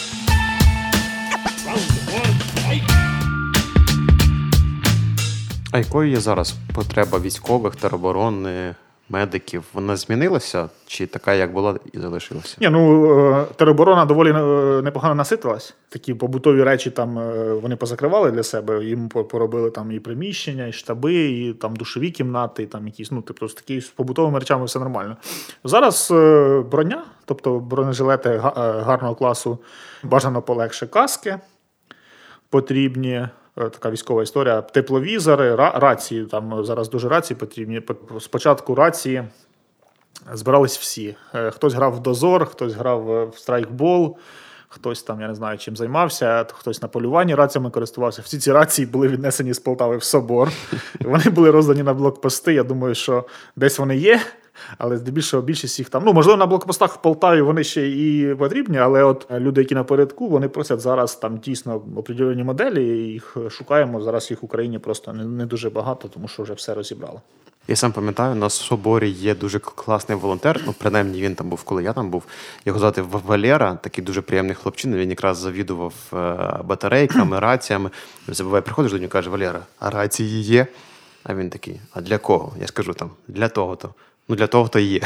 А 5.71 5.77
якою 5.77 6.11
є 6.11 6.19
зараз 6.19 6.55
потреба 6.73 7.19
військових 7.19 7.75
тероборони 7.75 8.75
медиків, 9.13 9.63
вона 9.73 9.95
змінилася? 9.95 10.69
Чи 10.87 11.07
така, 11.07 11.33
як 11.33 11.53
була, 11.53 11.79
і 11.93 11.99
залишилася? 11.99 12.57
Ні, 12.61 12.69
ну 12.69 12.81
е, 13.33 13.45
тероборона 13.55 14.05
доволі 14.05 14.29
е, 14.29 14.81
непогано 14.81 15.15
наситилась. 15.15 15.75
Такі 15.89 16.13
побутові 16.13 16.63
речі 16.63 16.91
там 16.91 17.19
е, 17.19 17.53
вони 17.53 17.75
позакривали 17.75 18.31
для 18.31 18.43
себе. 18.43 18.85
Їм 18.85 19.09
поробили 19.09 19.71
там 19.71 19.91
і 19.91 19.99
приміщення, 19.99 20.67
і 20.67 20.71
штаби, 20.71 21.13
і 21.13 21.53
там 21.53 21.75
душові 21.75 22.11
кімнати, 22.11 22.63
і 22.63 22.65
там 22.65 22.87
якісь, 22.87 23.11
ну, 23.11 23.23
тобто 23.27 23.47
з 23.47 23.53
такі 23.53 23.81
з 23.81 23.87
побутовими 23.87 24.39
речами 24.39 24.65
все 24.65 24.79
нормально. 24.79 25.17
Зараз 25.63 26.07
броня, 26.71 27.03
тобто 27.25 27.59
бронежилети 27.59 28.41
гарного 28.85 29.15
класу, 29.15 29.57
бажано 30.03 30.41
полегше 30.41 30.87
каски 30.87 31.39
потрібні. 32.49 33.27
Е, 33.57 33.69
така 33.69 33.89
військова 33.89 34.23
історія. 34.23 34.61
Тепловізори, 34.61 35.55
рації. 35.55 36.25
Там 36.25 36.65
зараз 36.65 36.89
дуже 36.89 37.09
рації 37.09 37.37
потрібні. 37.37 37.81
Спочатку 38.19 38.75
рації 38.75 39.23
збирались 40.33 40.77
всі. 40.77 41.15
Е, 41.35 41.51
хтось 41.51 41.73
грав 41.73 41.95
в 41.95 41.99
дозор, 41.99 42.45
хтось 42.45 42.73
грав 42.73 43.29
в 43.29 43.37
страйкбол. 43.37 44.17
Хтось 44.67 45.03
там, 45.03 45.21
я 45.21 45.27
не 45.27 45.35
знаю, 45.35 45.57
чим 45.57 45.77
займався, 45.77 46.45
хтось 46.53 46.81
на 46.81 46.87
полюванні 46.87 47.35
раціями 47.35 47.69
користувався. 47.69 48.21
Всі 48.21 48.37
ці 48.37 48.51
рації 48.51 48.85
були 48.85 49.07
віднесені 49.07 49.53
з 49.53 49.59
Полтави 49.59 49.97
в 49.97 50.03
собор. 50.03 50.49
Вони 51.01 51.29
були 51.29 51.51
роздані 51.51 51.83
на 51.83 51.93
блокпости. 51.93 52.53
Я 52.53 52.63
думаю, 52.63 52.95
що 52.95 53.25
десь 53.55 53.79
вони 53.79 53.97
є, 53.97 54.21
але 54.77 54.97
здебільшого 54.97 55.43
більшість 55.43 55.79
їх 55.79 55.89
там. 55.89 56.03
Ну, 56.05 56.13
можливо, 56.13 56.37
на 56.37 56.45
блокпостах 56.45 56.93
в 56.93 57.01
Полтаві 57.01 57.41
вони 57.41 57.63
ще 57.63 57.89
і 57.89 58.35
потрібні, 58.35 58.77
але 58.77 59.03
от 59.03 59.27
люди, 59.31 59.61
які 59.61 59.75
напередку, 59.75 60.27
вони 60.27 60.47
просять 60.47 60.79
зараз 60.79 61.15
там 61.15 61.37
дійсно 61.37 61.81
определені 61.95 62.43
моделі. 62.43 62.83
Їх 63.11 63.37
шукаємо. 63.49 64.01
Зараз 64.01 64.31
їх 64.31 64.41
в 64.41 64.45
Україні 64.45 64.79
просто 64.79 65.13
не, 65.13 65.25
не 65.25 65.45
дуже 65.45 65.69
багато, 65.69 66.07
тому 66.07 66.27
що 66.27 66.43
вже 66.43 66.53
все 66.53 66.73
розібрали. 66.73 67.19
Я 67.67 67.75
сам 67.75 67.91
пам'ятаю, 67.91 68.35
на 68.35 68.49
соборі 68.49 69.09
є 69.09 69.35
дуже 69.35 69.59
класний 69.59 70.17
волонтер. 70.17 70.61
Ну, 70.65 70.75
принаймні 70.77 71.21
він 71.21 71.35
там 71.35 71.49
був, 71.49 71.63
коли 71.63 71.83
я 71.83 71.93
там 71.93 72.09
був. 72.09 72.23
Його 72.65 72.79
звати 72.79 73.01
Валера, 73.01 73.75
такий 73.75 74.03
дуже 74.03 74.21
приємний 74.21 74.55
хлопчина. 74.55 74.97
Він 74.97 75.09
якраз 75.09 75.37
завідував 75.37 75.93
е, 76.13 76.17
батарейками, 76.63 77.39
раціями. 77.39 77.89
Забуває, 78.27 78.61
приходиш 78.61 78.91
до 78.91 78.97
нього, 78.97 79.09
каже: 79.09 79.29
Валера, 79.29 79.59
а 79.79 79.89
рації 79.89 80.41
є? 80.41 80.67
А 81.23 81.35
він 81.35 81.49
такий: 81.49 81.79
А 81.93 82.01
для 82.01 82.17
кого? 82.17 82.53
Я 82.61 82.67
скажу 82.67 82.93
там, 82.93 83.09
для 83.27 83.49
того-то. 83.49 83.93
Ну, 84.27 84.35
для 84.35 84.47
того, 84.47 84.65
хто 84.65 84.79
є. 84.79 85.01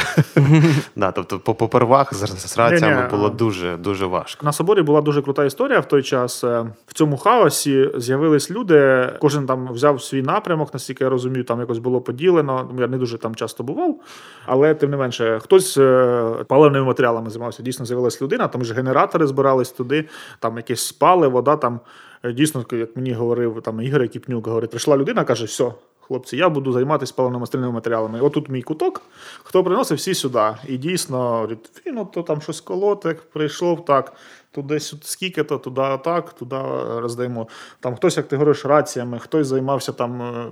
да, 0.96 1.12
Тобто, 1.12 1.38
по 1.38 1.54
попервах 1.54 2.14
з 2.14 2.58
раціями 2.58 3.08
було 3.10 3.28
дуже 3.28 3.76
дуже 3.76 4.06
важко. 4.06 4.46
На 4.46 4.52
соборі 4.52 4.82
була 4.82 5.00
дуже 5.00 5.22
крута 5.22 5.44
історія 5.44 5.80
в 5.80 5.88
той 5.88 6.02
час. 6.02 6.44
Е, 6.44 6.66
в 6.86 6.94
цьому 6.94 7.16
хаосі 7.16 7.90
з'явились 7.96 8.50
люди. 8.50 9.08
Кожен 9.20 9.46
там 9.46 9.72
взяв 9.72 10.02
свій 10.02 10.22
напрямок, 10.22 10.74
наскільки 10.74 11.04
я 11.04 11.10
розумію, 11.10 11.44
там 11.44 11.60
якось 11.60 11.78
було 11.78 12.00
поділено. 12.00 12.70
Я 12.78 12.86
не 12.86 12.98
дуже 12.98 13.18
там 13.18 13.34
часто 13.34 13.62
бував, 13.62 14.00
але 14.46 14.74
тим 14.74 14.90
не 14.90 14.96
менше, 14.96 15.38
хтось 15.42 15.78
е, 15.78 16.30
паливними 16.48 16.86
матеріалами 16.86 17.30
займався. 17.30 17.62
Дійсно, 17.62 17.86
з'явилась 17.86 18.22
людина, 18.22 18.48
там 18.48 18.64
ж 18.64 18.74
генератори 18.74 19.26
збирались 19.26 19.70
туди, 19.70 20.08
там 20.38 20.56
якесь 20.56 20.86
спали, 20.86 21.28
вода 21.28 21.56
там. 21.56 21.80
Е, 22.22 22.32
дійсно, 22.32 22.64
як 22.72 22.96
мені 22.96 23.12
говорив 23.12 23.62
там 23.64 23.80
Ігор 23.80 24.08
Кіпнюк, 24.08 24.46
говорить, 24.46 24.70
прийшла 24.70 24.96
людина, 24.96 25.24
каже, 25.24 25.44
все, 25.44 25.72
хлопці, 26.08 26.36
я 26.36 26.48
буду 26.48 26.72
займатися 26.72 27.14
паливно-мастильними 27.16 27.72
матеріалами. 27.72 28.20
Отут 28.20 28.48
мій 28.48 28.62
куток. 28.62 29.02
Хто 29.44 29.64
приносив 29.64 29.96
всі 29.96 30.14
сюди. 30.14 30.54
І 30.66 30.76
дійсно, 30.76 31.48
він 31.86 32.06
то 32.06 32.22
там 32.22 32.40
щось 32.40 32.60
колотик, 32.60 33.22
прийшов 33.22 33.84
так, 33.84 34.12
туди 34.50 34.80
скільки 34.80 35.44
то, 35.44 35.58
туди 35.58 35.98
так, 36.04 36.32
туди 36.32 36.56
роздаємо. 36.96 37.48
Там 37.80 37.96
хтось, 37.96 38.16
як 38.16 38.28
ти 38.28 38.36
говориш, 38.36 38.64
раціями, 38.64 39.18
хтось 39.18 39.46
займався 39.46 39.92
там 39.92 40.22
е, 40.22 40.50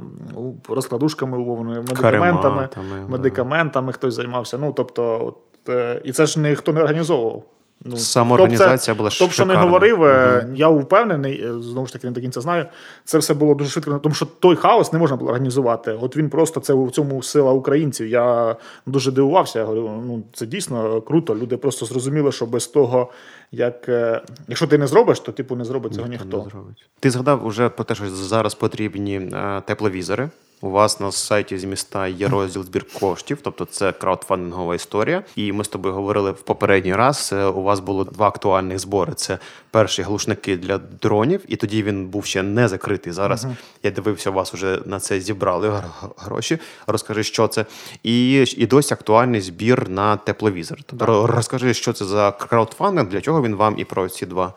розкладушками 0.68 1.38
умовними, 1.38 1.80
медикаментами, 1.80 2.68
медикаментами, 3.08 3.92
хтось 3.92 4.14
займався. 4.14 4.58
Ну, 4.58 4.72
тобто, 4.72 5.26
от, 5.26 5.68
е, 5.68 6.00
І 6.04 6.12
це 6.12 6.26
ж 6.26 6.40
ніхто 6.40 6.72
не 6.72 6.80
організовував. 6.80 7.42
Ну, 7.84 7.96
Самоорганізація 7.96 8.94
була 8.94 9.10
Хто 9.10 9.26
б 9.26 9.30
що 9.30 9.46
не 9.46 9.52
шикарна. 9.52 9.70
говорив, 9.70 10.04
е, 10.04 10.48
я 10.54 10.68
впевнений, 10.68 11.44
е, 11.44 11.62
знову 11.62 11.86
ж 11.86 11.92
таки, 11.92 12.06
не 12.06 12.12
до 12.12 12.20
кінця 12.20 12.40
знаю. 12.40 12.66
Це 13.04 13.18
все 13.18 13.34
було 13.34 13.54
дуже 13.54 13.70
швидко, 13.70 13.98
тому 13.98 14.14
що 14.14 14.26
той 14.26 14.56
хаос 14.56 14.92
не 14.92 14.98
можна 14.98 15.16
було 15.16 15.30
організувати. 15.30 15.98
От 16.00 16.16
він 16.16 16.30
просто 16.30 16.60
це 16.60 16.74
в 16.74 16.90
цьому 16.90 17.22
сила 17.22 17.52
українців. 17.52 18.06
Я 18.08 18.56
дуже 18.86 19.12
дивувався. 19.12 19.58
Я 19.58 19.64
говорю, 19.64 19.90
ну 20.06 20.22
це 20.32 20.46
дійсно 20.46 21.00
круто. 21.00 21.34
Люди 21.34 21.56
просто 21.56 21.86
зрозуміли, 21.86 22.32
що 22.32 22.46
без 22.46 22.66
того, 22.66 23.10
як 23.52 23.88
е, 23.88 24.22
якщо 24.48 24.66
ти 24.66 24.78
не 24.78 24.86
зробиш, 24.86 25.20
то 25.20 25.32
типу 25.32 25.56
не 25.56 25.64
зробить 25.64 25.94
цього 25.94 26.06
ніхто. 26.06 26.36
Не 26.44 26.50
зробить. 26.50 26.86
Ти 27.00 27.10
згадав 27.10 27.46
уже 27.46 27.68
про 27.68 27.84
те, 27.84 27.94
що 27.94 28.10
зараз 28.10 28.54
потрібні 28.54 29.30
тепловізори. 29.66 30.30
У 30.60 30.70
вас 30.70 31.00
на 31.00 31.12
сайті 31.12 31.58
з 31.58 31.64
міста 31.64 32.06
є 32.08 32.28
розділ 32.28 32.64
збір 32.64 32.86
коштів, 33.00 33.38
тобто 33.42 33.64
це 33.64 33.92
краудфандингова 33.92 34.74
історія. 34.74 35.22
І 35.36 35.52
ми 35.52 35.64
з 35.64 35.68
тобою 35.68 35.94
говорили 35.94 36.30
в 36.30 36.42
попередній 36.42 36.94
раз. 36.94 37.30
е, 37.32 37.44
У 37.44 37.62
вас 37.62 37.80
було 37.80 38.04
два 38.04 38.28
актуальних 38.28 38.78
збори: 38.78 39.14
це 39.14 39.38
перші 39.70 40.02
глушники 40.02 40.56
для 40.56 40.78
дронів, 40.78 41.40
і 41.48 41.56
тоді 41.56 41.82
він 41.82 42.06
був 42.06 42.24
ще 42.24 42.42
не 42.42 42.68
закритий. 42.68 43.12
Зараз 43.12 43.46
я 43.82 43.90
дивився, 43.90 44.30
у 44.30 44.32
вас 44.32 44.52
вже 44.54 44.80
на 44.86 45.00
це 45.00 45.20
зібрали 45.20 45.82
гроші. 46.16 46.58
Розкажи, 46.86 47.22
що 47.24 47.48
це, 47.48 47.66
і, 48.02 48.32
і 48.56 48.66
досі 48.66 48.94
актуальний 48.94 49.40
збір 49.40 49.88
на 49.88 50.16
тепловізор. 50.16 50.78
Тобто 50.86 51.04
ро- 51.06 51.26
розкажи, 51.26 51.74
що 51.74 51.92
це 51.92 52.04
за 52.04 52.32
краудфандинг, 52.32 53.08
для 53.08 53.20
чого 53.20 53.42
він 53.42 53.54
вам 53.54 53.74
і 53.78 53.84
про 53.84 54.08
ці 54.08 54.26
два 54.26 54.52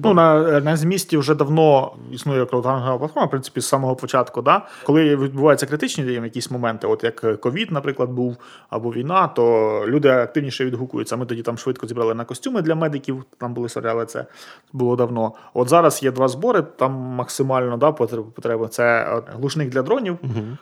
Ну, 0.00 0.14
на, 0.14 0.60
на 0.60 0.76
змісті 0.76 1.16
вже 1.16 1.34
давно 1.34 1.92
існує 2.12 2.46
краудфандингова 2.46 2.98
платформа, 2.98 3.26
в 3.26 3.30
принципі, 3.30 3.60
з 3.60 3.66
самого 3.66 3.96
початку. 3.96 4.42
Да? 4.42 4.66
Коли 4.84 5.16
відбуваються 5.16 5.66
критичні 5.66 6.04
якісь 6.04 6.50
моменти, 6.50 6.86
от 6.86 7.04
як 7.04 7.40
ковід, 7.40 7.70
наприклад, 7.70 8.10
був 8.10 8.36
або 8.70 8.92
війна, 8.92 9.28
то 9.28 9.84
люди 9.86 10.08
активніше 10.08 10.64
відгукуються. 10.64 11.16
Ми 11.16 11.26
тоді 11.26 11.42
там 11.42 11.58
швидко 11.58 11.86
зібрали 11.86 12.14
на 12.14 12.24
костюми 12.24 12.62
для 12.62 12.74
медиків, 12.74 13.24
там 13.38 13.54
були 13.54 13.68
серіали, 13.68 14.06
це 14.06 14.26
було 14.72 14.96
давно. 14.96 15.32
От 15.54 15.68
зараз 15.68 16.02
є 16.02 16.10
два 16.10 16.28
збори, 16.28 16.62
там 16.62 16.92
максимально 16.92 17.76
да, 17.76 17.90
потреб- 17.90 18.30
потреби. 18.30 18.68
Це 18.68 18.84
е, 18.84 19.32
глушник 19.36 19.68
для 19.68 19.82
дронів, 19.82 20.18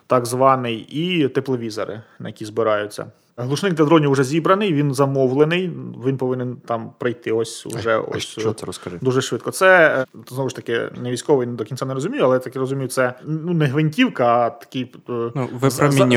так 0.06 0.26
званий, 0.26 0.76
і 0.76 1.28
тепловізори, 1.28 2.00
на 2.18 2.28
які 2.28 2.44
збираються. 2.44 3.06
Глушник 3.40 3.74
для 3.74 3.84
дронів 3.84 4.10
вже 4.10 4.24
зібраний, 4.24 4.74
він 4.74 4.94
замовлений, 4.94 5.70
він 6.06 6.16
повинен 6.16 6.56
там 6.66 6.92
прийти. 6.98 7.32
Ось 7.32 7.66
уже 7.66 7.96
А 7.96 7.98
ось 7.98 8.22
що 8.22 8.52
це 8.52 8.66
розкажи? 8.66 8.98
Дуже 9.00 9.22
швидко. 9.22 9.50
Це 9.50 9.88
е, 9.88 10.06
знову 10.28 10.48
ж 10.48 10.56
таки 10.56 10.88
не 11.02 11.10
військовий 11.10 11.46
до 11.46 11.64
кінця 11.64 11.84
не 11.84 11.94
розумію, 11.94 12.24
але 12.24 12.34
я 12.36 12.40
так 12.40 12.56
розумію, 12.56 12.88
це 12.88 13.14
ну 13.24 13.52
не 13.52 13.66
гвинтівка, 13.66 14.26
а 14.26 14.50
такий 14.50 14.92
е, 15.08 15.12
Ну, 15.34 15.48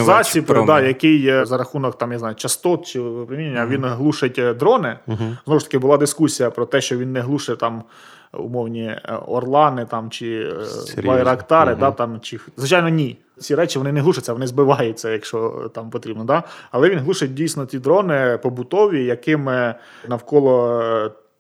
засіб, 0.06 0.46
да, 0.68 0.82
який 0.82 1.46
за 1.46 1.58
рахунок 1.58 1.98
там 1.98 2.12
я 2.12 2.20
знаю 2.20 2.36
частот 2.36 2.86
чи 2.86 3.00
випромінення 3.00 3.66
він 3.66 3.84
глушить 3.86 4.40
е, 4.40 4.54
дрони. 4.54 4.98
Знову 5.46 5.60
ж 5.60 5.66
таки, 5.66 5.78
була 5.78 5.98
дискусія 5.98 6.50
про 6.50 6.66
те, 6.66 6.82
що 6.82 6.98
він 6.98 7.12
не 7.12 7.22
глушить 7.22 7.60
там. 7.60 7.84
Умовні 8.34 8.84
е, 8.84 9.20
орлани 9.28 9.86
там 9.86 10.10
чи 10.10 10.54
е, 10.98 11.02
байрактари, 11.02 11.76
да, 11.76 11.92
там 11.92 12.20
чи 12.22 12.40
звичайно 12.58 12.90
ні. 12.90 13.18
Ці 13.40 13.56
речі 13.56 13.78
вони 13.80 13.92
не 13.92 14.02
глушаться, 14.02 14.34
вони 14.34 14.48
збиваються, 14.48 15.10
якщо 15.10 15.64
е, 15.66 15.70
там 15.70 15.90
потрібно. 15.90 16.24
Да? 16.24 16.44
Але 16.72 16.90
він 16.90 17.00
глушить 17.00 17.34
дійсно 17.34 17.66
ті 17.66 17.80
дрони 17.80 18.40
побутові, 18.44 19.06
якими 19.06 19.76
навколо 20.08 20.82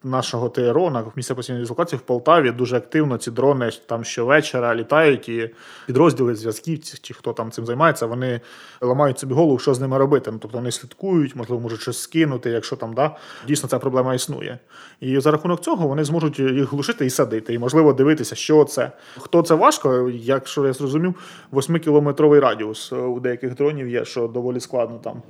нашого 0.03 0.49
ТРО, 0.49 0.89
на 0.89 1.05
місця 1.15 1.35
постійної 1.35 1.63
дислокації 1.63 1.99
в 1.99 2.01
Полтаві 2.01 2.51
дуже 2.51 2.77
активно 2.77 3.17
ці 3.17 3.31
дрони 3.31 3.69
там 3.85 4.03
щовечора 4.03 4.75
літають, 4.75 5.29
і 5.29 5.49
підрозділи 5.87 6.35
зв'язківці, 6.35 6.97
чи 7.01 7.13
хто 7.13 7.33
там 7.33 7.51
цим 7.51 7.65
займається, 7.65 8.05
вони 8.05 8.41
ламають 8.81 9.19
собі 9.19 9.33
голову, 9.33 9.59
що 9.59 9.73
з 9.73 9.79
ними 9.79 9.97
робити. 9.97 10.31
Ну, 10.31 10.37
тобто 10.41 10.57
вони 10.57 10.71
слідкують, 10.71 11.35
можливо, 11.35 11.61
можуть 11.61 11.81
щось 11.81 12.01
скинути, 12.01 12.49
якщо 12.49 12.75
там 12.75 12.93
да, 12.93 13.15
дійсно 13.47 13.69
ця 13.69 13.79
проблема 13.79 14.13
існує. 14.13 14.59
І 14.99 15.19
за 15.19 15.31
рахунок 15.31 15.61
цього 15.61 15.87
вони 15.87 16.03
зможуть 16.03 16.39
їх 16.39 16.71
глушити 16.71 17.05
і 17.05 17.09
садити, 17.09 17.53
і 17.53 17.59
можливо 17.59 17.93
дивитися, 17.93 18.35
що 18.35 18.63
це. 18.63 18.91
Хто 19.17 19.41
це 19.41 19.55
важко, 19.55 20.09
якщо 20.13 20.67
я 20.67 20.73
зрозумів, 20.73 21.15
8-кілометровий 21.53 22.39
радіус 22.39 22.93
е, 22.93 22.95
у 22.95 23.19
деяких 23.19 23.55
дронів 23.55 23.89
є, 23.89 24.05
що 24.05 24.27
доволі 24.27 24.59
складно 24.59 24.97
там 25.03 25.21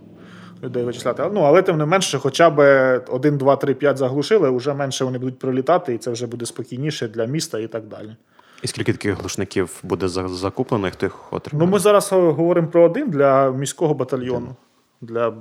людей 0.64 0.84
вичисляти. 0.84 1.30
Ну, 1.34 1.42
але 1.42 1.62
тим 1.62 1.78
не 1.78 1.86
менше, 1.86 2.18
хоча 2.20 2.50
б 2.50 2.60
1, 3.10 3.38
2, 3.38 3.56
3, 3.56 3.74
5 3.74 3.98
заглушили, 3.98 4.50
вже 4.50 4.74
менше 4.74 5.06
вони 5.06 5.18
будуть 5.18 5.40
прилітати, 5.40 5.94
і 5.94 5.98
це 5.98 6.12
вже 6.12 6.28
буде 6.28 6.46
спокійніше 6.46 7.08
для 7.08 7.26
міста 7.26 7.60
і 7.60 7.68
так 7.68 7.88
далі. 7.88 8.16
І 8.64 8.68
скільки 8.68 8.92
таких 8.94 9.20
глушників 9.20 9.80
буде 9.84 10.08
за- 10.08 10.28
закуплено, 10.28 10.88
і 10.88 10.92
хто 10.92 11.06
їх 11.06 11.34
отримає? 11.34 11.66
Ну, 11.68 11.72
ми 11.74 11.80
зараз 11.80 12.14
е, 12.14 12.16
говоримо 12.16 12.68
про 12.68 12.84
один 12.84 13.10
для 13.10 13.52
міського 13.52 13.94
батальйону, 13.94 14.56
для 15.02 15.34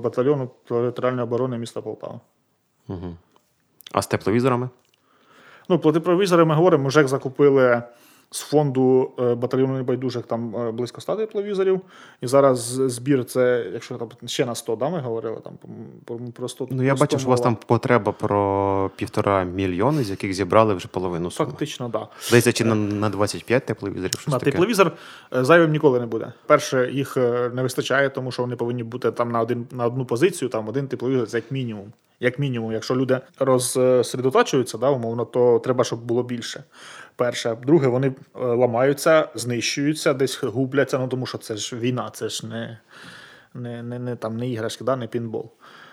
батальйону 0.00 0.50
територіальної 0.68 1.22
оборони 1.24 1.58
міста 1.58 1.80
Полтава. 1.80 2.20
А 3.92 4.02
з 4.02 4.06
тепловізорами? 4.06 4.68
Ну, 5.68 5.78
про 5.78 5.92
тепловізори 5.92 6.44
ми 6.44 6.54
говоримо, 6.54 6.88
вже 6.88 7.06
закупили 7.06 7.82
з 8.32 8.40
фонду 8.40 9.10
е, 9.18 9.34
батальйону 9.34 9.74
небайдужих 9.74 10.26
там 10.26 10.56
е, 10.56 10.72
близько 10.72 11.00
100 11.00 11.16
тепловізорів. 11.16 11.80
І 12.20 12.26
зараз 12.26 12.58
збір 12.86 13.24
це, 13.24 13.66
якщо 13.72 13.94
там 13.94 14.08
ще 14.26 14.46
на 14.46 14.54
100, 14.54 14.76
да, 14.76 14.88
ми 14.88 15.00
говорили 15.00 15.36
там 15.44 15.52
про, 16.04 16.18
про 16.32 16.48
100. 16.48 16.68
Ну, 16.70 16.82
я 16.82 16.90
про 16.90 16.96
100 16.96 17.02
бачив, 17.02 17.20
що 17.20 17.28
у 17.28 17.30
вас 17.30 17.40
там 17.40 17.56
потреба 17.66 18.12
про 18.12 18.90
півтора 18.96 19.44
мільйони, 19.44 20.04
з 20.04 20.10
яких 20.10 20.34
зібрали 20.34 20.74
вже 20.74 20.88
половину 20.88 21.30
суми. 21.30 21.50
Фактично, 21.50 21.90
так. 21.90 22.02
Да. 22.02 22.08
Здається, 22.20 22.52
чи 22.52 22.64
на, 22.64 22.74
на 22.74 23.10
25 23.10 23.66
тепловізорів 23.66 24.12
щось 24.12 24.32
На 24.32 24.38
таке? 24.38 24.50
тепловізор 24.50 24.92
е, 25.34 25.44
зайвим 25.44 25.70
ніколи 25.70 26.00
не 26.00 26.06
буде. 26.06 26.32
Перше, 26.46 26.90
їх 26.92 27.16
е, 27.16 27.50
не 27.54 27.62
вистачає, 27.62 28.10
тому 28.10 28.32
що 28.32 28.42
вони 28.42 28.56
повинні 28.56 28.82
бути 28.82 29.10
там 29.10 29.30
на 29.30 29.40
один 29.40 29.66
на 29.70 29.86
одну 29.86 30.04
позицію, 30.04 30.48
там 30.48 30.68
один 30.68 30.88
тепловізор 30.88 31.28
це 31.28 31.36
як 31.36 31.50
мінімум. 31.50 31.92
Як 32.20 32.38
мінімум, 32.38 32.72
якщо 32.72 32.96
люди 32.96 33.20
розсередотачуються, 33.38 34.78
да, 34.78 34.90
умовно, 34.90 35.24
то 35.24 35.58
треба, 35.58 35.84
щоб 35.84 36.00
було 36.00 36.22
більше. 36.22 36.64
Перше, 37.22 37.56
друге, 37.66 37.88
вони 37.88 38.08
е, 38.08 38.12
ламаються, 38.34 39.28
знищуються, 39.34 40.14
десь 40.14 40.42
губляться. 40.42 40.98
Ну 40.98 41.08
тому 41.08 41.26
що 41.26 41.38
це 41.38 41.56
ж 41.56 41.76
війна, 41.76 42.10
це 42.12 42.28
ж 42.28 42.46
не, 42.46 42.78
не, 43.54 43.82
не, 43.82 43.98
не, 43.98 44.16
там, 44.16 44.36
не 44.36 44.48
іграшки, 44.48 44.84
да, 44.84 44.96
не 44.96 45.06
пінбол. 45.06 45.50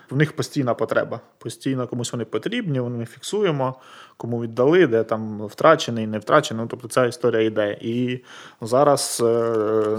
В 0.09 0.17
них 0.17 0.35
постійна 0.35 0.73
потреба. 0.73 1.19
Постійно 1.37 1.87
комусь 1.87 2.11
вони 2.11 2.25
потрібні, 2.25 2.79
вони 2.79 3.05
фіксуємо, 3.05 3.75
кому 4.17 4.41
віддали, 4.41 4.87
де 4.87 5.03
там 5.03 5.45
втрачений, 5.45 6.07
не 6.07 6.19
втрачений. 6.19 6.63
Ну, 6.63 6.67
тобто 6.67 6.87
ця 6.87 7.05
історія 7.05 7.41
йде. 7.41 7.77
І 7.81 8.23
зараз 8.61 9.21
е, 9.25 9.27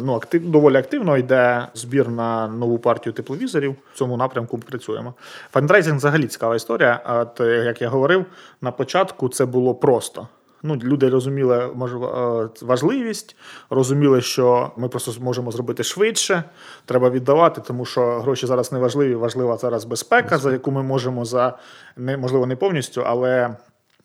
ну, 0.02 0.14
актив, 0.14 0.50
доволі 0.50 0.76
активно 0.76 1.16
йде 1.16 1.66
збір 1.74 2.08
на 2.08 2.48
нову 2.48 2.78
партію 2.78 3.12
тепловізорів. 3.12 3.76
В 3.92 3.98
цьому 3.98 4.16
напрямку 4.16 4.58
працюємо. 4.58 5.14
Фандрейзинг 5.52 5.96
взагалі 5.96 6.26
цікава 6.26 6.56
історія. 6.56 7.00
От, 7.06 7.40
як 7.40 7.82
я 7.82 7.88
говорив, 7.88 8.24
на 8.60 8.70
початку 8.72 9.28
це 9.28 9.46
було 9.46 9.74
просто. 9.74 10.28
Ну, 10.62 10.76
люди 10.76 11.08
розуміли 11.08 11.58
е, 11.58 12.48
важливість, 12.62 13.36
розуміли, 13.70 14.20
що 14.20 14.72
ми 14.76 14.88
просто 14.88 15.12
зможемо 15.12 15.50
зробити 15.50 15.82
швидше. 15.82 16.44
Треба 16.84 17.10
віддавати, 17.10 17.60
тому 17.60 17.84
що 17.84 18.20
гроші 18.20 18.46
зараз 18.46 18.72
не 18.72 18.78
важливі. 18.78 19.14
Важлива 19.14 19.56
зараз 19.56 19.84
безпека, 19.84 20.38
за 20.38 20.52
яку 20.52 20.70
ми 20.70 20.82
можемо 20.82 21.24
за 21.24 21.58
не 21.96 22.16
можливо 22.16 22.46
не 22.46 22.56
повністю, 22.56 23.02
але 23.06 23.56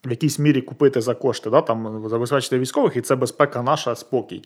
в 0.06 0.10
якійсь 0.10 0.40
мірі 0.40 0.62
купити 0.62 1.02
за 1.02 1.16
кошти, 1.16 1.50
да, 1.50 1.62
там 1.62 2.10
забезпечити 2.10 2.60
військових, 2.60 2.96
і 2.96 3.02
це 3.02 3.16
безпека 3.16 3.62
наша, 3.62 3.96
спокій. 3.96 4.44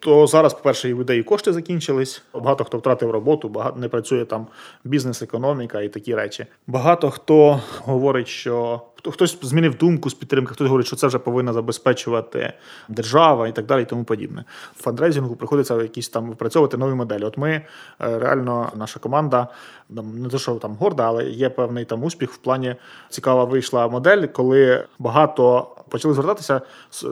То 0.00 0.26
зараз, 0.26 0.54
по-перше, 0.54 0.88
і 0.88 0.94
людей 0.94 1.22
кошти 1.22 1.52
закінчились. 1.52 2.22
Багато 2.34 2.64
хто 2.64 2.78
втратив 2.78 3.10
роботу, 3.10 3.48
багато 3.48 3.78
не 3.78 3.88
працює 3.88 4.24
там 4.24 4.46
бізнес, 4.84 5.22
економіка 5.22 5.80
і 5.80 5.88
такі 5.88 6.14
речі. 6.14 6.46
Багато 6.66 7.10
хто 7.10 7.60
говорить, 7.84 8.28
що 8.28 8.80
хто 8.94 9.10
хтось 9.10 9.38
змінив 9.42 9.74
думку 9.74 10.10
з 10.10 10.14
підтримки, 10.14 10.54
хтось 10.54 10.66
говорить, 10.66 10.86
що 10.86 10.96
це 10.96 11.06
вже 11.06 11.18
повинна 11.18 11.52
забезпечувати 11.52 12.52
держава 12.88 13.48
і 13.48 13.52
так 13.52 13.66
далі, 13.66 13.82
і 13.82 13.84
тому 13.84 14.04
подібне. 14.04 14.44
В 14.76 14.82
фандрейзингу 14.82 15.36
приходиться 15.36 15.82
якісь 15.82 16.08
там 16.08 16.28
випрацьовувати 16.28 16.76
нові 16.76 16.94
моделі. 16.94 17.24
От 17.24 17.38
ми 17.38 17.50
е, 17.50 17.64
реально, 17.98 18.72
наша 18.76 19.00
команда 19.00 19.48
не 19.90 20.28
те, 20.28 20.38
що 20.38 20.54
там 20.54 20.74
горда, 20.74 21.04
але 21.06 21.24
є 21.24 21.50
певний 21.50 21.84
там 21.84 22.04
успіх 22.04 22.32
в 22.32 22.36
плані 22.36 22.74
цікава 23.08 23.44
вийшла 23.44 23.88
модель, 23.88 24.26
коли 24.26 24.84
багато 24.98 25.68
почали 25.90 26.14
звертатися, 26.14 26.60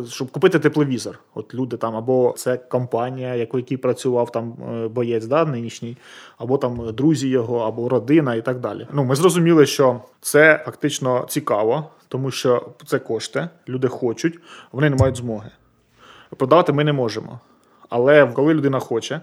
щоб 0.08 0.30
купити 0.30 0.58
тепловізор. 0.58 1.18
От 1.34 1.54
люди 1.54 1.76
там, 1.76 1.96
або 1.96 2.34
це 2.36 2.56
компанія, 2.56 3.34
яку 3.34 3.58
який 3.58 3.76
працював 3.76 4.32
там 4.32 4.54
е, 4.72 4.88
боєць, 4.88 5.26
да, 5.26 5.44
нинішній, 5.44 5.96
або 6.38 6.58
там 6.58 6.94
друзі 6.94 7.28
його, 7.28 7.58
або 7.58 7.88
родина 7.88 8.34
і 8.34 8.42
так 8.42 8.60
далі. 8.60 8.86
Ну, 8.92 9.04
ми 9.04 9.14
зрозуміли, 9.14 9.66
що 9.66 10.00
це 10.20 10.62
фактично 10.64 11.26
цікаво, 11.28 11.84
тому 12.08 12.30
що 12.30 12.68
це 12.86 12.98
кошти, 12.98 13.48
люди 13.68 13.88
хочуть, 13.88 14.38
вони 14.72 14.90
не 14.90 14.96
мають 14.96 15.16
змоги. 15.16 15.50
Продавати 16.36 16.72
ми 16.72 16.84
не 16.84 16.92
можемо. 16.92 17.40
Але 17.88 18.26
коли 18.26 18.54
людина 18.54 18.78
хоче, 18.78 19.20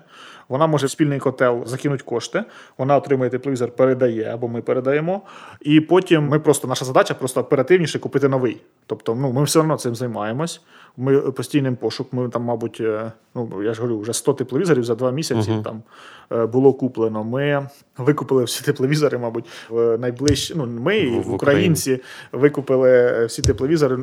вона 0.50 0.68
може 0.68 0.88
в 0.88 0.90
спільний 0.90 1.20
котел 1.20 1.66
закинути 1.66 2.04
кошти, 2.04 2.44
вона 2.78 2.98
отримує 2.98 3.30
тепловізор, 3.30 3.72
передає 3.72 4.34
або 4.34 4.48
ми 4.48 4.62
передаємо. 4.62 5.22
І 5.62 5.82
потім 5.82 6.28
ми 6.28 6.40
просто 6.40 6.68
наша 6.68 6.86
задача 6.86 7.14
просто 7.14 7.42
оперативніше 7.42 8.00
купити 8.00 8.28
новий. 8.28 8.62
Тобто, 8.86 9.16
ну 9.16 9.32
ми 9.32 9.44
все 9.44 9.60
одно 9.60 9.78
цим 9.78 9.96
займаємось. 9.96 10.62
Ми 10.98 11.20
постійним 11.20 11.76
пошук. 11.76 12.14
Ми 12.14 12.30
там, 12.30 12.44
мабуть, 12.44 12.78
е, 12.82 13.12
ну 13.36 13.64
я 13.64 13.74
ж 13.74 13.82
говорю, 13.82 14.00
вже 14.00 14.14
100 14.14 14.34
тепловізорів 14.34 14.84
за 14.84 14.96
два 14.96 15.12
місяці 15.12 15.52
uh-huh. 15.52 15.64
там 15.64 15.84
е, 16.32 16.46
було 16.46 16.74
куплено. 16.74 17.24
Ми 17.24 17.68
викупили 17.98 18.44
всі 18.44 18.64
тепловізори, 18.64 19.18
мабуть, 19.18 19.46
в 19.70 19.98
найближчі. 19.98 20.54
Ну, 20.58 20.66
ми, 20.66 21.10
в, 21.10 21.22
в 21.22 21.34
українці, 21.34 22.00
викупили 22.32 23.26
всі 23.26 23.42
тепловізори 23.42 23.98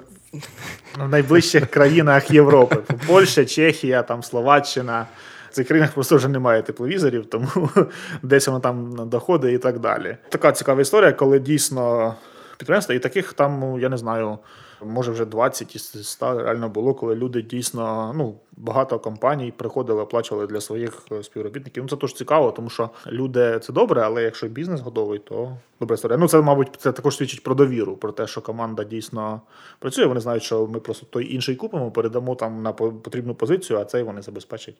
в 0.98 1.08
найближчих 1.08 1.66
країнах 1.66 2.30
Європи: 2.30 2.76
Польща, 3.06 3.44
Чехія, 3.44 4.02
там 4.02 4.22
Словаччина. 4.22 5.06
В 5.50 5.54
цих 5.54 5.68
країнах 5.68 5.92
просто 5.92 6.16
вже 6.16 6.28
немає 6.28 6.62
тепловізорів, 6.62 7.26
тому 7.26 7.48
десь 8.22 8.46
воно 8.46 8.60
там 8.60 9.08
доходить 9.08 9.54
і 9.54 9.58
так 9.58 9.78
далі. 9.78 10.16
Така 10.28 10.52
цікава 10.52 10.80
історія, 10.80 11.12
коли 11.12 11.38
дійсно 11.38 12.14
підприємства, 12.56 12.94
і 12.94 12.98
таких 12.98 13.32
там, 13.32 13.60
ну, 13.60 13.78
я 13.78 13.88
не 13.88 13.96
знаю, 13.96 14.38
може 14.84 15.12
вже 15.12 15.24
20 15.24 15.76
із 15.76 16.08
100 16.08 16.42
реально 16.42 16.68
було, 16.68 16.94
коли 16.94 17.14
люди 17.14 17.42
дійсно, 17.42 18.12
ну, 18.16 18.34
багато 18.56 18.98
компаній 18.98 19.52
приходили, 19.56 20.02
оплачували 20.02 20.46
для 20.46 20.60
своїх 20.60 21.06
е, 21.12 21.22
співробітників. 21.22 21.82
Ну, 21.82 21.88
це 21.88 21.96
теж 21.96 22.12
цікаво, 22.14 22.52
тому 22.52 22.70
що 22.70 22.90
люди 23.06 23.58
це 23.62 23.72
добре, 23.72 24.02
але 24.02 24.22
якщо 24.22 24.48
бізнес 24.48 24.80
готовий, 24.80 25.18
то 25.18 25.56
добра 25.80 25.94
історія. 25.94 26.18
Ну, 26.18 26.28
це, 26.28 26.40
мабуть, 26.40 26.68
це 26.78 26.92
також 26.92 27.16
свідчить 27.16 27.42
про 27.42 27.54
довіру, 27.54 27.96
про 27.96 28.12
те, 28.12 28.26
що 28.26 28.40
команда 28.40 28.84
дійсно 28.84 29.40
працює. 29.78 30.06
Вони 30.06 30.20
знають, 30.20 30.42
що 30.42 30.66
ми 30.66 30.80
просто 30.80 31.06
той 31.10 31.34
інший 31.34 31.56
купимо, 31.56 31.90
передамо 31.90 32.34
там 32.34 32.62
на 32.62 32.72
потрібну 32.72 33.34
позицію, 33.34 33.78
а 33.78 33.84
цей 33.84 34.02
вони 34.02 34.22
забезпечать. 34.22 34.76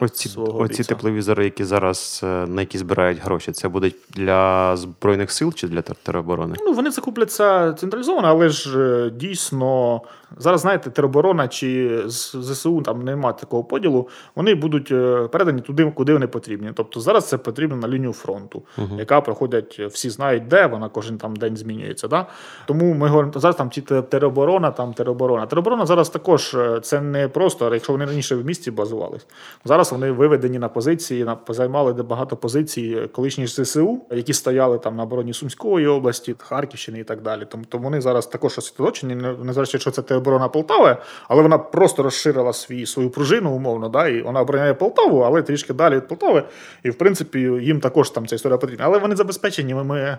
Оці 0.00 0.30
оці 0.36 0.84
тепловізори, 0.84 1.44
які 1.44 1.64
зараз 1.64 2.20
е, 2.24 2.26
на 2.26 2.60
які 2.60 2.78
збирають 2.78 3.18
гроші, 3.18 3.52
це 3.52 3.68
будуть 3.68 3.96
для 4.10 4.76
збройних 4.76 5.30
сил 5.30 5.52
чи 5.52 5.68
для 5.68 5.82
тероборони? 5.82 6.56
Ну 6.60 6.72
вони 6.72 6.90
закупляться 6.90 7.72
централізовано, 7.72 8.28
але 8.28 8.48
ж 8.48 8.80
е, 8.80 9.10
дійсно 9.10 10.00
зараз 10.36 10.60
знаєте, 10.60 10.90
тероборона 10.90 11.48
чи 11.48 12.00
ЗСУ 12.08 12.82
там 12.82 13.04
немає 13.04 13.34
такого 13.40 13.64
поділу. 13.64 14.08
Вони 14.34 14.54
будуть 14.54 14.92
е, 14.92 15.28
передані 15.32 15.60
туди, 15.60 15.92
куди 15.94 16.12
вони 16.12 16.26
потрібні. 16.26 16.70
Тобто 16.74 17.00
зараз 17.00 17.28
це 17.28 17.38
потрібно 17.38 17.76
на 17.76 17.88
лінію 17.88 18.12
фронту, 18.12 18.62
uh 18.78 18.98
яка 18.98 19.20
проходять, 19.20 19.80
всі 19.90 20.10
знають, 20.10 20.48
де 20.48 20.66
вона 20.66 20.88
кожен 20.88 21.18
там 21.18 21.36
день 21.36 21.56
змінюється. 21.56 22.08
Да? 22.08 22.26
Тому 22.66 22.94
ми 22.94 23.08
говоримо 23.08 23.32
зараз 23.36 23.56
там 23.56 23.70
ті 23.70 23.80
тероборона, 23.80 24.70
там 24.70 24.92
тероборона. 24.92 25.46
Тероборона 25.46 25.86
зараз 25.86 26.08
також 26.08 26.56
це 26.82 27.00
не 27.00 27.28
просто, 27.28 27.74
якщо 27.74 27.92
вони 27.92 28.04
раніше 28.04 28.36
в 28.36 28.46
місті 28.46 28.70
базувались. 28.70 29.26
Зараз 29.64 29.92
вони 29.92 30.10
виведені 30.10 30.58
на 30.58 30.68
позиції, 30.68 31.24
на 31.24 31.36
займали 31.48 31.92
багато 31.92 32.36
позицій 32.36 33.08
колишніх 33.12 33.48
ЗСУ, 33.48 34.00
які 34.10 34.32
стояли 34.32 34.78
там 34.78 34.96
на 34.96 35.02
обороні 35.02 35.32
Сумської 35.32 35.86
області, 35.86 36.34
Харківщини 36.38 37.00
і 37.00 37.04
так 37.04 37.22
далі. 37.22 37.46
Тому 37.48 37.64
то 37.68 37.78
вони 37.78 38.00
зараз 38.00 38.26
також 38.26 38.58
освідочені, 38.58 39.14
незважаючи, 39.14 39.78
що 39.78 39.90
це 39.90 40.02
те 40.02 40.14
оборона 40.26 40.48
Полтави, 40.48 40.96
але 41.28 41.42
вона 41.42 41.58
просто 41.58 42.02
розширила 42.02 42.52
свій 42.52 42.86
свою 42.86 43.10
пружину, 43.10 43.50
умовно, 43.50 43.88
да, 43.88 44.08
і 44.08 44.22
вона 44.22 44.40
обороняє 44.40 44.74
Полтаву, 44.74 45.20
але 45.20 45.42
трішки 45.42 45.72
далі 45.72 45.96
від 45.96 46.08
Полтави. 46.08 46.42
І 46.82 46.90
в 46.90 46.94
принципі 46.94 47.38
їм 47.40 47.80
також 47.80 48.10
там 48.10 48.26
ця 48.26 48.34
історія 48.34 48.58
потрібна. 48.58 48.84
Але 48.84 48.98
вони 48.98 49.16
забезпечені. 49.16 49.74
Ми 49.74 50.18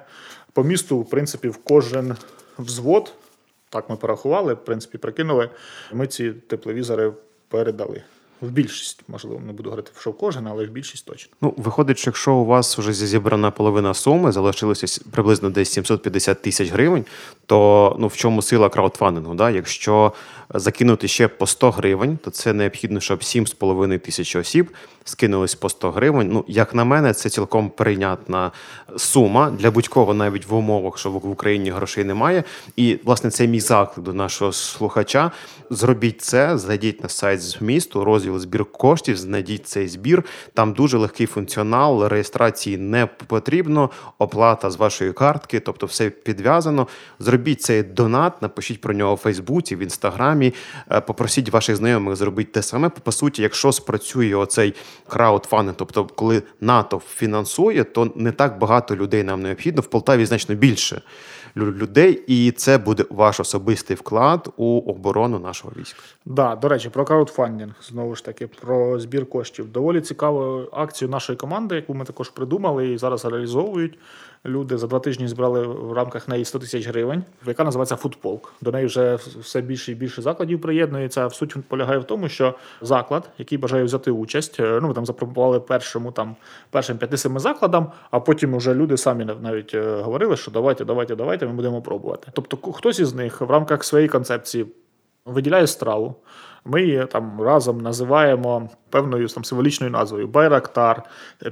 по 0.54 0.64
місту, 0.64 1.00
в 1.00 1.10
принципі, 1.10 1.50
в 1.50 1.58
кожен 1.58 2.16
взвод. 2.60 3.14
Так 3.70 3.90
ми 3.90 3.96
порахували, 3.96 4.54
в 4.54 4.66
принципі, 4.66 4.98
прикинули. 4.98 5.50
Ми 5.94 6.08
ці 6.08 6.32
тепловізори 6.32 7.14
передали. 7.48 8.04
В 8.42 8.50
більшість, 8.50 9.04
можливо, 9.08 9.42
не 9.48 9.54
буду 9.54 9.70
говорити, 9.70 9.92
що 10.00 10.14
кожен, 10.14 10.48
але 10.48 10.66
в 10.66 10.70
більшість 10.70 11.06
точно. 11.06 11.34
Ну, 11.42 11.54
виходить, 11.58 11.98
що 11.98 12.10
якщо 12.10 12.34
у 12.34 12.46
вас 12.46 12.78
вже 12.78 12.94
зібрана 12.94 13.52
половина 13.52 13.94
суми, 13.94 14.32
залишилося 14.32 15.02
приблизно 15.12 15.50
десь 15.50 15.72
750 15.72 16.42
тисяч 16.42 16.72
гривень, 16.72 17.06
то 17.46 17.96
ну 18.00 18.08
в 18.08 18.16
чому 18.16 18.42
сила 18.42 18.70
краудфандингу? 18.70 19.34
Да? 19.34 19.50
Якщо 19.50 20.14
закинути 20.54 21.08
ще 21.08 21.28
по 21.28 21.48
100 21.48 21.72
гривень, 21.72 22.18
то 22.24 22.32
це 22.32 22.54
необхідно, 22.54 23.00
щоб 23.00 23.20
7,5 23.20 24.00
тисяч 24.00 24.36
осіб 24.36 24.72
скинулись 25.04 25.56
по 25.56 25.70
100 25.70 25.92
гривень. 25.92 26.30
Ну, 26.32 26.46
як 26.48 26.76
на 26.76 26.84
мене, 26.84 27.14
це 27.14 27.30
цілком 27.30 27.70
прийнятна 27.70 28.52
сума 28.98 29.50
для 29.50 29.72
будь-кого, 29.72 30.14
навіть 30.14 30.46
в 30.46 30.56
умовах, 30.56 30.98
що 30.98 31.12
в 31.12 31.32
Україні 31.32 31.70
грошей 31.70 32.04
немає. 32.04 32.44
І 32.76 33.00
власне 33.04 33.32
це 33.32 33.48
мій 33.48 33.60
заклик 33.60 34.06
до 34.06 34.14
нашого 34.14 34.52
слухача. 34.52 35.32
Зробіть 35.70 36.22
це, 36.22 36.58
зайдіть 36.58 37.04
на 37.04 37.10
сайт 37.10 37.42
з 37.42 37.62
місту, 37.62 37.88
змісту, 37.88 38.06
розділ 38.28 38.40
збір 38.40 38.66
коштів, 38.66 39.18
знайдіть 39.18 39.68
цей 39.68 39.88
збір. 39.88 40.24
Там 40.54 40.74
дуже 40.74 40.98
легкий 40.98 41.28
функціонал, 41.28 42.08
реєстрації 42.08 42.78
не 42.78 43.06
потрібно, 43.06 43.90
оплата 44.18 44.70
з 44.70 44.76
вашої 44.76 45.14
картки, 45.14 45.60
тобто 45.60 45.86
все 45.86 46.10
підв'язано. 46.10 46.88
Зробіть 47.20 47.62
цей 47.62 47.84
донат, 47.84 48.42
напишіть 48.42 48.82
про 48.82 48.94
нього 48.94 49.14
у 49.14 49.18
Фейсбуці, 49.18 49.76
в 49.76 49.80
інстаграмі, 49.80 50.54
е, 50.92 51.02
попросіть 51.02 51.50
ваших 51.50 51.76
знайомих 51.76 52.16
зробити 52.16 52.52
те 52.52 52.62
саме. 52.62 52.90
По 52.90 53.12
суті, 53.12 53.42
якщо 53.42 53.72
спрацює 53.72 54.36
оцей 54.36 54.74
краудфандинг, 55.08 55.78
тобто, 55.78 56.06
коли 56.06 56.44
НАТО 56.62 57.02
фінансує, 57.16 57.84
то 57.84 58.12
не 58.16 58.32
так 58.32 58.60
багато 58.60 58.96
людей 58.96 59.24
нам 59.24 59.42
необхідно. 59.42 59.82
В 59.82 59.88
Полтаві 59.88 60.26
значно 60.26 60.56
більше 60.56 61.02
людей, 61.58 62.24
і 62.28 62.52
це 62.52 62.78
буде 62.78 63.06
ваш 63.10 63.40
особистий 63.40 63.98
вклад 63.98 64.54
у 64.58 64.80
оборону 64.80 65.40
нашого 65.40 65.74
війська. 65.78 66.00
Да, 66.26 66.56
до 66.56 66.68
речі, 66.68 66.90
про 66.90 67.06
краудфандинг 67.06 67.74
знову 67.82 68.16
ж 68.16 68.26
таки 68.26 68.48
про 68.48 69.00
збір 69.00 69.26
коштів. 69.26 69.72
Доволі 69.72 70.02
цікаву 70.02 70.64
акцію 70.72 71.10
нашої 71.10 71.38
команди, 71.38 71.76
яку 71.76 71.94
ми 71.94 72.06
також 72.06 72.30
придумали 72.30 72.88
і 72.88 72.98
зараз 72.98 73.26
реалізовують. 73.26 73.98
Люди 74.48 74.78
за 74.78 74.88
два 74.88 75.00
тижні 75.00 75.28
збирали 75.28 75.68
в 75.68 75.94
рамках 75.94 76.28
неї 76.28 76.46
100 76.46 76.60
тисяч 76.60 76.88
гривень, 76.88 77.24
яка 77.46 77.64
називається 77.64 77.96
Футполк. 77.96 78.54
До 78.62 78.72
неї 78.72 78.86
вже 78.86 79.16
все 79.16 79.62
більше 79.62 79.92
і 79.92 79.96
більше 79.96 80.22
закладів 80.22 80.62
приєднується. 80.62 81.28
В 81.28 81.34
суть 81.34 81.56
полягає 81.68 82.00
в 82.00 82.04
тому, 82.04 82.30
що 82.30 82.54
заклад, 82.82 83.30
який 83.38 83.58
бажає 83.58 83.84
взяти 83.84 84.12
участь, 84.12 84.60
е, 84.60 84.80
ну 84.82 84.88
ми 84.88 84.94
там 84.94 85.06
запропонували 85.06 85.60
першому 85.60 86.12
там 86.12 86.36
першим 86.70 86.98
п'яти-семи 86.98 87.40
закладам, 87.40 87.92
а 88.12 88.20
потім 88.20 88.58
вже 88.58 88.74
люди 88.74 88.98
самі 88.98 89.28
навіть 89.42 89.74
е, 89.74 90.02
говорили, 90.02 90.38
що 90.38 90.52
давайте, 90.52 90.86
давайте, 90.86 91.16
давайте, 91.16 91.46
ми 91.46 91.54
будемо 91.54 91.82
пробувати. 91.82 92.28
Тобто, 92.34 92.72
хтось 92.72 93.00
із 93.00 93.14
них 93.14 93.42
в 93.42 93.52
рамках 93.52 93.84
своєї 93.84 94.10
концепції 94.10 94.66
виділяє 95.26 95.68
страву. 95.68 96.16
Ми 96.68 96.82
її 96.82 97.06
там 97.12 97.42
разом 97.42 97.82
називаємо 97.82 98.70
певною 98.90 99.28
там 99.28 99.46
символічною 99.46 99.92
назвою 99.92 100.28
Байрактар, 100.28 101.04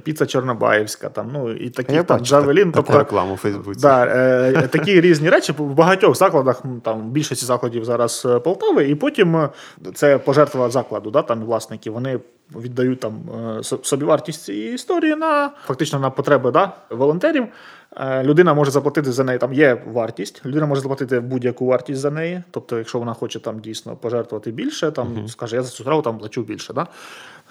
Піца 0.02 0.26
Чорнобаївська, 0.26 1.08
там 1.08 1.30
ну 1.32 1.52
і 1.52 1.70
такі 1.70 2.02
там 2.02 2.20
Джавелін. 2.20 2.72
Тобто 2.72 2.98
рекламу 2.98 3.34
у 3.34 3.36
Фейсбуці. 3.36 3.80
Да, 3.80 4.06
е, 4.06 4.68
такі 4.68 5.00
різні 5.00 5.30
речі 5.30 5.52
в 5.58 5.74
багатьох 5.74 6.16
закладах, 6.16 6.62
там 6.82 7.00
в 7.00 7.10
більшості 7.10 7.46
закладів 7.46 7.84
зараз 7.84 8.26
е, 8.26 8.38
Полтави, 8.38 8.88
і 8.88 8.94
потім 8.94 9.36
е, 9.36 9.48
це 9.94 10.18
пожертва 10.18 10.70
закладу, 10.70 11.10
да, 11.10 11.22
там 11.22 11.44
власники. 11.44 11.90
Вони 11.90 12.20
віддають 12.54 13.00
там 13.00 13.14
е, 13.58 13.62
собівартість 13.62 14.44
цієї 14.44 14.74
історії 14.74 15.16
на 15.16 15.50
фактично 15.66 15.98
на 15.98 16.10
потреби 16.10 16.50
да, 16.50 16.72
волонтерів. 16.90 17.46
Е, 18.00 18.22
людина 18.22 18.54
може 18.54 18.70
заплатити 18.70 19.12
за 19.12 19.24
неї, 19.24 19.38
там 19.38 19.52
є 19.52 19.82
вартість, 19.86 20.46
людина 20.46 20.66
може 20.66 20.80
заплатити 20.80 21.20
будь-яку 21.20 21.66
вартість 21.66 22.00
за 22.00 22.10
неї. 22.10 22.42
Тобто, 22.50 22.78
якщо 22.78 22.98
вона 22.98 23.14
хоче 23.14 23.40
там 23.40 23.60
дійсно 23.60 23.96
пожертвувати 23.96 24.50
більше, 24.50 24.90
там 24.90 25.08
uh-huh. 25.08 25.28
скаже, 25.28 25.56
я 25.56 25.62
за 25.62 25.70
цю 25.70 25.82
справу 25.82 26.02
там 26.02 26.18
плачу 26.18 26.42
більше. 26.42 26.72
Да? 26.72 26.86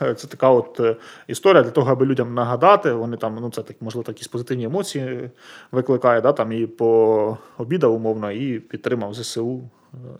Е, 0.01 0.13
це 0.13 0.27
така 0.27 0.49
от 0.49 0.81
історія 1.27 1.63
для 1.63 1.71
того, 1.71 1.91
аби 1.91 2.05
людям 2.05 2.33
нагадати. 2.33 2.91
Вони 2.91 3.17
там, 3.17 3.37
ну 3.41 3.49
це 3.49 3.61
так, 3.61 3.77
можливо, 3.81 4.03
такі 4.03 4.29
позитивні 4.31 4.63
емоції 4.63 5.29
викликає, 5.71 6.21
да, 6.21 6.31
там 6.31 6.51
і 6.51 6.67
по 6.67 7.37
обідав, 7.57 7.93
умовно, 7.93 8.31
і 8.31 8.59
підтримав 8.59 9.13
ЗСУ. 9.13 9.69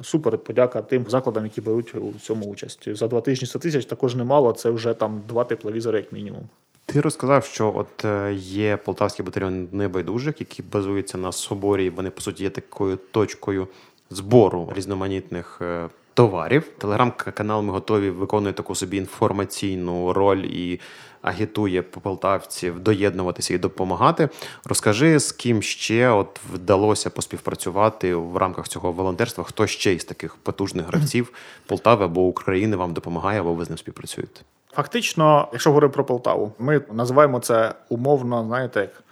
Супер, 0.02 0.38
подяка 0.38 0.82
тим 0.82 1.06
закладам, 1.08 1.44
які 1.44 1.62
беруть 1.62 1.96
у 1.96 2.20
цьому 2.20 2.46
участь. 2.46 2.96
За 2.96 3.08
два 3.08 3.22
тижні 3.22 3.48
100 3.48 3.60
тисяч 3.60 3.86
також 3.86 4.16
немало. 4.16 4.52
Це 4.52 4.70
вже 4.70 4.94
там 4.94 5.22
два 5.28 5.44
тепловізори, 5.44 5.98
як 5.98 6.12
мінімум. 6.12 6.50
Ти 6.96 7.02
розказав, 7.02 7.46
що 7.46 7.74
от 7.76 8.06
е, 8.06 8.34
є 8.34 8.78
полтавський 8.78 9.26
батальйон 9.26 9.68
небайдужих, 9.72 10.40
який 10.40 10.66
базується 10.72 11.18
на 11.18 11.32
соборі. 11.32 11.90
Вони 11.90 12.10
по 12.10 12.22
суті 12.22 12.44
є 12.44 12.50
такою 12.50 12.98
точкою 13.12 13.68
збору 14.10 14.72
різноманітних 14.76 15.60
е, 15.62 15.90
товарів. 16.14 16.64
Телеграм-канал 16.78 17.62
ми 17.62 17.72
готові 17.72 18.10
виконує 18.10 18.54
таку 18.54 18.76
собі 18.76 18.98
інформаційну 18.98 20.14
роль 20.14 20.38
і 20.38 20.80
агітує 21.26 21.82
полтавців 21.82 22.80
доєднуватися 22.80 23.54
і 23.54 23.58
допомагати. 23.58 24.30
Розкажи, 24.66 25.20
з 25.20 25.32
ким 25.32 25.62
ще 25.62 26.10
от 26.10 26.40
вдалося 26.54 27.10
поспівпрацювати 27.10 28.16
в 28.16 28.38
рамках 28.38 28.68
цього 28.68 28.92
волонтерства? 28.92 29.44
Хто 29.44 29.68
ще 29.68 29.94
із 29.94 30.06
таких 30.06 30.36
потужних 30.36 30.88
гравців 30.88 31.34
Полтави 31.66 32.06
або 32.06 32.22
України 32.22 32.76
вам 32.76 32.94
допомагає, 32.94 33.40
або 33.40 33.54
ви 33.54 33.66
з 33.66 33.70
ним 33.70 33.78
співпрацюєте? 33.78 34.42
Фактично, 34.74 35.48
якщо 35.52 35.70
говорити 35.70 35.94
про 35.94 36.06
Полтаву, 36.06 36.52
ми 36.60 36.82
називаємо 36.92 37.40
це 37.40 37.74
умовно, 37.90 38.46
знаєте, 38.48 38.80
як 38.80 39.04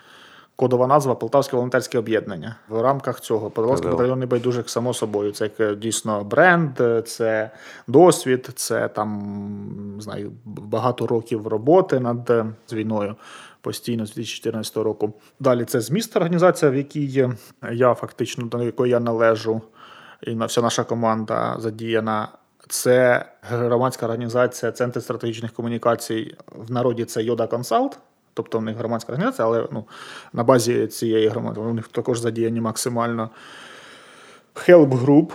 кодова 0.56 0.88
назва 0.88 1.16
Полтавське 1.16 1.56
волонтерське 1.56 1.98
об'єднання. 1.98 2.56
В 2.70 2.82
рамках 2.82 3.20
цього 3.20 3.50
Полтавський 3.50 3.92
батальйон 3.92 4.20
небайдужих, 4.20 4.70
само 4.70 4.94
собою. 4.94 5.32
Це 5.32 5.50
як 5.58 5.80
дійсно 5.80 6.24
бренд, 6.24 6.80
це 7.06 7.52
досвід, 7.88 8.50
це 8.56 8.88
там 8.88 9.98
знаю, 10.00 10.32
багато 10.46 11.08
років 11.08 11.48
роботи 11.48 12.00
над 12.00 12.32
війною. 12.74 13.16
Постійно 13.62 14.06
з 14.06 14.14
2014 14.14 14.78
року. 14.78 15.14
Далі 15.40 15.66
це 15.66 15.82
зміст 15.82 16.16
організація, 16.16 16.72
в 16.72 16.76
якій 16.76 17.30
я 17.72 17.94
фактично 17.94 18.46
до 18.46 18.64
якої 18.64 18.92
я 18.92 19.00
належу, 19.00 19.62
і 20.22 20.36
вся 20.36 20.62
наша 20.62 20.84
команда 20.84 21.56
задіяна. 21.60 22.28
Це 22.68 23.26
громадська 23.42 24.06
організація 24.06 24.72
Центр 24.72 25.04
стратегічних 25.04 25.54
комунікацій 25.54 26.36
в 26.56 26.72
народі 26.72 27.06
це 27.06 27.24
Йода 27.24 27.48
Консалт. 27.48 28.00
Тобто 28.34 28.60
в 28.60 28.62
них 28.62 28.78
громадська 28.78 29.12
організація, 29.12 29.48
але 29.48 29.68
ну, 29.72 29.86
на 30.34 30.44
базі 30.44 30.88
цієї 30.88 31.28
громади 31.28 31.60
у 31.60 31.74
них 31.74 31.88
також 31.88 32.20
задіяні 32.20 32.62
максимально 32.62 33.30
Help 34.56 34.90
Group. 34.90 35.32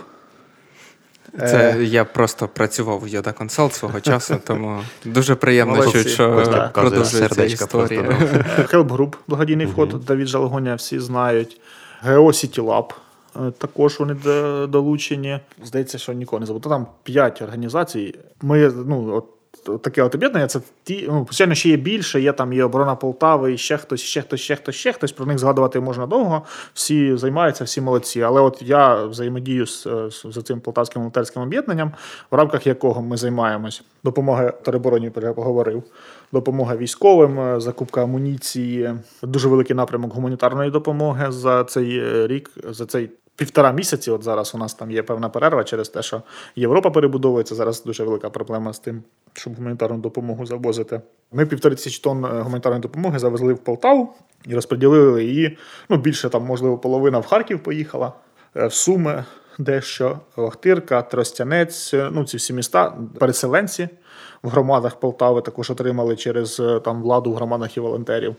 Це 1.37 1.75
е... 1.77 1.83
я 1.83 2.05
просто 2.05 2.47
працював 2.47 3.03
у 3.03 3.07
Йода 3.07 3.31
Консалт 3.31 3.73
свого 3.73 4.01
часу, 4.01 4.37
тому 4.45 4.81
дуже 5.05 5.35
приємно 5.35 5.85
чути, 5.85 6.09
що 6.09 6.69
продовжується 6.73 7.43
історія. 7.43 8.01
Help 8.57 8.87
Group, 8.87 9.13
благодійний 9.27 9.65
вход, 9.65 10.05
Давід 10.05 10.27
Жалгоня, 10.27 10.75
всі 10.75 10.99
знають. 10.99 11.61
Geo 12.05 12.25
City 12.25 12.65
Lab, 12.65 12.93
Е, 13.35 13.51
також 13.51 13.99
вони 13.99 14.13
долучені. 14.67 15.39
Здається, 15.63 15.97
що 15.97 16.13
нікого 16.13 16.39
не 16.39 16.45
забув. 16.45 16.61
Там 16.61 16.87
п'ять 17.03 17.41
організацій. 17.41 18.15
Ми 18.41 18.71
ну 18.85 19.15
от. 19.15 19.25
Таке 19.81 20.03
от 20.03 20.15
об'єднання, 20.15 20.47
це 20.47 20.59
ті, 20.83 21.05
ну, 21.07 21.25
звичайно, 21.25 21.55
ще 21.55 21.69
є 21.69 21.77
більше, 21.77 22.21
є 22.21 22.33
там 22.33 22.53
є 22.53 22.63
оборона 22.63 22.95
Полтави, 22.95 23.53
і 23.53 23.57
ще 23.57 23.77
хтось, 23.77 24.01
ще 24.01 24.21
хтось, 24.21 24.41
ще 24.41 24.55
хтось, 24.55 24.75
ще 24.75 24.93
хтось. 24.93 25.11
Про 25.11 25.25
них 25.25 25.39
згадувати 25.39 25.79
можна 25.79 26.07
довго. 26.07 26.41
Всі 26.73 27.17
займаються, 27.17 27.63
всі 27.63 27.81
молодці. 27.81 28.21
Але 28.21 28.41
от 28.41 28.61
я 28.61 29.05
взаємодію 29.05 29.65
з, 29.65 29.87
з 30.23 30.41
цим 30.43 30.59
полтавським 30.59 31.01
волонтерським 31.01 31.41
об'єднанням, 31.41 31.93
в 32.31 32.35
рамках 32.35 32.67
якого 32.67 33.01
ми 33.01 33.17
займаємось. 33.17 33.83
Допомога 34.03 34.51
теробороні 34.51 35.11
я 35.21 35.33
поговорив. 35.33 35.83
Допомога 36.31 36.75
військовим, 36.75 37.39
е, 37.39 37.59
закупка 37.59 38.03
амуніції, 38.03 38.93
дуже 39.23 39.47
великий 39.47 39.75
напрямок 39.75 40.13
гуманітарної 40.13 40.71
допомоги 40.71 41.31
за 41.31 41.63
цей 41.63 41.99
е, 41.99 42.27
рік, 42.27 42.51
за 42.69 42.85
цей 42.85 43.09
півтора 43.39 43.71
місяці. 43.71 44.11
От 44.11 44.23
зараз 44.23 44.55
у 44.55 44.57
нас 44.57 44.73
там 44.73 44.91
є 44.91 45.03
певна 45.03 45.29
перерва 45.29 45.63
через 45.63 45.89
те, 45.89 46.01
що 46.01 46.21
Європа 46.55 46.89
перебудовується. 46.89 47.55
Зараз 47.55 47.83
дуже 47.83 48.03
велика 48.03 48.29
проблема 48.29 48.73
з 48.73 48.79
тим, 48.79 49.03
щоб 49.33 49.55
гуманітарну 49.55 49.97
допомогу 49.97 50.45
завозити. 50.45 51.01
Ми 51.31 51.45
півтори 51.45 51.75
тисячі 51.75 52.01
тонн 52.01 52.25
е, 52.25 52.27
гуманітарної 52.27 52.81
допомоги 52.81 53.19
завезли 53.19 53.53
в 53.53 53.57
Полтаву 53.57 54.13
і 54.45 54.55
розподілили 54.55 55.23
її. 55.23 55.57
Ну 55.89 55.97
більше 55.97 56.29
там, 56.29 56.45
можливо, 56.45 56.77
половина 56.77 57.19
в 57.19 57.25
Харків 57.25 57.63
поїхала, 57.63 58.13
е, 58.55 58.67
в 58.67 58.73
Суми. 58.73 59.25
Дещо 59.61 60.19
Охтирка, 60.35 61.01
Тростянець, 61.01 61.93
е, 61.93 62.09
ну 62.11 62.25
ці 62.25 62.37
всі 62.37 62.53
міста, 62.53 62.97
переселенці 63.19 63.89
в 64.43 64.49
громадах 64.49 64.95
Полтави 64.95 65.41
також 65.41 65.71
отримали 65.71 66.15
через 66.15 66.61
там 66.85 67.01
владу 67.01 67.31
в 67.31 67.35
громадах 67.35 67.77
і 67.77 67.79
волонтерів. 67.79 68.35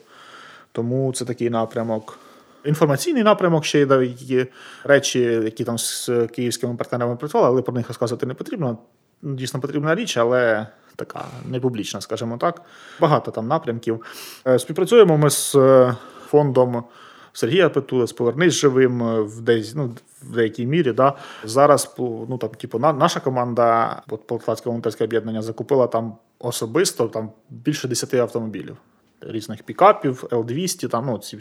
Тому 0.72 1.12
це 1.12 1.24
такий 1.24 1.50
напрямок. 1.50 2.18
Інформаційний 2.64 3.22
напрямок 3.22 3.64
ще 3.64 4.06
є 4.18 4.46
речі, 4.84 5.20
які 5.20 5.64
там 5.64 5.78
з 5.78 6.10
київськими 6.32 6.74
партнерами 6.74 7.16
працювали, 7.16 7.48
але 7.48 7.62
про 7.62 7.74
них 7.74 7.88
розказувати 7.88 8.26
не 8.26 8.34
потрібно. 8.34 8.78
Дійсно 9.22 9.60
потрібна 9.60 9.94
річ, 9.94 10.16
але 10.16 10.66
така 10.96 11.24
не 11.48 11.60
публічна, 11.60 12.00
скажімо 12.00 12.36
так. 12.36 12.62
Багато 13.00 13.30
там 13.30 13.48
напрямків. 13.48 14.02
Е, 14.46 14.58
співпрацюємо 14.58 15.18
ми 15.18 15.30
з 15.30 15.54
е, 15.54 15.96
фондом 16.26 16.84
Сергія 17.32 17.68
Петула, 17.68 18.06
з 18.06 18.12
Повернись 18.12 18.54
живим 18.54 19.24
в 19.24 19.40
десь, 19.40 19.74
ну, 19.74 19.90
в 20.22 20.34
деякій 20.34 20.66
мірі. 20.66 20.92
Да. 20.92 21.16
Зараз 21.44 21.94
ну, 21.98 22.38
там, 22.40 22.50
типу, 22.50 22.78
наша 22.78 23.20
команда, 23.20 24.02
Полтавське 24.26 24.68
волонтерське 24.68 25.04
об'єднання, 25.04 25.42
закупила 25.42 25.86
там 25.86 26.16
особисто 26.38 27.08
там 27.08 27.30
більше 27.50 27.88
10 27.88 28.14
автомобілів 28.14 28.76
різних 29.20 29.62
пікапів, 29.62 30.24
Л-200, 30.32 30.88
там 30.88 31.06
ну, 31.06 31.18
ці 31.18 31.38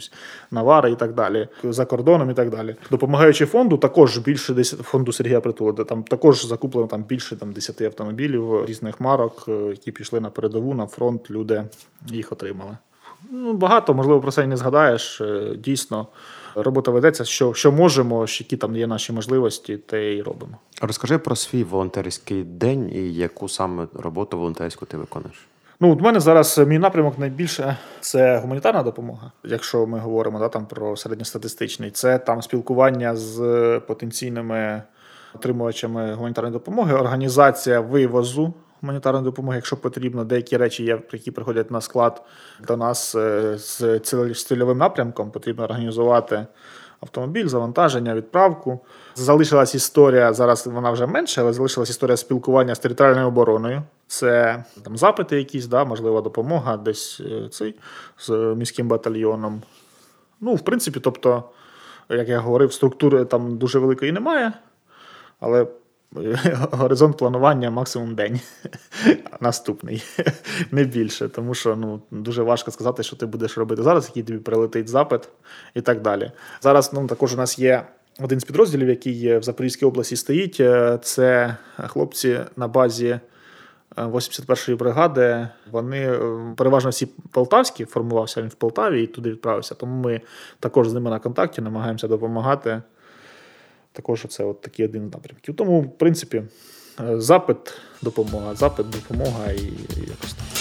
навари 0.50 0.90
і 0.90 0.96
так 0.96 1.14
далі, 1.14 1.48
за 1.64 1.84
кордоном 1.84 2.30
і 2.30 2.34
так 2.34 2.50
далі. 2.50 2.76
Допомагаючи 2.90 3.46
фонду, 3.46 3.76
також 3.76 4.18
більше 4.18 4.54
10, 4.54 4.80
фонду 4.80 5.12
Сергія 5.12 5.40
Притула, 5.40 5.72
там 5.72 6.02
також 6.02 6.46
закуплено 6.46 6.86
там 6.86 7.02
більше 7.02 7.36
там, 7.36 7.52
10 7.52 7.82
автомобілів 7.82 8.64
різних 8.64 9.00
марок, 9.00 9.44
е, 9.48 9.52
які 9.52 9.92
пішли 9.92 10.20
на 10.20 10.30
передову, 10.30 10.74
на 10.74 10.86
фронт, 10.86 11.30
люди 11.30 11.64
їх 12.06 12.32
отримали. 12.32 12.76
Ну, 13.30 13.52
Багато, 13.52 13.94
можливо, 13.94 14.20
про 14.20 14.32
це 14.32 14.44
і 14.44 14.46
не 14.46 14.56
згадаєш. 14.56 15.20
Е, 15.20 15.56
дійсно, 15.58 16.06
робота 16.54 16.90
ведеться, 16.90 17.24
що 17.24 17.54
що 17.54 17.72
можемо, 17.72 18.26
які 18.28 18.56
там 18.56 18.76
є 18.76 18.86
наші 18.86 19.12
можливості, 19.12 19.76
те 19.76 20.14
і 20.14 20.22
робимо. 20.22 20.58
Розкажи 20.82 21.18
про 21.18 21.36
свій 21.36 21.64
волонтерський 21.64 22.44
день 22.44 22.90
і 22.94 23.14
яку 23.14 23.48
саме 23.48 23.86
роботу 23.94 24.38
волонтерську 24.38 24.86
ти 24.86 24.96
виконуєш. 24.96 25.46
Ну, 25.82 25.92
у 25.92 25.98
мене 25.98 26.20
зараз 26.20 26.58
мій 26.58 26.78
напрямок 26.78 27.18
найбільше 27.18 27.76
це 28.00 28.38
гуманітарна 28.38 28.82
допомога. 28.82 29.32
Якщо 29.44 29.86
ми 29.86 29.98
говоримо 29.98 30.38
да, 30.38 30.48
там 30.48 30.66
про 30.66 30.96
середньостатистичний, 30.96 31.90
це 31.90 32.18
там 32.18 32.42
спілкування 32.42 33.16
з 33.16 33.80
потенційними 33.86 34.82
отримувачами 35.34 36.14
гуманітарної 36.14 36.52
допомоги, 36.52 36.94
організація 36.94 37.80
вивозу 37.80 38.54
гуманітарної 38.82 39.24
допомоги, 39.24 39.56
якщо 39.56 39.76
потрібно, 39.76 40.24
деякі 40.24 40.56
речі 40.56 40.84
є, 40.84 41.00
які 41.12 41.30
приходять 41.30 41.70
на 41.70 41.80
склад 41.80 42.22
до 42.66 42.76
нас 42.76 43.14
е, 43.14 43.58
з 43.58 43.98
цільовим 44.34 44.78
напрямком, 44.78 45.30
потрібно 45.30 45.64
організувати 45.64 46.46
автомобіль, 47.00 47.46
завантаження, 47.46 48.14
відправку. 48.14 48.80
Залишилась 49.14 49.74
історія, 49.74 50.32
зараз 50.32 50.66
вона 50.66 50.90
вже 50.90 51.06
менше, 51.06 51.40
але 51.40 51.52
залишилась 51.52 51.90
історія 51.90 52.16
спілкування 52.16 52.74
з 52.74 52.78
територіальною 52.78 53.26
обороною. 53.26 53.82
Це 54.06 54.64
там 54.82 54.96
запити 54.96 55.36
якісь, 55.36 55.66
да, 55.66 55.84
можлива 55.84 56.20
допомога 56.20 56.76
десь 56.76 57.20
е, 57.20 57.48
цей 57.48 57.74
з 58.18 58.30
міським 58.56 58.88
батальйоном. 58.88 59.62
Ну, 60.40 60.54
в 60.54 60.60
принципі, 60.60 61.00
тобто, 61.00 61.44
як 62.08 62.28
я 62.28 62.38
говорив, 62.38 62.72
структури 62.72 63.24
там 63.24 63.56
дуже 63.58 63.78
великої 63.78 64.12
немає, 64.12 64.52
але 65.40 65.66
горизонт 66.72 67.16
планування 67.16 67.70
максимум 67.70 68.14
день. 68.14 68.40
Наступний, 69.40 70.02
не 70.70 70.84
більше. 70.84 71.28
Тому 71.28 71.54
що 71.54 71.76
ну, 71.76 72.02
дуже 72.10 72.42
важко 72.42 72.70
сказати, 72.70 73.02
що 73.02 73.16
ти 73.16 73.26
будеш 73.26 73.58
робити 73.58 73.82
зараз, 73.82 74.06
який 74.06 74.22
тобі 74.22 74.38
прилетить 74.38 74.88
запит 74.88 75.28
і 75.74 75.80
так 75.80 76.02
далі. 76.02 76.32
Зараз 76.60 76.92
ну, 76.92 77.06
також 77.06 77.34
у 77.34 77.36
нас 77.36 77.58
є. 77.58 77.86
Один 78.22 78.40
з 78.40 78.44
підрозділів, 78.44 78.88
який 78.88 79.38
в 79.38 79.42
Запорізькій 79.42 79.86
області 79.86 80.16
стоїть, 80.16 80.60
е, 80.60 80.98
це 81.02 81.56
хлопці 81.86 82.40
на 82.56 82.68
базі 82.68 83.20
81-ї 83.96 84.76
бригади. 84.76 85.48
Вони 85.70 86.12
е, 86.12 86.20
переважно 86.56 86.90
всі 86.90 87.06
полтавські, 87.06 87.84
формувався 87.84 88.42
він 88.42 88.48
в 88.48 88.54
Полтаві 88.54 89.02
і 89.02 89.06
туди 89.06 89.30
відправився. 89.30 89.74
Тому 89.74 90.02
ми 90.02 90.20
також 90.60 90.88
з 90.88 90.92
ними 90.92 91.10
на 91.10 91.18
контакті 91.18 91.60
намагаємося 91.60 92.08
допомагати. 92.08 92.82
Також 93.92 94.26
це 94.28 94.44
от 94.44 94.60
такий 94.60 94.84
один 94.84 95.08
з 95.08 95.12
напрямків. 95.12 95.56
Тому, 95.56 95.80
в 95.80 95.98
принципі, 95.98 96.42
е, 97.00 97.20
запит, 97.20 97.56
допомога, 98.02 98.54
запит, 98.54 98.90
допомога 98.90 99.52
і 99.52 99.72
якось 100.08 100.32
так. 100.32 100.60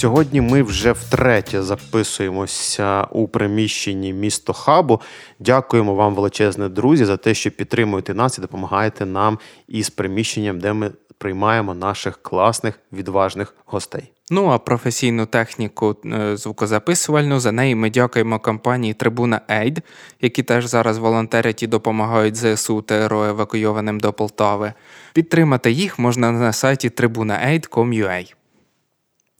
Сьогодні 0.00 0.40
ми 0.40 0.62
вже 0.62 0.92
втретє 0.92 1.62
записуємося 1.62 3.04
у 3.04 3.28
приміщенні 3.28 4.12
місто 4.12 4.52
Хабу. 4.52 5.00
Дякуємо 5.38 5.94
вам, 5.94 6.14
величезне 6.14 6.68
друзі, 6.68 7.04
за 7.04 7.16
те, 7.16 7.34
що 7.34 7.50
підтримуєте 7.50 8.14
нас 8.14 8.38
і 8.38 8.40
допомагаєте 8.40 9.06
нам 9.06 9.38
із 9.68 9.90
приміщенням, 9.90 10.60
де 10.60 10.72
ми 10.72 10.90
приймаємо 11.20 11.74
наших 11.74 12.22
класних 12.22 12.80
відважних 12.92 13.54
гостей. 13.66 14.12
Ну 14.30 14.46
а 14.46 14.58
професійну 14.58 15.26
техніку 15.26 15.96
е, 16.04 16.36
звукозаписувальну 16.36 17.40
за 17.40 17.52
неї 17.52 17.74
ми 17.74 17.90
дякуємо 17.90 18.38
компанії 18.38 18.94
Трибуна 18.94 19.40
Ейд, 19.50 19.82
які 20.20 20.42
теж 20.42 20.66
зараз 20.66 20.98
волонтерять 20.98 21.62
і 21.62 21.66
допомагають 21.66 22.36
ЗСУ 22.36 22.82
ТРО 22.82 23.24
евакуйованим 23.24 24.00
до 24.00 24.12
Полтави. 24.12 24.72
Підтримати 25.12 25.70
їх 25.70 25.98
можна 25.98 26.30
на 26.32 26.52
сайті 26.52 26.88
tribunaid.com.ua. 26.88 28.34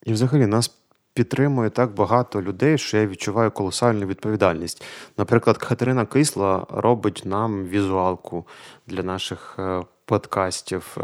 І 0.05 0.13
взагалі 0.13 0.47
нас 0.47 0.75
підтримує 1.15 1.71
так 1.71 1.95
багато 1.95 2.43
людей, 2.43 2.79
що 2.79 2.97
я 2.97 3.07
відчуваю 3.07 3.51
колосальну 3.51 4.07
відповідальність. 4.07 4.85
Наприклад, 5.19 5.59
Катерина 5.59 6.07
Кисла 6.07 6.67
робить 6.71 7.23
нам 7.25 7.65
візуалку 7.65 8.47
для 8.87 9.03
наших 9.03 9.57
е, 9.59 9.83
подкастів. 10.05 10.97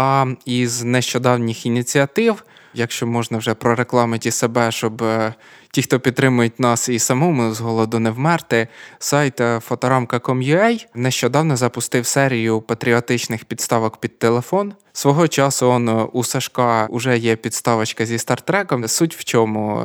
А 0.00 0.26
із 0.44 0.82
нещодавніх 0.84 1.66
ініціатив 1.66 2.44
якщо 2.74 3.06
можна 3.06 3.38
вже 3.38 3.54
прорекламити 3.54 4.30
себе, 4.30 4.70
щоб 4.70 5.02
е, 5.02 5.34
ті, 5.70 5.82
хто 5.82 6.00
підтримують 6.00 6.60
нас 6.60 6.88
і 6.88 6.98
самому 6.98 7.54
з 7.54 7.60
голоду 7.60 7.98
не 7.98 8.10
вмерти, 8.10 8.68
сайт 8.98 9.40
fotoramka.com.ua 9.40 10.84
е, 10.84 10.88
нещодавно 10.94 11.56
запустив 11.56 12.06
серію 12.06 12.60
патріотичних 12.60 13.44
підставок 13.44 13.96
під 13.96 14.18
телефон. 14.18 14.74
Свого 14.92 15.28
часу 15.28 15.66
он, 15.66 15.88
е, 15.88 15.92
у 15.92 16.24
Сашка 16.24 16.88
вже 16.90 17.18
є 17.18 17.36
підставочка 17.36 18.06
зі 18.06 18.18
стартреком. 18.18 18.88
Суть 18.88 19.16
в 19.16 19.24
чому. 19.24 19.84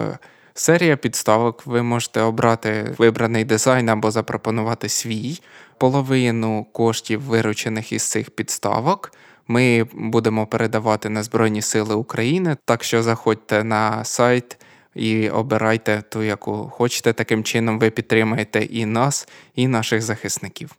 Серія 0.55 0.97
підставок, 0.97 1.65
ви 1.65 1.83
можете 1.83 2.21
обрати 2.21 2.95
вибраний 2.97 3.43
дизайн 3.45 3.89
або 3.89 4.11
запропонувати 4.11 4.89
свій 4.89 5.39
половину 5.77 6.65
коштів, 6.71 7.21
виручених 7.21 7.91
із 7.91 8.09
цих 8.09 8.29
підставок 8.29 9.11
ми 9.47 9.87
будемо 9.93 10.47
передавати 10.47 11.09
на 11.09 11.23
Збройні 11.23 11.61
Сили 11.61 11.95
України. 11.95 12.57
Так 12.65 12.83
що 12.83 13.03
заходьте 13.03 13.63
на 13.63 14.03
сайт 14.03 14.57
і 14.95 15.29
обирайте 15.29 16.03
ту, 16.09 16.23
яку 16.23 16.53
хочете. 16.53 17.13
Таким 17.13 17.43
чином 17.43 17.79
ви 17.79 17.89
підтримаєте 17.89 18.63
і 18.63 18.85
нас, 18.85 19.27
і 19.55 19.67
наших 19.67 20.01
захисників. 20.01 20.75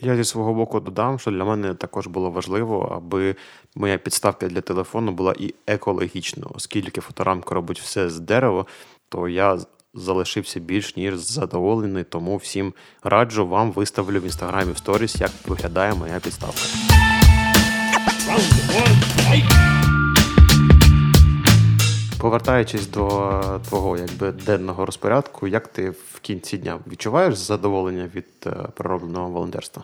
Я 0.00 0.16
зі 0.16 0.24
свого 0.24 0.54
боку 0.54 0.80
додам, 0.80 1.18
що 1.18 1.30
для 1.30 1.44
мене 1.44 1.74
також 1.74 2.06
було 2.06 2.30
важливо, 2.30 2.92
аби 2.96 3.36
моя 3.74 3.98
підставка 3.98 4.48
для 4.48 4.60
телефону 4.60 5.12
була 5.12 5.34
і 5.38 5.54
екологічною, 5.66 6.50
оскільки 6.54 7.00
фоторамка 7.00 7.54
робить 7.54 7.80
все 7.80 8.10
з 8.10 8.20
дерева, 8.20 8.66
то 9.08 9.28
я 9.28 9.58
залишився 9.94 10.60
більш 10.60 10.96
ніж 10.96 11.16
задоволений, 11.16 12.04
тому 12.04 12.36
всім 12.36 12.74
раджу 13.02 13.46
вам 13.46 13.72
виставлю 13.72 14.20
в 14.20 14.24
інстаграмі 14.24 14.72
в 14.72 14.78
сторіс, 14.78 15.20
як 15.20 15.30
виглядає 15.46 15.94
моя 15.94 16.20
підставка. 16.20 17.03
Повертаючись 22.24 22.88
до 22.88 23.40
твого 23.68 23.98
якби 23.98 24.32
денного 24.32 24.86
розпорядку, 24.86 25.48
як 25.48 25.68
ти 25.68 25.90
в 25.90 26.20
кінці 26.20 26.58
дня 26.58 26.78
відчуваєш 26.86 27.34
задоволення 27.34 28.10
від 28.14 28.26
е, 28.46 28.50
проробленого 28.74 29.30
волонтерства? 29.30 29.82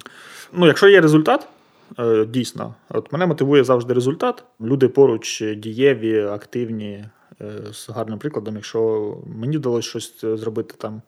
Ну, 0.53 0.67
якщо 0.67 0.89
є 0.89 1.01
результат, 1.01 1.49
е, 1.99 2.25
дійсно, 2.25 2.75
от 2.89 3.13
мене 3.13 3.27
мотивує 3.27 3.65
завжди 3.65 3.95
результат. 3.95 4.45
Люди 4.61 4.89
поруч 4.89 5.45
дієві, 5.57 6.23
активні, 6.23 7.05
е, 7.41 7.53
з 7.73 7.89
гарним 7.89 8.19
прикладом. 8.19 8.55
Якщо 8.55 9.15
мені 9.27 9.57
вдалося 9.57 9.89
щось 9.89 10.21
зробити 10.21 10.75
там 10.79 11.03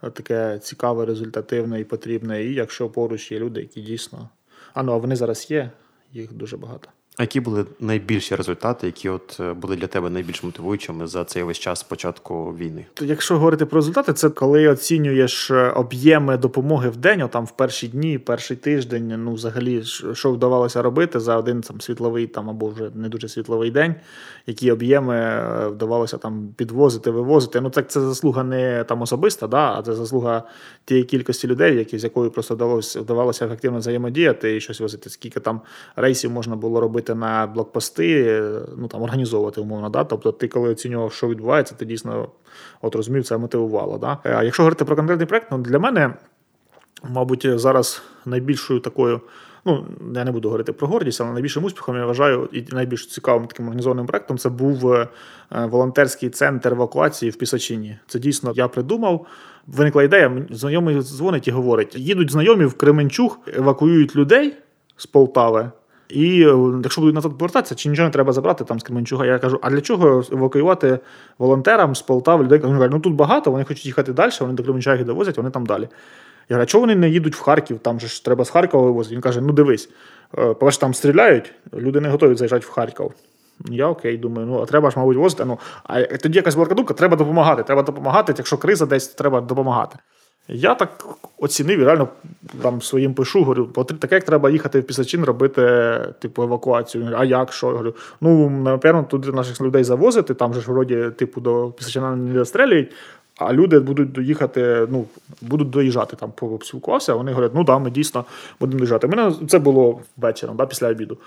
таке 0.00 0.58
цікаве, 0.58 1.06
результативне 1.06 1.80
і 1.80 1.84
потрібне, 1.84 2.44
і 2.44 2.54
якщо 2.54 2.88
поруч 2.88 3.32
є 3.32 3.38
люди, 3.38 3.60
які 3.60 3.80
дійсно. 3.80 4.28
А 4.74 4.82
ну 4.82 4.92
а 4.92 4.96
вони 4.96 5.16
зараз 5.16 5.50
є, 5.50 5.70
їх 6.12 6.32
дуже 6.32 6.56
багато. 6.56 6.88
А 7.16 7.22
які 7.22 7.40
були 7.40 7.66
найбільші 7.80 8.36
результати, 8.36 8.86
які 8.86 9.08
от 9.08 9.36
е, 9.40 9.52
були 9.52 9.76
для 9.76 9.86
тебе 9.86 10.10
найбільш 10.10 10.42
мотивуючими 10.42 11.06
за 11.06 11.24
цей 11.24 11.42
весь 11.42 11.58
час 11.58 11.80
спочатку 11.80 12.54
війни? 12.56 12.86
Якщо 13.00 13.34
говорити 13.34 13.66
про 13.66 13.78
результати, 13.78 14.12
це 14.12 14.30
коли 14.30 14.68
оцінюєш 14.68 15.50
е, 15.50 15.70
об'єми 15.70 16.36
допомоги 16.36 16.88
в 16.88 16.96
день, 16.96 17.28
там 17.28 17.44
в 17.44 17.50
перші 17.50 17.88
дні, 17.88 18.18
перший 18.18 18.56
тиждень, 18.56 19.24
ну 19.24 19.34
взагалі, 19.34 19.82
що 20.12 20.32
вдавалося 20.32 20.82
робити 20.82 21.20
за 21.20 21.36
один 21.36 21.60
там 21.60 21.80
світловий 21.80 22.26
там 22.26 22.50
або 22.50 22.68
вже 22.68 22.90
не 22.94 23.08
дуже 23.08 23.28
світловий 23.28 23.70
день, 23.70 23.94
які 24.46 24.72
об'єми 24.72 25.16
е, 25.16 25.68
вдавалося 25.68 26.18
там 26.18 26.48
підвозити, 26.56 27.10
вивозити. 27.10 27.60
Ну 27.60 27.70
так 27.70 27.90
це 27.90 28.00
заслуга 28.00 28.44
не 28.44 28.84
там 28.84 29.02
особиста, 29.02 29.46
да, 29.46 29.74
а 29.78 29.82
це 29.82 29.94
заслуга 29.94 30.42
тієї 30.84 31.04
кількості 31.06 31.46
людей, 31.46 31.76
які 31.76 31.98
з 31.98 32.04
якою 32.04 32.30
просто 32.30 32.54
вдалося 32.54 33.00
вдавалося 33.00 33.46
ефективно 33.46 33.78
взаємодіяти 33.78 34.56
і 34.56 34.60
щось 34.60 34.80
возити. 34.80 35.10
Скільки 35.10 35.40
там 35.40 35.60
рейсів 35.96 36.30
можна 36.30 36.56
було 36.56 36.80
робити 36.80 37.11
робити 37.12 37.14
на 37.14 37.46
блокпости, 37.46 38.42
ну 38.76 38.88
там 38.88 39.02
організовувати 39.02 39.60
умовно. 39.60 39.88
Да? 39.88 40.04
Тобто, 40.04 40.32
ти, 40.32 40.48
коли 40.48 40.68
оцінював, 40.68 41.12
що 41.12 41.28
відбувається, 41.28 41.74
ти 41.74 41.84
дійсно 41.84 42.28
от 42.82 42.94
розумів, 42.94 43.24
це 43.24 43.38
мотивувало. 43.38 43.98
Да? 43.98 44.18
А 44.24 44.42
якщо 44.42 44.62
говорити 44.62 44.84
про 44.84 44.96
конкретний 44.96 45.26
проект, 45.26 45.48
ну 45.50 45.58
для 45.58 45.78
мене, 45.78 46.14
мабуть, 47.02 47.46
зараз 47.54 48.02
найбільшою 48.26 48.80
такою. 48.80 49.20
Ну, 49.64 49.86
я 50.14 50.24
не 50.24 50.32
буду 50.32 50.48
говорити 50.48 50.72
про 50.72 50.88
гордість, 50.88 51.20
але 51.20 51.32
найбільшим 51.32 51.64
успіхом 51.64 51.96
я 51.96 52.06
вважаю 52.06 52.48
і 52.52 52.64
найбільш 52.72 53.06
цікавим 53.06 53.46
таким 53.46 53.66
організованим 53.66 54.06
проектом 54.06 54.38
це 54.38 54.48
був 54.48 54.92
е, 54.92 55.08
волонтерський 55.50 56.30
центр 56.30 56.72
евакуації 56.72 57.30
в 57.30 57.36
Пісачині. 57.36 57.98
Це 58.06 58.18
дійсно 58.18 58.52
я 58.54 58.68
придумав. 58.68 59.26
Виникла 59.66 60.02
ідея. 60.02 60.46
Знайомий 60.50 61.02
дзвонить 61.02 61.48
і 61.48 61.50
говорить: 61.50 61.96
їдуть 61.96 62.30
знайомі 62.30 62.64
в 62.64 62.74
Кременчуг, 62.74 63.38
евакуюють 63.56 64.16
людей 64.16 64.54
з 64.96 65.06
Полтави. 65.06 65.70
І 66.12 66.42
е, 66.42 66.56
якщо 66.82 67.00
будуть 67.00 67.14
назад 67.14 67.38
повертатися, 67.38 67.74
чи 67.74 67.88
нічого 67.88 68.08
не 68.08 68.12
треба 68.12 68.32
забрати 68.32 68.64
там 68.64 68.80
з 68.80 68.82
Кременчуга, 68.82 69.26
я 69.26 69.38
кажу, 69.38 69.58
а 69.62 69.70
для 69.70 69.80
чого 69.80 70.22
евакуювати 70.32 70.98
волонтерам 71.38 71.94
з 71.94 72.02
Полтави 72.02 72.44
людей? 72.44 72.58
Вони 72.58 72.78
кажуть, 72.78 72.92
ну 72.92 73.00
тут 73.00 73.14
багато, 73.14 73.50
вони 73.50 73.64
хочуть 73.64 73.86
їхати 73.86 74.12
далі, 74.12 74.32
вони 74.40 74.52
до 74.54 74.62
Кременчуга 74.62 74.96
їх 74.96 75.06
довозять, 75.06 75.36
вони 75.36 75.50
там 75.50 75.66
далі. 75.66 75.88
Я 76.48 76.56
говорю, 76.56 76.62
а 76.62 76.66
чого 76.66 76.80
вони 76.80 76.94
не 76.94 77.08
їдуть 77.08 77.36
в 77.36 77.40
Харків, 77.40 77.78
там 77.78 78.00
же 78.00 78.06
ж 78.06 78.24
треба 78.24 78.44
з 78.44 78.50
Харкова 78.50 78.84
вивозити. 78.84 79.14
Він 79.14 79.22
каже: 79.22 79.40
ну 79.40 79.52
дивись, 79.52 79.88
е, 80.38 80.54
по 80.54 80.70
там 80.70 80.94
стріляють, 80.94 81.52
люди 81.74 82.00
не 82.00 82.08
готові 82.08 82.34
заїжджати 82.34 82.66
в 82.66 82.70
Харків. 82.70 83.10
Я 83.70 83.88
окей, 83.88 84.16
думаю, 84.16 84.46
ну 84.46 84.62
а 84.62 84.66
треба 84.66 84.90
ж, 84.90 84.98
мабуть, 84.98 85.16
возити. 85.16 85.44
Ну, 85.44 85.58
а 85.84 86.02
тоді 86.02 86.38
якась 86.38 86.54
була 86.54 86.66
треба 86.66 87.16
допомагати. 87.16 87.62
Треба 87.62 87.82
допомагати. 87.82 88.34
Якщо 88.38 88.58
криза 88.58 88.86
десь, 88.86 89.08
треба 89.08 89.40
допомагати. 89.40 89.96
Я 90.48 90.74
так 90.74 91.04
оцінив 91.38 91.80
і 91.80 91.84
реально 91.84 92.08
там 92.62 92.82
своїм 92.82 93.14
пишу, 93.14 93.38
говорю, 93.38 93.66
таке 94.00 94.14
як 94.14 94.24
треба 94.24 94.50
їхати 94.50 94.80
в 94.80 94.86
Пісачин, 94.86 95.24
робити 95.24 95.62
типу 96.18 96.42
евакуацію. 96.42 97.14
А 97.16 97.24
як 97.24 97.52
що? 97.52 97.66
Говорю, 97.66 97.94
ну 98.20 98.50
напевно, 98.50 99.02
туди 99.02 99.32
наших 99.32 99.60
людей 99.60 99.84
завозити, 99.84 100.34
там 100.34 100.54
же 100.54 100.60
ж 100.60 100.70
вроді, 100.70 101.10
типу, 101.16 101.40
до 101.40 101.72
Пісачина 101.78 102.16
не 102.16 102.34
дострелюють, 102.34 102.92
а 103.36 103.52
люди 103.52 103.80
будуть 103.80 104.12
доїхати, 104.12 104.86
ну, 104.90 105.04
будуть 105.40 105.70
доїжджати 105.70 106.16
там, 106.16 106.32
поспілкувався. 106.32 107.14
Вони 107.14 107.32
говорять, 107.32 107.52
ну 107.54 107.64
да, 107.64 107.78
ми 107.78 107.90
дійсно 107.90 108.24
будемо 108.60 108.78
доїжджати. 108.78 109.06
Мене 109.06 109.32
це 109.48 109.58
було 109.58 110.00
вечором, 110.16 110.56
да, 110.56 110.66
після 110.66 110.88
обіду. 110.88 111.18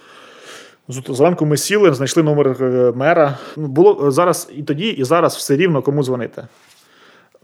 Зранку 0.89 1.45
ми 1.45 1.57
сіли, 1.57 1.93
знайшли 1.93 2.23
номер 2.23 2.57
е, 2.61 2.93
мера. 2.95 3.37
Ну, 3.57 3.67
було 3.67 4.11
зараз 4.11 4.49
і 4.55 4.63
тоді, 4.63 4.87
і 4.87 5.03
зараз 5.03 5.35
все 5.35 5.55
рівно 5.55 5.81
кому 5.81 6.03
дзвонити 6.03 6.43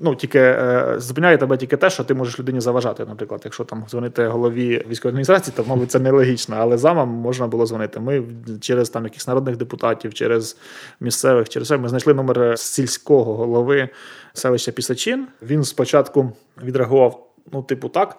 ну, 0.01 0.15
тільки 0.15 0.39
е, 0.39 0.95
зупиняє 0.97 1.37
тебе 1.37 1.57
тільки 1.57 1.77
те, 1.77 1.89
що 1.89 2.03
ти 2.03 2.13
можеш 2.13 2.39
людині 2.39 2.61
заважати. 2.61 3.05
Наприклад, 3.05 3.41
якщо 3.43 3.63
там 3.63 3.83
дзвонити 3.89 4.27
голові 4.27 4.85
військової 4.89 5.11
адміністрації, 5.11 5.53
то 5.57 5.63
мабуть 5.67 5.91
це 5.91 5.99
нелогічно, 5.99 6.55
але 6.59 6.77
замам 6.77 7.09
можна 7.09 7.47
було 7.47 7.65
дзвонити. 7.67 7.99
Ми 7.99 8.23
через 8.61 8.89
там 8.89 9.03
якихось 9.03 9.27
народних 9.27 9.57
депутатів, 9.57 10.13
через 10.13 10.57
місцевих, 10.99 11.49
через 11.49 11.67
все, 11.67 11.77
ми 11.77 11.89
знайшли 11.89 12.13
номер 12.13 12.59
сільського 12.59 13.35
голови 13.35 13.89
селища 14.33 14.71
Пісачин. 14.71 15.27
Він 15.41 15.63
спочатку 15.63 16.31
відреагував, 16.63 17.27
ну, 17.51 17.63
типу, 17.63 17.89
так, 17.89 18.17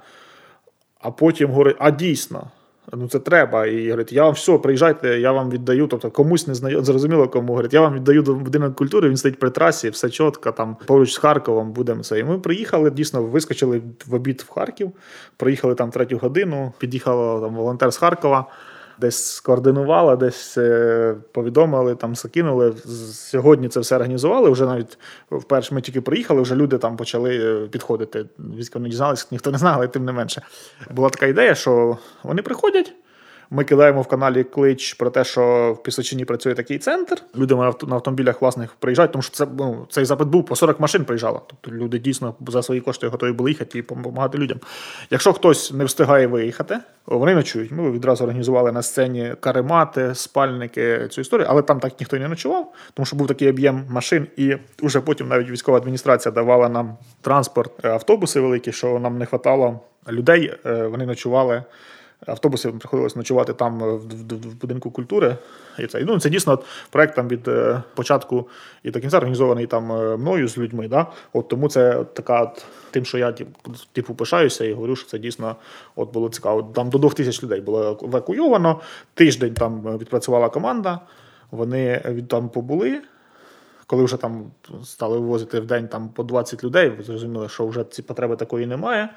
а 1.01 1.11
потім 1.11 1.51
говорить: 1.51 1.77
а 1.79 1.91
дійсно. 1.91 2.51
Ну, 2.93 3.09
це 3.09 3.19
треба. 3.19 3.67
І 3.67 3.85
говорить, 3.85 4.13
я 4.13 4.25
вам 4.25 4.33
все, 4.33 4.59
приїжджайте, 4.59 5.21
я 5.21 5.33
вам 5.33 5.51
віддаю. 5.51 5.87
Тобто 5.87 6.11
комусь 6.11 6.47
не 6.47 6.55
знаю, 6.55 6.85
зрозуміло, 6.85 7.29
кому 7.29 7.49
говорить, 7.49 7.75
я 7.75 7.81
вам 7.81 7.95
віддаю 7.95 8.23
до 8.23 8.35
будинок 8.35 8.77
культури, 8.77 9.09
він 9.09 9.17
стоїть 9.17 9.39
при 9.39 9.51
трасі, 9.51 9.91
все 9.91 10.11
чітко, 10.11 10.53
там 10.53 10.77
поруч 10.87 11.13
з 11.13 11.17
Харковом 11.17 11.73
будемо 11.73 12.03
це. 12.03 12.19
І 12.19 12.25
ми 12.25 12.39
приїхали, 12.39 12.91
дійсно 12.91 13.23
вискочили 13.23 13.83
в 14.07 14.15
обід 14.15 14.45
в 14.49 14.51
Харків, 14.51 14.93
приїхали 15.37 15.75
там 15.75 15.91
третю 15.91 16.19
годину, 16.19 16.73
під'їхала 16.79 17.41
там 17.41 17.55
волонтер 17.55 17.91
з 17.91 17.97
Харкова 17.97 18.47
десь 19.03 19.25
скоординували, 19.25 20.17
десь 20.17 20.59
е, 20.59 21.15
повідомили, 21.33 21.95
там 21.95 22.15
закинули. 22.15 22.75
Сьогодні 23.13 23.69
це 23.69 23.81
все 23.81 23.97
організували. 23.97 24.51
Вже 24.51 24.67
навіть 24.67 24.99
вперше 25.31 25.75
ми 25.75 25.81
тільки 25.81 26.01
приїхали, 26.01 26.43
вже 26.43 26.55
люди 26.55 26.79
там 26.79 26.97
почали 26.97 27.37
е, 27.37 27.69
підходити. 27.69 28.25
Військово 28.39 28.83
не 28.83 28.89
дізналися, 28.89 29.27
ніхто 29.31 29.51
не 29.51 29.59
знав, 29.59 29.75
але 29.77 29.89
тим 29.89 30.05
не 30.05 30.13
менше. 30.13 30.43
Була 30.91 31.09
така 31.09 31.27
ідея, 31.27 31.55
що 31.55 31.99
вони 32.23 32.43
приходять. 32.43 32.93
Ми 33.55 33.65
кидаємо 33.65 34.03
в 34.03 34.07
каналі 34.07 34.45
клич 34.45 34.95
про 34.95 35.11
те, 35.11 35.25
що 35.25 35.73
в 35.79 35.83
Пісочині 35.83 36.25
працює 36.25 36.55
такий 36.55 36.79
центр. 36.79 37.23
Люди 37.37 37.55
на 37.55 37.95
автомобілях 37.95 38.43
власних 38.43 38.75
приїжджають, 38.75 39.13
тому 39.13 39.23
що 39.23 39.33
це 39.33 39.47
ну, 39.59 39.87
цей 39.91 40.05
запит 40.05 40.29
був 40.29 40.47
по 40.47 40.57
40 40.57 40.81
машин 40.81 41.05
приїжджало. 41.05 41.43
Тобто 41.47 41.79
люди 41.79 41.99
дійсно 41.99 42.35
за 42.49 42.63
свої 42.63 42.81
кошти 42.81 43.09
готові 43.09 43.33
були 43.33 43.51
їхати 43.51 43.79
і 43.79 43.83
допомагати 43.83 44.39
людям. 44.39 44.59
Якщо 45.11 45.33
хтось 45.33 45.73
не 45.73 45.85
встигає 45.85 46.27
виїхати, 46.27 46.79
вони 47.07 47.35
ночують. 47.35 47.71
Ми 47.73 47.91
відразу 47.91 48.25
організували 48.25 48.73
на 48.73 48.83
сцені 48.83 49.35
каремати, 49.41 50.15
спальники 50.15 51.09
цю 51.11 51.21
історію, 51.21 51.47
але 51.51 51.63
там 51.63 51.81
так 51.81 52.01
ніхто 52.01 52.19
не 52.19 52.29
ночував, 52.29 52.73
тому 52.95 53.07
що 53.07 53.17
був 53.17 53.27
такий 53.27 53.49
об'єм 53.49 53.85
машин, 53.89 54.27
і 54.37 54.57
вже 54.83 55.01
потім 55.01 55.29
навіть 55.29 55.51
військова 55.51 55.79
адміністрація 55.79 56.33
давала 56.33 56.69
нам 56.69 56.97
транспорт, 57.21 57.85
автобуси 57.85 58.41
великі, 58.41 58.73
що 58.73 58.99
нам 58.99 59.19
не 59.19 59.25
вистачало 59.25 59.81
людей. 60.09 60.55
Е, 60.67 60.87
вони 60.87 61.07
ночували. 61.07 61.63
Автобуси 62.27 62.73
приходилось 62.73 63.17
ночувати 63.17 63.53
там 63.53 63.85
е, 63.85 63.93
в, 63.93 64.55
будинку 64.55 64.91
культури. 64.91 65.37
І 65.79 65.87
це 65.87 66.05
ну, 66.05 66.21
це 66.21 66.31
дійсно 66.31 66.53
от, 66.53 66.65
проект 66.91 67.17
там 67.17 67.29
від 67.29 67.49
е, 67.49 67.83
початку 67.95 68.49
і 68.83 68.91
до 68.91 69.01
кінця 69.01 69.17
організований 69.17 69.67
там 69.67 69.93
е, 69.93 70.17
мною 70.17 70.49
з 70.49 70.59
людьми. 70.59 70.89
Да? 70.89 71.07
От 71.33 71.49
Тому 71.49 71.69
це 71.69 72.05
така 72.05 72.43
от, 72.43 72.65
тим, 72.91 73.05
що 73.05 73.19
я 73.19 73.35
типу 73.93 74.15
пишаюся 74.15 74.65
і 74.65 74.73
говорю, 74.73 74.97
що 74.97 75.09
це 75.09 75.19
дійсно 75.19 75.57
от 75.97 76.13
було 76.13 76.29
цікаво. 76.29 76.63
Там 76.75 76.91
до 76.91 76.99
двох 76.99 77.15
тисяч 77.15 77.43
людей 77.43 77.61
було 77.61 77.99
евакуйовано. 78.03 78.81
Тиждень 79.15 79.55
там 79.55 79.99
відпрацювала 79.99 80.49
команда. 80.49 81.01
Вони 81.51 82.03
там 82.29 82.49
побули. 82.49 83.03
Коли 83.87 84.05
вже 84.05 84.17
там 84.17 84.51
стали 84.85 85.19
вивозити 85.19 85.61
в 85.61 85.67
день 85.67 85.89
там 85.89 86.09
по 86.09 86.23
20 86.23 86.65
людей, 86.65 86.93
зрозуміли, 87.01 87.49
що 87.49 87.67
вже 87.67 87.85
ці 87.85 88.03
потреби 88.03 88.37
такої 88.37 88.67
немає. 88.67 89.09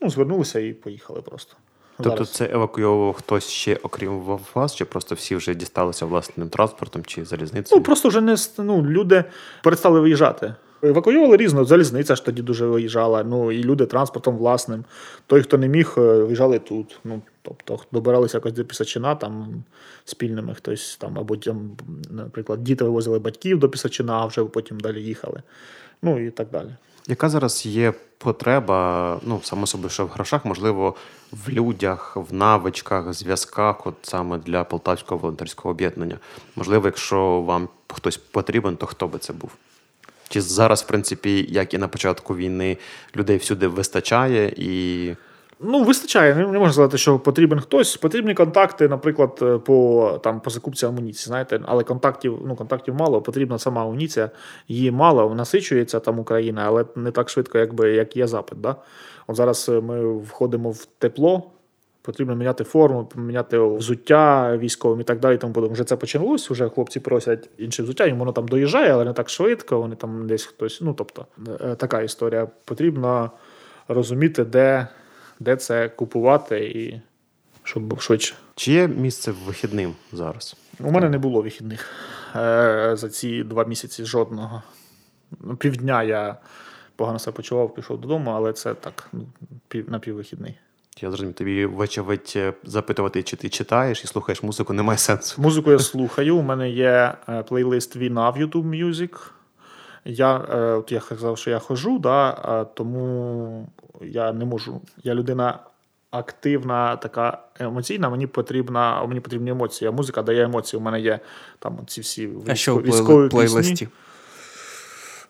Ну, 0.00 0.10
звернулися 0.10 0.60
і 0.60 0.72
поїхали 0.72 1.22
просто. 1.22 1.56
Тобто 2.02 2.24
це 2.24 2.48
евакуйовував 2.52 3.14
хтось 3.14 3.48
ще, 3.48 3.78
окрім 3.82 4.38
вас, 4.54 4.74
чи 4.74 4.84
просто 4.84 5.14
всі 5.14 5.36
вже 5.36 5.54
дісталися 5.54 6.06
власним 6.06 6.48
транспортом 6.48 7.04
чи 7.04 7.24
залізницею? 7.24 7.78
Ну 7.78 7.84
просто 7.84 8.08
вже 8.08 8.20
не 8.20 8.36
ну, 8.58 8.82
люди 8.82 9.24
перестали 9.62 10.00
виїжджати. 10.00 10.54
Евакуювали 10.84 11.36
різно, 11.36 11.64
залізниця 11.64 12.14
ж 12.16 12.24
тоді 12.24 12.42
дуже 12.42 12.66
виїжджала. 12.66 13.24
Ну 13.24 13.52
і 13.52 13.64
люди 13.64 13.86
транспортом 13.86 14.36
власним. 14.36 14.84
Той, 15.26 15.42
хто 15.42 15.58
не 15.58 15.68
міг, 15.68 15.94
е, 15.98 16.00
виїжджали 16.00 16.58
тут. 16.58 17.00
Ну, 17.04 17.22
тобто 17.42 17.78
добиралися 17.92 18.36
якось 18.36 18.52
до 18.52 18.64
Пісачина 18.64 19.14
там 19.14 19.64
спільними 20.04 20.54
хтось 20.54 20.96
там, 20.96 21.18
або 21.18 21.36
там, 21.36 21.70
наприклад, 22.10 22.64
діти 22.64 22.84
вивозили 22.84 23.18
батьків 23.18 23.58
до 23.58 23.68
Пісачина, 23.68 24.12
а 24.12 24.26
вже 24.26 24.44
потім 24.44 24.80
далі 24.80 25.02
їхали. 25.02 25.42
Ну 26.02 26.26
і 26.26 26.30
так 26.30 26.48
далі. 26.50 26.70
Яка 27.06 27.28
зараз 27.28 27.66
є 27.66 27.92
потреба, 28.18 29.20
ну, 29.22 29.40
само 29.42 29.66
собі, 29.66 29.88
що 29.88 30.06
в 30.06 30.08
грошах, 30.08 30.44
можливо, 30.44 30.94
в 31.32 31.48
людях, 31.48 32.16
в 32.16 32.34
навичках, 32.34 33.12
зв'язках, 33.12 33.86
от 33.86 33.94
саме 34.02 34.38
для 34.38 34.64
Полтавського 34.64 35.18
волонтерського 35.18 35.70
об'єднання? 35.70 36.18
Можливо, 36.56 36.86
якщо 36.86 37.40
вам 37.40 37.68
хтось 37.88 38.16
потрібен, 38.16 38.76
то 38.76 38.86
хто 38.86 39.06
би 39.08 39.18
це 39.18 39.32
був? 39.32 39.50
Чи 40.28 40.40
зараз, 40.40 40.82
в 40.82 40.86
принципі, 40.86 41.46
як 41.48 41.74
і 41.74 41.78
на 41.78 41.88
початку 41.88 42.36
війни, 42.36 42.78
людей 43.16 43.36
всюди 43.36 43.66
вистачає 43.66 44.54
і. 44.56 45.16
Ну, 45.64 45.82
вистачає. 45.82 46.34
Не 46.34 46.46
можна 46.46 46.72
сказати, 46.72 46.98
що 46.98 47.18
потрібен 47.18 47.60
хтось. 47.60 47.96
Потрібні 47.96 48.34
контакти, 48.34 48.88
наприклад, 48.88 49.38
е, 49.42 49.58
по 49.58 50.20
там 50.22 50.40
по 50.40 50.50
закупці 50.50 50.86
амуніції. 50.86 51.26
Знаєте, 51.26 51.60
але 51.64 51.84
контактів 51.84 52.38
ну, 52.46 52.56
контактів 52.56 52.94
мало. 52.94 53.22
Потрібна 53.22 53.58
сама 53.58 53.82
амуніція. 53.82 54.30
Її 54.68 54.90
мало, 54.90 55.34
насичується 55.34 56.00
там 56.00 56.18
Україна, 56.18 56.62
але 56.66 56.84
не 56.96 57.10
так 57.10 57.30
швидко, 57.30 57.58
якби 57.58 57.92
як 57.92 58.16
є 58.16 58.26
запит. 58.26 58.60
Да? 58.60 58.76
От 59.26 59.36
зараз 59.36 59.68
е, 59.68 59.80
ми 59.80 60.18
входимо 60.18 60.70
в 60.70 60.84
тепло. 60.98 61.42
Потрібно 62.02 62.34
міняти 62.34 62.64
форму, 62.64 63.08
міняти 63.16 63.58
взуття 63.58 64.56
військовим 64.56 65.00
і 65.00 65.04
так 65.04 65.20
далі. 65.20 65.38
Тому 65.38 65.52
подобне. 65.52 65.74
Вже 65.74 65.84
це 65.84 65.96
почалось. 65.96 66.50
Вже 66.50 66.68
хлопці 66.68 67.00
просять 67.00 67.50
інше 67.58 67.82
взуття, 67.82 68.06
їм 68.06 68.18
воно 68.18 68.32
там 68.32 68.48
доїжджає, 68.48 68.92
але 68.92 69.04
не 69.04 69.12
так 69.12 69.30
швидко. 69.30 69.80
Вони 69.80 69.96
там 69.96 70.26
десь 70.26 70.44
хтось. 70.44 70.80
Ну 70.80 70.94
тобто 70.94 71.26
е, 71.60 71.74
така 71.74 72.02
історія. 72.02 72.48
Потрібно 72.64 73.30
розуміти, 73.88 74.44
де 74.44 74.88
де 75.42 75.56
це 75.56 75.88
купувати, 75.88 76.64
і 76.64 77.00
щоб 77.62 77.82
був 77.82 78.00
швидше. 78.00 78.34
Чи 78.54 78.72
є 78.72 78.88
місце 78.88 79.32
вихідним 79.46 79.94
зараз? 80.12 80.56
У 80.80 80.90
мене 80.90 81.08
не 81.08 81.18
було 81.18 81.42
вихідних 81.42 81.86
е, 82.36 82.92
за 82.96 83.08
ці 83.08 83.44
два 83.44 83.64
місяці 83.64 84.04
жодного. 84.04 84.62
Ну, 85.40 85.56
півдня 85.56 86.02
я 86.02 86.36
погано 86.96 87.18
себе 87.18 87.36
почував, 87.36 87.74
пішов 87.74 88.00
додому, 88.00 88.30
але 88.30 88.52
це 88.52 88.74
так, 88.74 89.08
ну, 89.12 89.26
напіввихідний. 89.86 90.54
Я 91.00 91.10
зрозумів, 91.10 91.34
тобі 91.34 91.66
вочевидь 91.66 92.38
запитувати, 92.64 93.22
чи 93.22 93.36
ти 93.36 93.48
читаєш 93.48 94.04
і 94.04 94.06
слухаєш 94.06 94.42
музику, 94.42 94.72
немає 94.72 94.98
сенсу. 94.98 95.42
Музику 95.42 95.70
я 95.70 95.78
слухаю. 95.78 96.36
У 96.36 96.42
мене 96.42 96.70
є 96.70 97.14
е, 97.28 97.42
плейлист 97.42 97.96
Війна 97.96 98.30
в 98.30 98.36
YouTube 98.36 98.84
Music. 98.84 99.30
Я 100.04 100.36
е, 100.36 100.56
от 100.56 100.92
я 100.92 101.00
казав, 101.00 101.38
що 101.38 101.50
я 101.50 101.58
хожу, 101.58 101.98
да, 101.98 102.64
тому 102.74 103.68
я 104.00 104.32
не 104.32 104.44
можу. 104.44 104.80
Я 105.04 105.14
людина 105.14 105.58
активна, 106.10 106.96
така 106.96 107.38
емоційна. 107.58 108.10
Мені 108.10 108.26
потрібна, 108.26 109.06
мені 109.06 109.20
потрібні 109.20 109.50
емоції. 109.50 109.88
А 109.88 109.92
музика 109.92 110.22
дає 110.22 110.44
емоції. 110.44 110.80
У 110.80 110.82
мене 110.82 111.00
є 111.00 111.20
там 111.58 111.78
ці 111.86 112.00
всі 112.00 112.28
а 112.48 112.54
що 112.54 112.76
військові 112.76 113.28
плейлисті? 113.28 113.88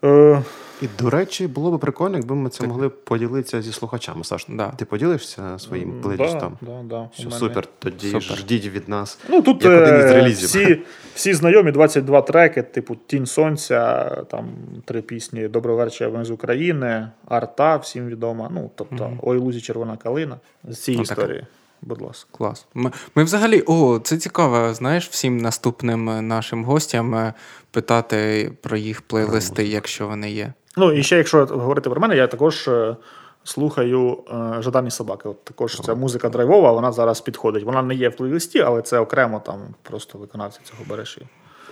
Пісні. 0.02 0.42
І, 0.82 0.88
до 0.98 1.10
речі, 1.10 1.46
було 1.46 1.76
б 1.76 1.80
прикольно, 1.80 2.16
якби 2.16 2.34
ми 2.34 2.50
це 2.50 2.58
так. 2.58 2.68
могли 2.68 2.88
поділитися 2.88 3.62
зі 3.62 3.72
слухачами. 3.72 4.24
Саш, 4.24 4.46
да. 4.48 4.68
ти 4.68 4.84
поділишся 4.84 5.58
своїм 5.58 6.00
плейлістом? 6.00 6.58
Да, 6.60 6.70
да, 6.70 6.82
да. 6.82 7.08
Все, 7.14 7.38
Супер, 7.38 7.68
тоді 7.78 8.06
супер. 8.06 8.38
ждіть 8.38 8.66
від 8.66 8.88
нас. 8.88 9.18
Ну, 9.28 9.42
тут 9.42 9.64
як 9.64 9.82
один 9.82 9.96
із 9.96 10.04
е, 10.04 10.14
релізів. 10.14 10.48
Всі 10.48 10.82
всі 11.14 11.34
знайомі 11.34 11.72
22 11.72 12.22
треки, 12.22 12.62
типу 12.62 12.96
Тінь 13.06 13.26
Сонця, 13.26 14.04
там 14.30 14.48
три 14.84 15.02
пісні 15.02 15.46
вечора 15.46 16.24
з 16.24 16.30
України, 16.30 17.08
Арта, 17.28 17.76
всім 17.76 18.06
відома. 18.06 18.50
Ну, 18.54 18.70
тобто, 18.74 19.04
mm 19.04 19.18
Ой, 19.22 19.38
лузі, 19.38 19.60
червона 19.60 19.96
калина. 19.96 20.36
З 20.68 20.78
цієї 20.78 20.98
ну, 20.98 21.02
історії. 21.02 21.46
Будь 21.82 22.02
ласка. 22.02 22.28
Клас. 22.32 22.66
Ми 22.74 22.90
ми 23.14 23.24
взагалі, 23.24 23.62
о, 23.66 23.98
це 23.98 24.16
цікаво, 24.16 24.74
знаєш, 24.74 25.08
всім 25.08 25.38
наступним 25.38 26.10
е, 26.10 26.22
нашим 26.22 26.64
гостям 26.64 27.14
е, 27.14 27.34
питати 27.70 28.52
про 28.60 28.76
їх 28.76 29.02
плейлисти, 29.02 29.66
якщо 29.66 30.08
вони 30.08 30.30
є. 30.30 30.52
Ну 30.76 30.92
і 30.92 31.02
ще, 31.02 31.16
якщо 31.16 31.46
говорити 31.46 31.90
про 31.90 32.00
мене, 32.00 32.16
я 32.16 32.26
також 32.26 32.68
е, 32.68 32.96
слухаю 33.44 34.18
е, 34.32 34.62
Жадані 34.62 34.90
собаки. 34.90 35.28
От 35.28 35.44
Також 35.44 35.80
ця 35.80 35.94
музика 35.94 36.28
драйвова, 36.28 36.72
вона 36.72 36.92
зараз 36.92 37.20
підходить. 37.20 37.64
Вона 37.64 37.82
не 37.82 37.94
є 37.94 38.08
в 38.08 38.16
плейлисті, 38.16 38.60
але 38.60 38.82
це 38.82 38.98
окремо 38.98 39.42
там 39.46 39.58
просто 39.82 40.18
виконавці 40.18 40.60
цього 40.64 40.82
береш. 40.88 41.18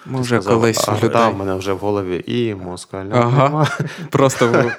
Вже 0.07 0.39
колись 0.39 0.89
а, 0.89 1.29
в 1.29 1.37
мене 1.37 1.55
вже 1.55 1.73
в 1.73 1.79
голові 1.79 2.25
і 2.27 2.55
москаля. 2.55 3.11
Ага. 3.13 3.67
Просто 4.11 4.71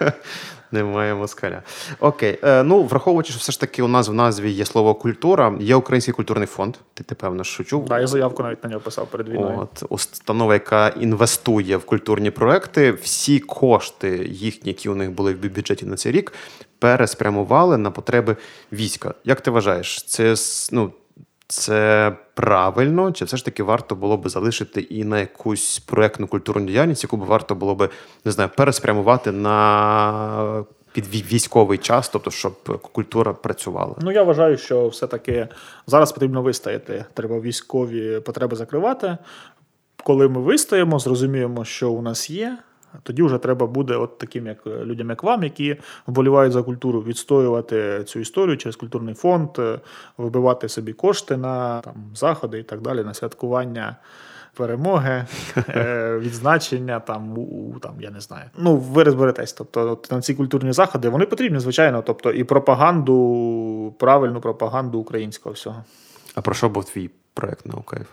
немає 0.71 1.15
москаля. 1.15 1.61
Окей. 1.99 2.39
Е, 2.43 2.63
ну, 2.63 2.83
враховуючи, 2.83 3.31
що 3.31 3.39
все 3.39 3.51
ж 3.51 3.59
таки 3.59 3.83
у 3.83 3.87
нас 3.87 4.07
в 4.07 4.13
назві 4.13 4.51
є 4.51 4.65
слово 4.65 4.95
культура, 4.95 5.55
є 5.59 5.75
Український 5.75 6.13
культурний 6.13 6.47
фонд. 6.47 6.75
Ти, 6.93 7.03
ти 7.03 7.15
певно, 7.15 7.43
що 7.43 7.63
чув. 7.63 7.85
Так, 7.85 8.01
я 8.01 8.07
заявку 8.07 8.43
навіть 8.43 8.63
на 8.63 8.69
нього 8.69 8.81
писав 8.81 9.07
перед 9.07 9.29
війною. 9.29 9.59
От, 9.59 9.83
Установа, 9.89 10.53
яка 10.53 10.87
інвестує 10.87 11.77
в 11.77 11.85
культурні 11.85 12.31
проекти, 12.31 12.91
всі 12.91 13.39
кошти 13.39 14.27
їхні, 14.31 14.69
які 14.69 14.89
у 14.89 14.95
них 14.95 15.11
були 15.11 15.33
в 15.33 15.53
бюджеті 15.55 15.85
на 15.85 15.95
цей 15.95 16.11
рік, 16.11 16.33
переспрямували 16.79 17.77
на 17.77 17.91
потреби 17.91 18.35
війська. 18.71 19.13
Як 19.23 19.41
ти 19.41 19.51
вважаєш, 19.51 20.03
це 20.03 20.35
ну, 20.71 20.91
це 21.51 22.11
правильно, 22.33 23.11
чи 23.11 23.25
все 23.25 23.37
ж 23.37 23.45
таки 23.45 23.63
варто 23.63 23.95
було 23.95 24.17
би 24.17 24.29
залишити 24.29 24.81
і 24.81 25.03
на 25.03 25.19
якусь 25.19 25.79
проектну 25.79 26.27
культурну 26.27 26.67
діяльність, 26.67 27.03
яку 27.03 27.17
б 27.17 27.19
варто 27.19 27.55
було 27.55 27.75
би 27.75 27.89
не 28.25 28.31
знаю, 28.31 28.49
переспрямувати 28.57 29.31
на 29.31 30.63
під 30.93 31.07
військовий 31.33 31.77
час, 31.77 32.09
тобто 32.09 32.31
щоб 32.31 32.81
культура 32.81 33.33
працювала? 33.33 33.95
Ну 34.01 34.11
я 34.11 34.23
вважаю, 34.23 34.57
що 34.57 34.87
все-таки 34.87 35.47
зараз 35.87 36.11
потрібно 36.11 36.41
вистояти. 36.41 37.05
Треба 37.13 37.39
військові 37.39 38.19
потреби 38.19 38.55
закривати. 38.55 39.17
Коли 40.03 40.29
ми 40.29 40.41
вистоїмо, 40.41 40.99
зрозуміємо, 40.99 41.65
що 41.65 41.91
у 41.91 42.01
нас 42.01 42.29
є. 42.29 42.57
Тоді 43.03 43.23
вже 43.23 43.37
треба 43.37 43.67
буде, 43.67 43.95
от 43.95 44.17
таким 44.17 44.47
як 44.47 44.57
е, 44.67 44.85
людям, 44.85 45.09
як 45.09 45.23
вам, 45.23 45.43
які 45.43 45.77
вболівають 46.07 46.53
за 46.53 46.63
культуру, 46.63 47.01
відстоювати 47.01 48.03
цю 48.03 48.19
історію 48.19 48.57
через 48.57 48.75
культурний 48.75 49.13
фонд, 49.13 49.49
е, 49.59 49.79
вибивати 50.17 50.69
собі 50.69 50.93
кошти 50.93 51.37
на 51.37 51.81
там 51.81 51.95
заходи 52.15 52.59
і 52.59 52.63
так 52.63 52.81
далі, 52.81 53.03
на 53.03 53.13
святкування. 53.13 53.95
Перемоги, 54.55 55.25
е, 55.69 56.17
відзначення, 56.17 56.99
там, 56.99 57.37
у, 57.37 57.79
там, 57.81 57.91
я 57.99 58.09
не 58.09 58.19
знаю. 58.19 58.43
Ну, 58.57 58.75
ви 58.75 59.03
розберетесь. 59.03 59.53
Тобто 59.53 59.91
от, 59.91 60.11
на 60.11 60.21
ці 60.21 60.33
культурні 60.33 60.73
заходи 60.73 61.09
вони 61.09 61.25
потрібні, 61.25 61.59
звичайно. 61.59 62.01
Тобто, 62.01 62.31
і 62.31 62.43
пропаганду, 62.43 63.95
правильну 63.99 64.41
пропаганду 64.41 64.99
українського 64.99 65.53
всього. 65.53 65.83
А 66.35 66.41
про 66.41 66.53
що 66.53 66.69
був 66.69 66.85
твій 66.85 67.09
проект 67.33 67.65
наукаїв? 67.65 68.07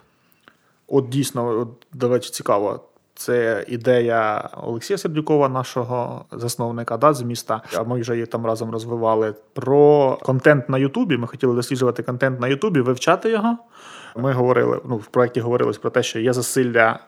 От 0.88 1.08
дійсно, 1.08 1.48
от, 1.48 1.68
до 1.92 2.08
речі, 2.08 2.30
цікаво. 2.30 2.87
Це 3.18 3.64
ідея 3.68 4.50
Олексія 4.62 4.98
Сердюкова, 4.98 5.48
нашого 5.48 6.24
засновника 6.32 6.96
да, 6.96 7.12
з 7.12 7.22
міста. 7.22 7.62
А 7.76 7.82
ми 7.82 8.00
вже 8.00 8.12
її 8.12 8.26
там 8.26 8.46
разом 8.46 8.70
розвивали 8.70 9.34
про 9.52 10.16
контент 10.22 10.68
на 10.68 10.78
Ютубі. 10.78 11.16
Ми 11.16 11.26
хотіли 11.26 11.54
досліджувати 11.54 12.02
контент 12.02 12.40
на 12.40 12.48
Ютубі, 12.48 12.80
вивчати 12.80 13.30
його. 13.30 13.58
Ми 14.16 14.32
говорили, 14.32 14.80
ну 14.88 14.96
в 14.96 15.06
проєкті 15.06 15.40
говорилось 15.40 15.78
про 15.78 15.90
те, 15.90 16.02
що 16.02 16.20
є 16.20 16.32
засилля 16.32 16.98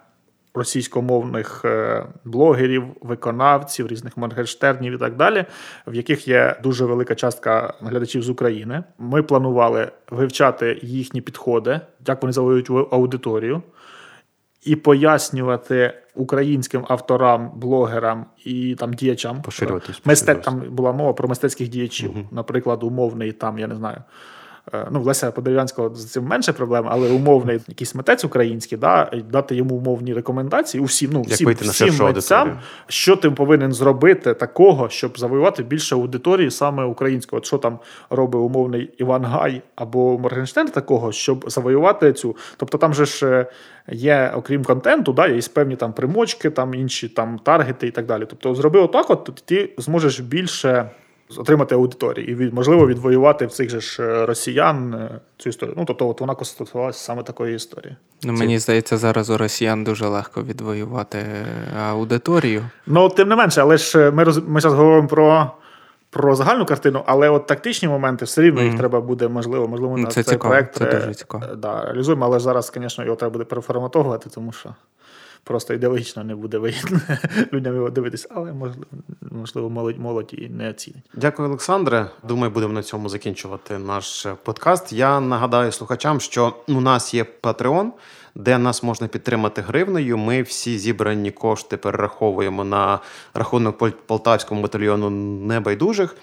російськомовних 0.55 1.63
е, 1.65 2.07
блогерів, 2.25 2.85
виконавців, 3.01 3.87
різних 3.87 4.17
Моргенштернів 4.17 4.93
і 4.93 4.99
так 4.99 5.17
далі, 5.17 5.45
в 5.87 5.95
яких 5.95 6.29
є 6.29 6.57
дуже 6.63 6.85
велика 6.85 7.15
частка 7.15 7.75
глядачів 7.81 8.23
з 8.23 8.29
України. 8.29 8.85
Ми 8.99 9.23
планували 9.23 9.93
вивчати 10.11 10.79
їхні 10.83 11.21
підходи, 11.21 11.81
як 12.07 12.23
вони 12.23 12.33
завоюють 12.33 12.71
аудиторію 12.71 13.63
і 14.65 14.77
пояснювати 14.77 15.95
українським 16.15 16.85
авторам, 16.89 17.53
блогерам 17.55 18.27
і 18.45 18.75
там 18.75 18.93
діячам 18.93 19.43
Мистет, 20.05 20.43
там 20.43 20.61
була 20.61 20.93
мова 20.93 21.13
про 21.13 21.29
мистецьких 21.29 21.69
діячів, 21.69 22.11
угу. 22.11 22.29
наприклад, 22.31 22.83
умовний 22.83 23.33
там, 23.33 23.59
я 23.59 23.67
не 23.67 23.75
знаю. 23.75 24.03
Е, 24.75 24.87
ну, 24.91 25.03
Леся 25.03 25.31
Подерев'янського 25.31 25.95
з 25.95 26.11
цим 26.11 26.25
менше 26.25 26.53
проблем, 26.53 26.87
але 26.89 27.11
умовний 27.11 27.61
якийсь 27.69 27.95
митець 27.95 28.25
український, 28.25 28.79
да, 28.79 29.11
дати 29.31 29.57
йому 29.57 29.75
умовні 29.75 30.15
рекомендації 30.15 30.85
усім, 30.85 31.11
ну, 31.13 31.23
всім, 31.23 31.49
всім 31.51 31.97
митцям, 32.05 32.59
що 32.87 33.17
ти 33.17 33.31
повинен 33.31 33.73
зробити 33.73 34.35
такого, 34.35 34.89
щоб 34.89 35.19
завоювати 35.19 35.63
більше 35.63 35.95
аудиторії 35.95 36.51
саме 36.51 36.85
українського. 36.85 37.39
От 37.39 37.47
що 37.47 37.59
там 37.59 37.79
робить 38.11 38.41
умовний 38.41 38.91
Іван 38.99 39.25
Гай 39.25 39.63
або 39.75 40.19
Моргенштерн 40.19 40.69
такого, 40.69 41.13
щоб 41.13 41.45
завоювати 41.49 42.13
цю. 42.13 42.37
Тобто 42.57 42.79
там 42.79 42.95
же 42.95 43.05
ж 43.05 43.27
е, 43.27 43.47
є, 43.89 44.33
окрім 44.37 44.65
контенту, 44.65 45.13
да, 45.13 45.27
є 45.27 45.41
певні 45.55 45.77
там 45.77 45.93
примочки, 45.93 46.51
там 46.51 46.75
інші 46.75 47.09
там 47.09 47.39
таргети 47.39 47.87
і 47.87 47.91
так 47.91 48.07
далі. 48.07 48.25
Тобто, 48.29 48.55
зроби 48.55 48.81
отак, 48.81 49.11
от 49.11 49.43
ти 49.45 49.75
зможеш 49.79 50.21
більше 50.21 50.91
отримати 51.39 51.75
аудиторію 51.75 52.27
і 52.27 52.35
від, 52.35 52.55
можливо 52.55 52.87
відвоювати 52.87 53.47
в 53.47 53.53
цих 53.53 53.71
же 53.71 53.81
ж 53.81 54.03
е, 54.03 54.27
росіян 54.27 54.95
е, 54.95 55.21
цю 55.39 55.49
історію. 55.49 55.75
Ну 55.79 55.85
тобто, 55.85 56.09
от 56.09 56.21
вона 56.21 56.35
конструювалася 56.35 56.99
саме 57.05 57.23
такої 57.23 57.57
історії. 57.57 57.97
Ну, 58.23 58.33
мені 58.33 58.59
здається, 58.59 58.97
зараз 58.97 59.31
у 59.31 59.37
росіян 59.37 59.85
дуже 59.85 60.07
легко 60.07 60.43
відвоювати 60.43 61.19
аудиторію. 61.91 62.65
Ну, 62.87 63.09
тим 63.09 63.29
не 63.29 63.37
менше, 63.37 63.61
але 63.61 63.77
ж 63.77 63.99
е, 64.09 64.11
ми 64.11 64.25
роз... 64.25 64.39
ми 64.49 64.61
зараз 64.61 64.79
говоримо 64.79 65.09
про. 65.09 65.51
Про 66.13 66.35
загальну 66.35 66.67
картину, 66.67 67.03
але 67.07 67.29
от 67.29 67.47
тактичні 67.47 67.89
моменти 67.89 68.25
все 68.25 68.43
рівно 68.43 68.63
їх 68.63 68.77
треба 68.79 69.01
буде, 69.01 69.29
можливо, 69.29 69.69
можливо, 69.69 69.97
Ну, 69.97 70.03
на 70.03 70.09
це 70.09 70.15
цей 70.23 70.25
цікаво, 70.35 70.51
проект 70.51 70.77
це 70.77 70.85
е, 70.85 70.95
дуже 71.01 71.15
цікаво. 71.15 71.45
е, 71.53 71.57
Да, 71.57 71.85
реалізуємо, 71.85 72.25
але 72.25 72.39
зараз, 72.41 72.73
звісно, 72.75 73.05
його 73.05 73.17
треба 73.17 73.33
буде 73.33 73.45
переформатовувати, 73.45 74.31
тому 74.35 74.53
що 74.53 74.75
просто 75.45 75.75
ідеологічно 75.75 76.25
не 76.25 76.35
буде 76.35 76.59
вигідно 76.59 77.01
людям 77.53 77.75
його 77.75 77.91
дивитися, 77.91 78.29
але 78.31 78.53
можливо, 78.53 78.87
можливо 79.31 79.71
молодь, 79.71 79.99
молодь 79.99 80.31
і 80.33 80.49
не 80.49 80.71
оцінить. 80.71 81.03
Дякую, 81.15 81.49
Олександре. 81.49 82.07
Думаю, 82.29 82.51
будемо 82.51 82.73
на 82.73 82.83
цьому 82.83 83.09
закінчувати 83.09 83.79
наш 83.79 84.27
е, 84.27 84.35
подкаст. 84.45 84.93
Я 84.93 85.21
нагадаю 85.21 85.73
слухачам, 85.73 86.21
що 86.21 86.55
у 86.69 86.81
нас 86.81 87.15
є 87.15 87.27
Patreon, 87.43 87.87
де 88.35 88.59
нас 88.59 88.83
можна 88.83 89.07
підтримати 89.07 89.63
гривнею. 89.63 90.19
Ми 90.19 90.43
всі 90.43 90.79
зібрані 90.79 91.31
кошти 91.31 91.77
перераховуємо 91.77 92.65
на 92.65 92.99
рахунок 93.35 93.91
полтавському 94.07 94.63
батальйону 94.63 95.11
небайдужих. 95.11 96.17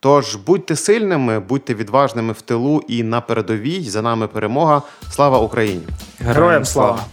Тож 0.00 0.34
будьте 0.34 0.76
сильними, 0.76 1.40
будьте 1.40 1.74
відважними 1.74 2.32
в 2.32 2.42
тилу 2.42 2.82
і 2.88 3.02
на 3.02 3.20
передовій. 3.20 3.82
За 3.82 4.02
нами 4.02 4.26
перемога. 4.28 4.82
Слава 5.10 5.38
Україні! 5.38 5.82
Героям 6.20 6.64
слава! 6.64 7.04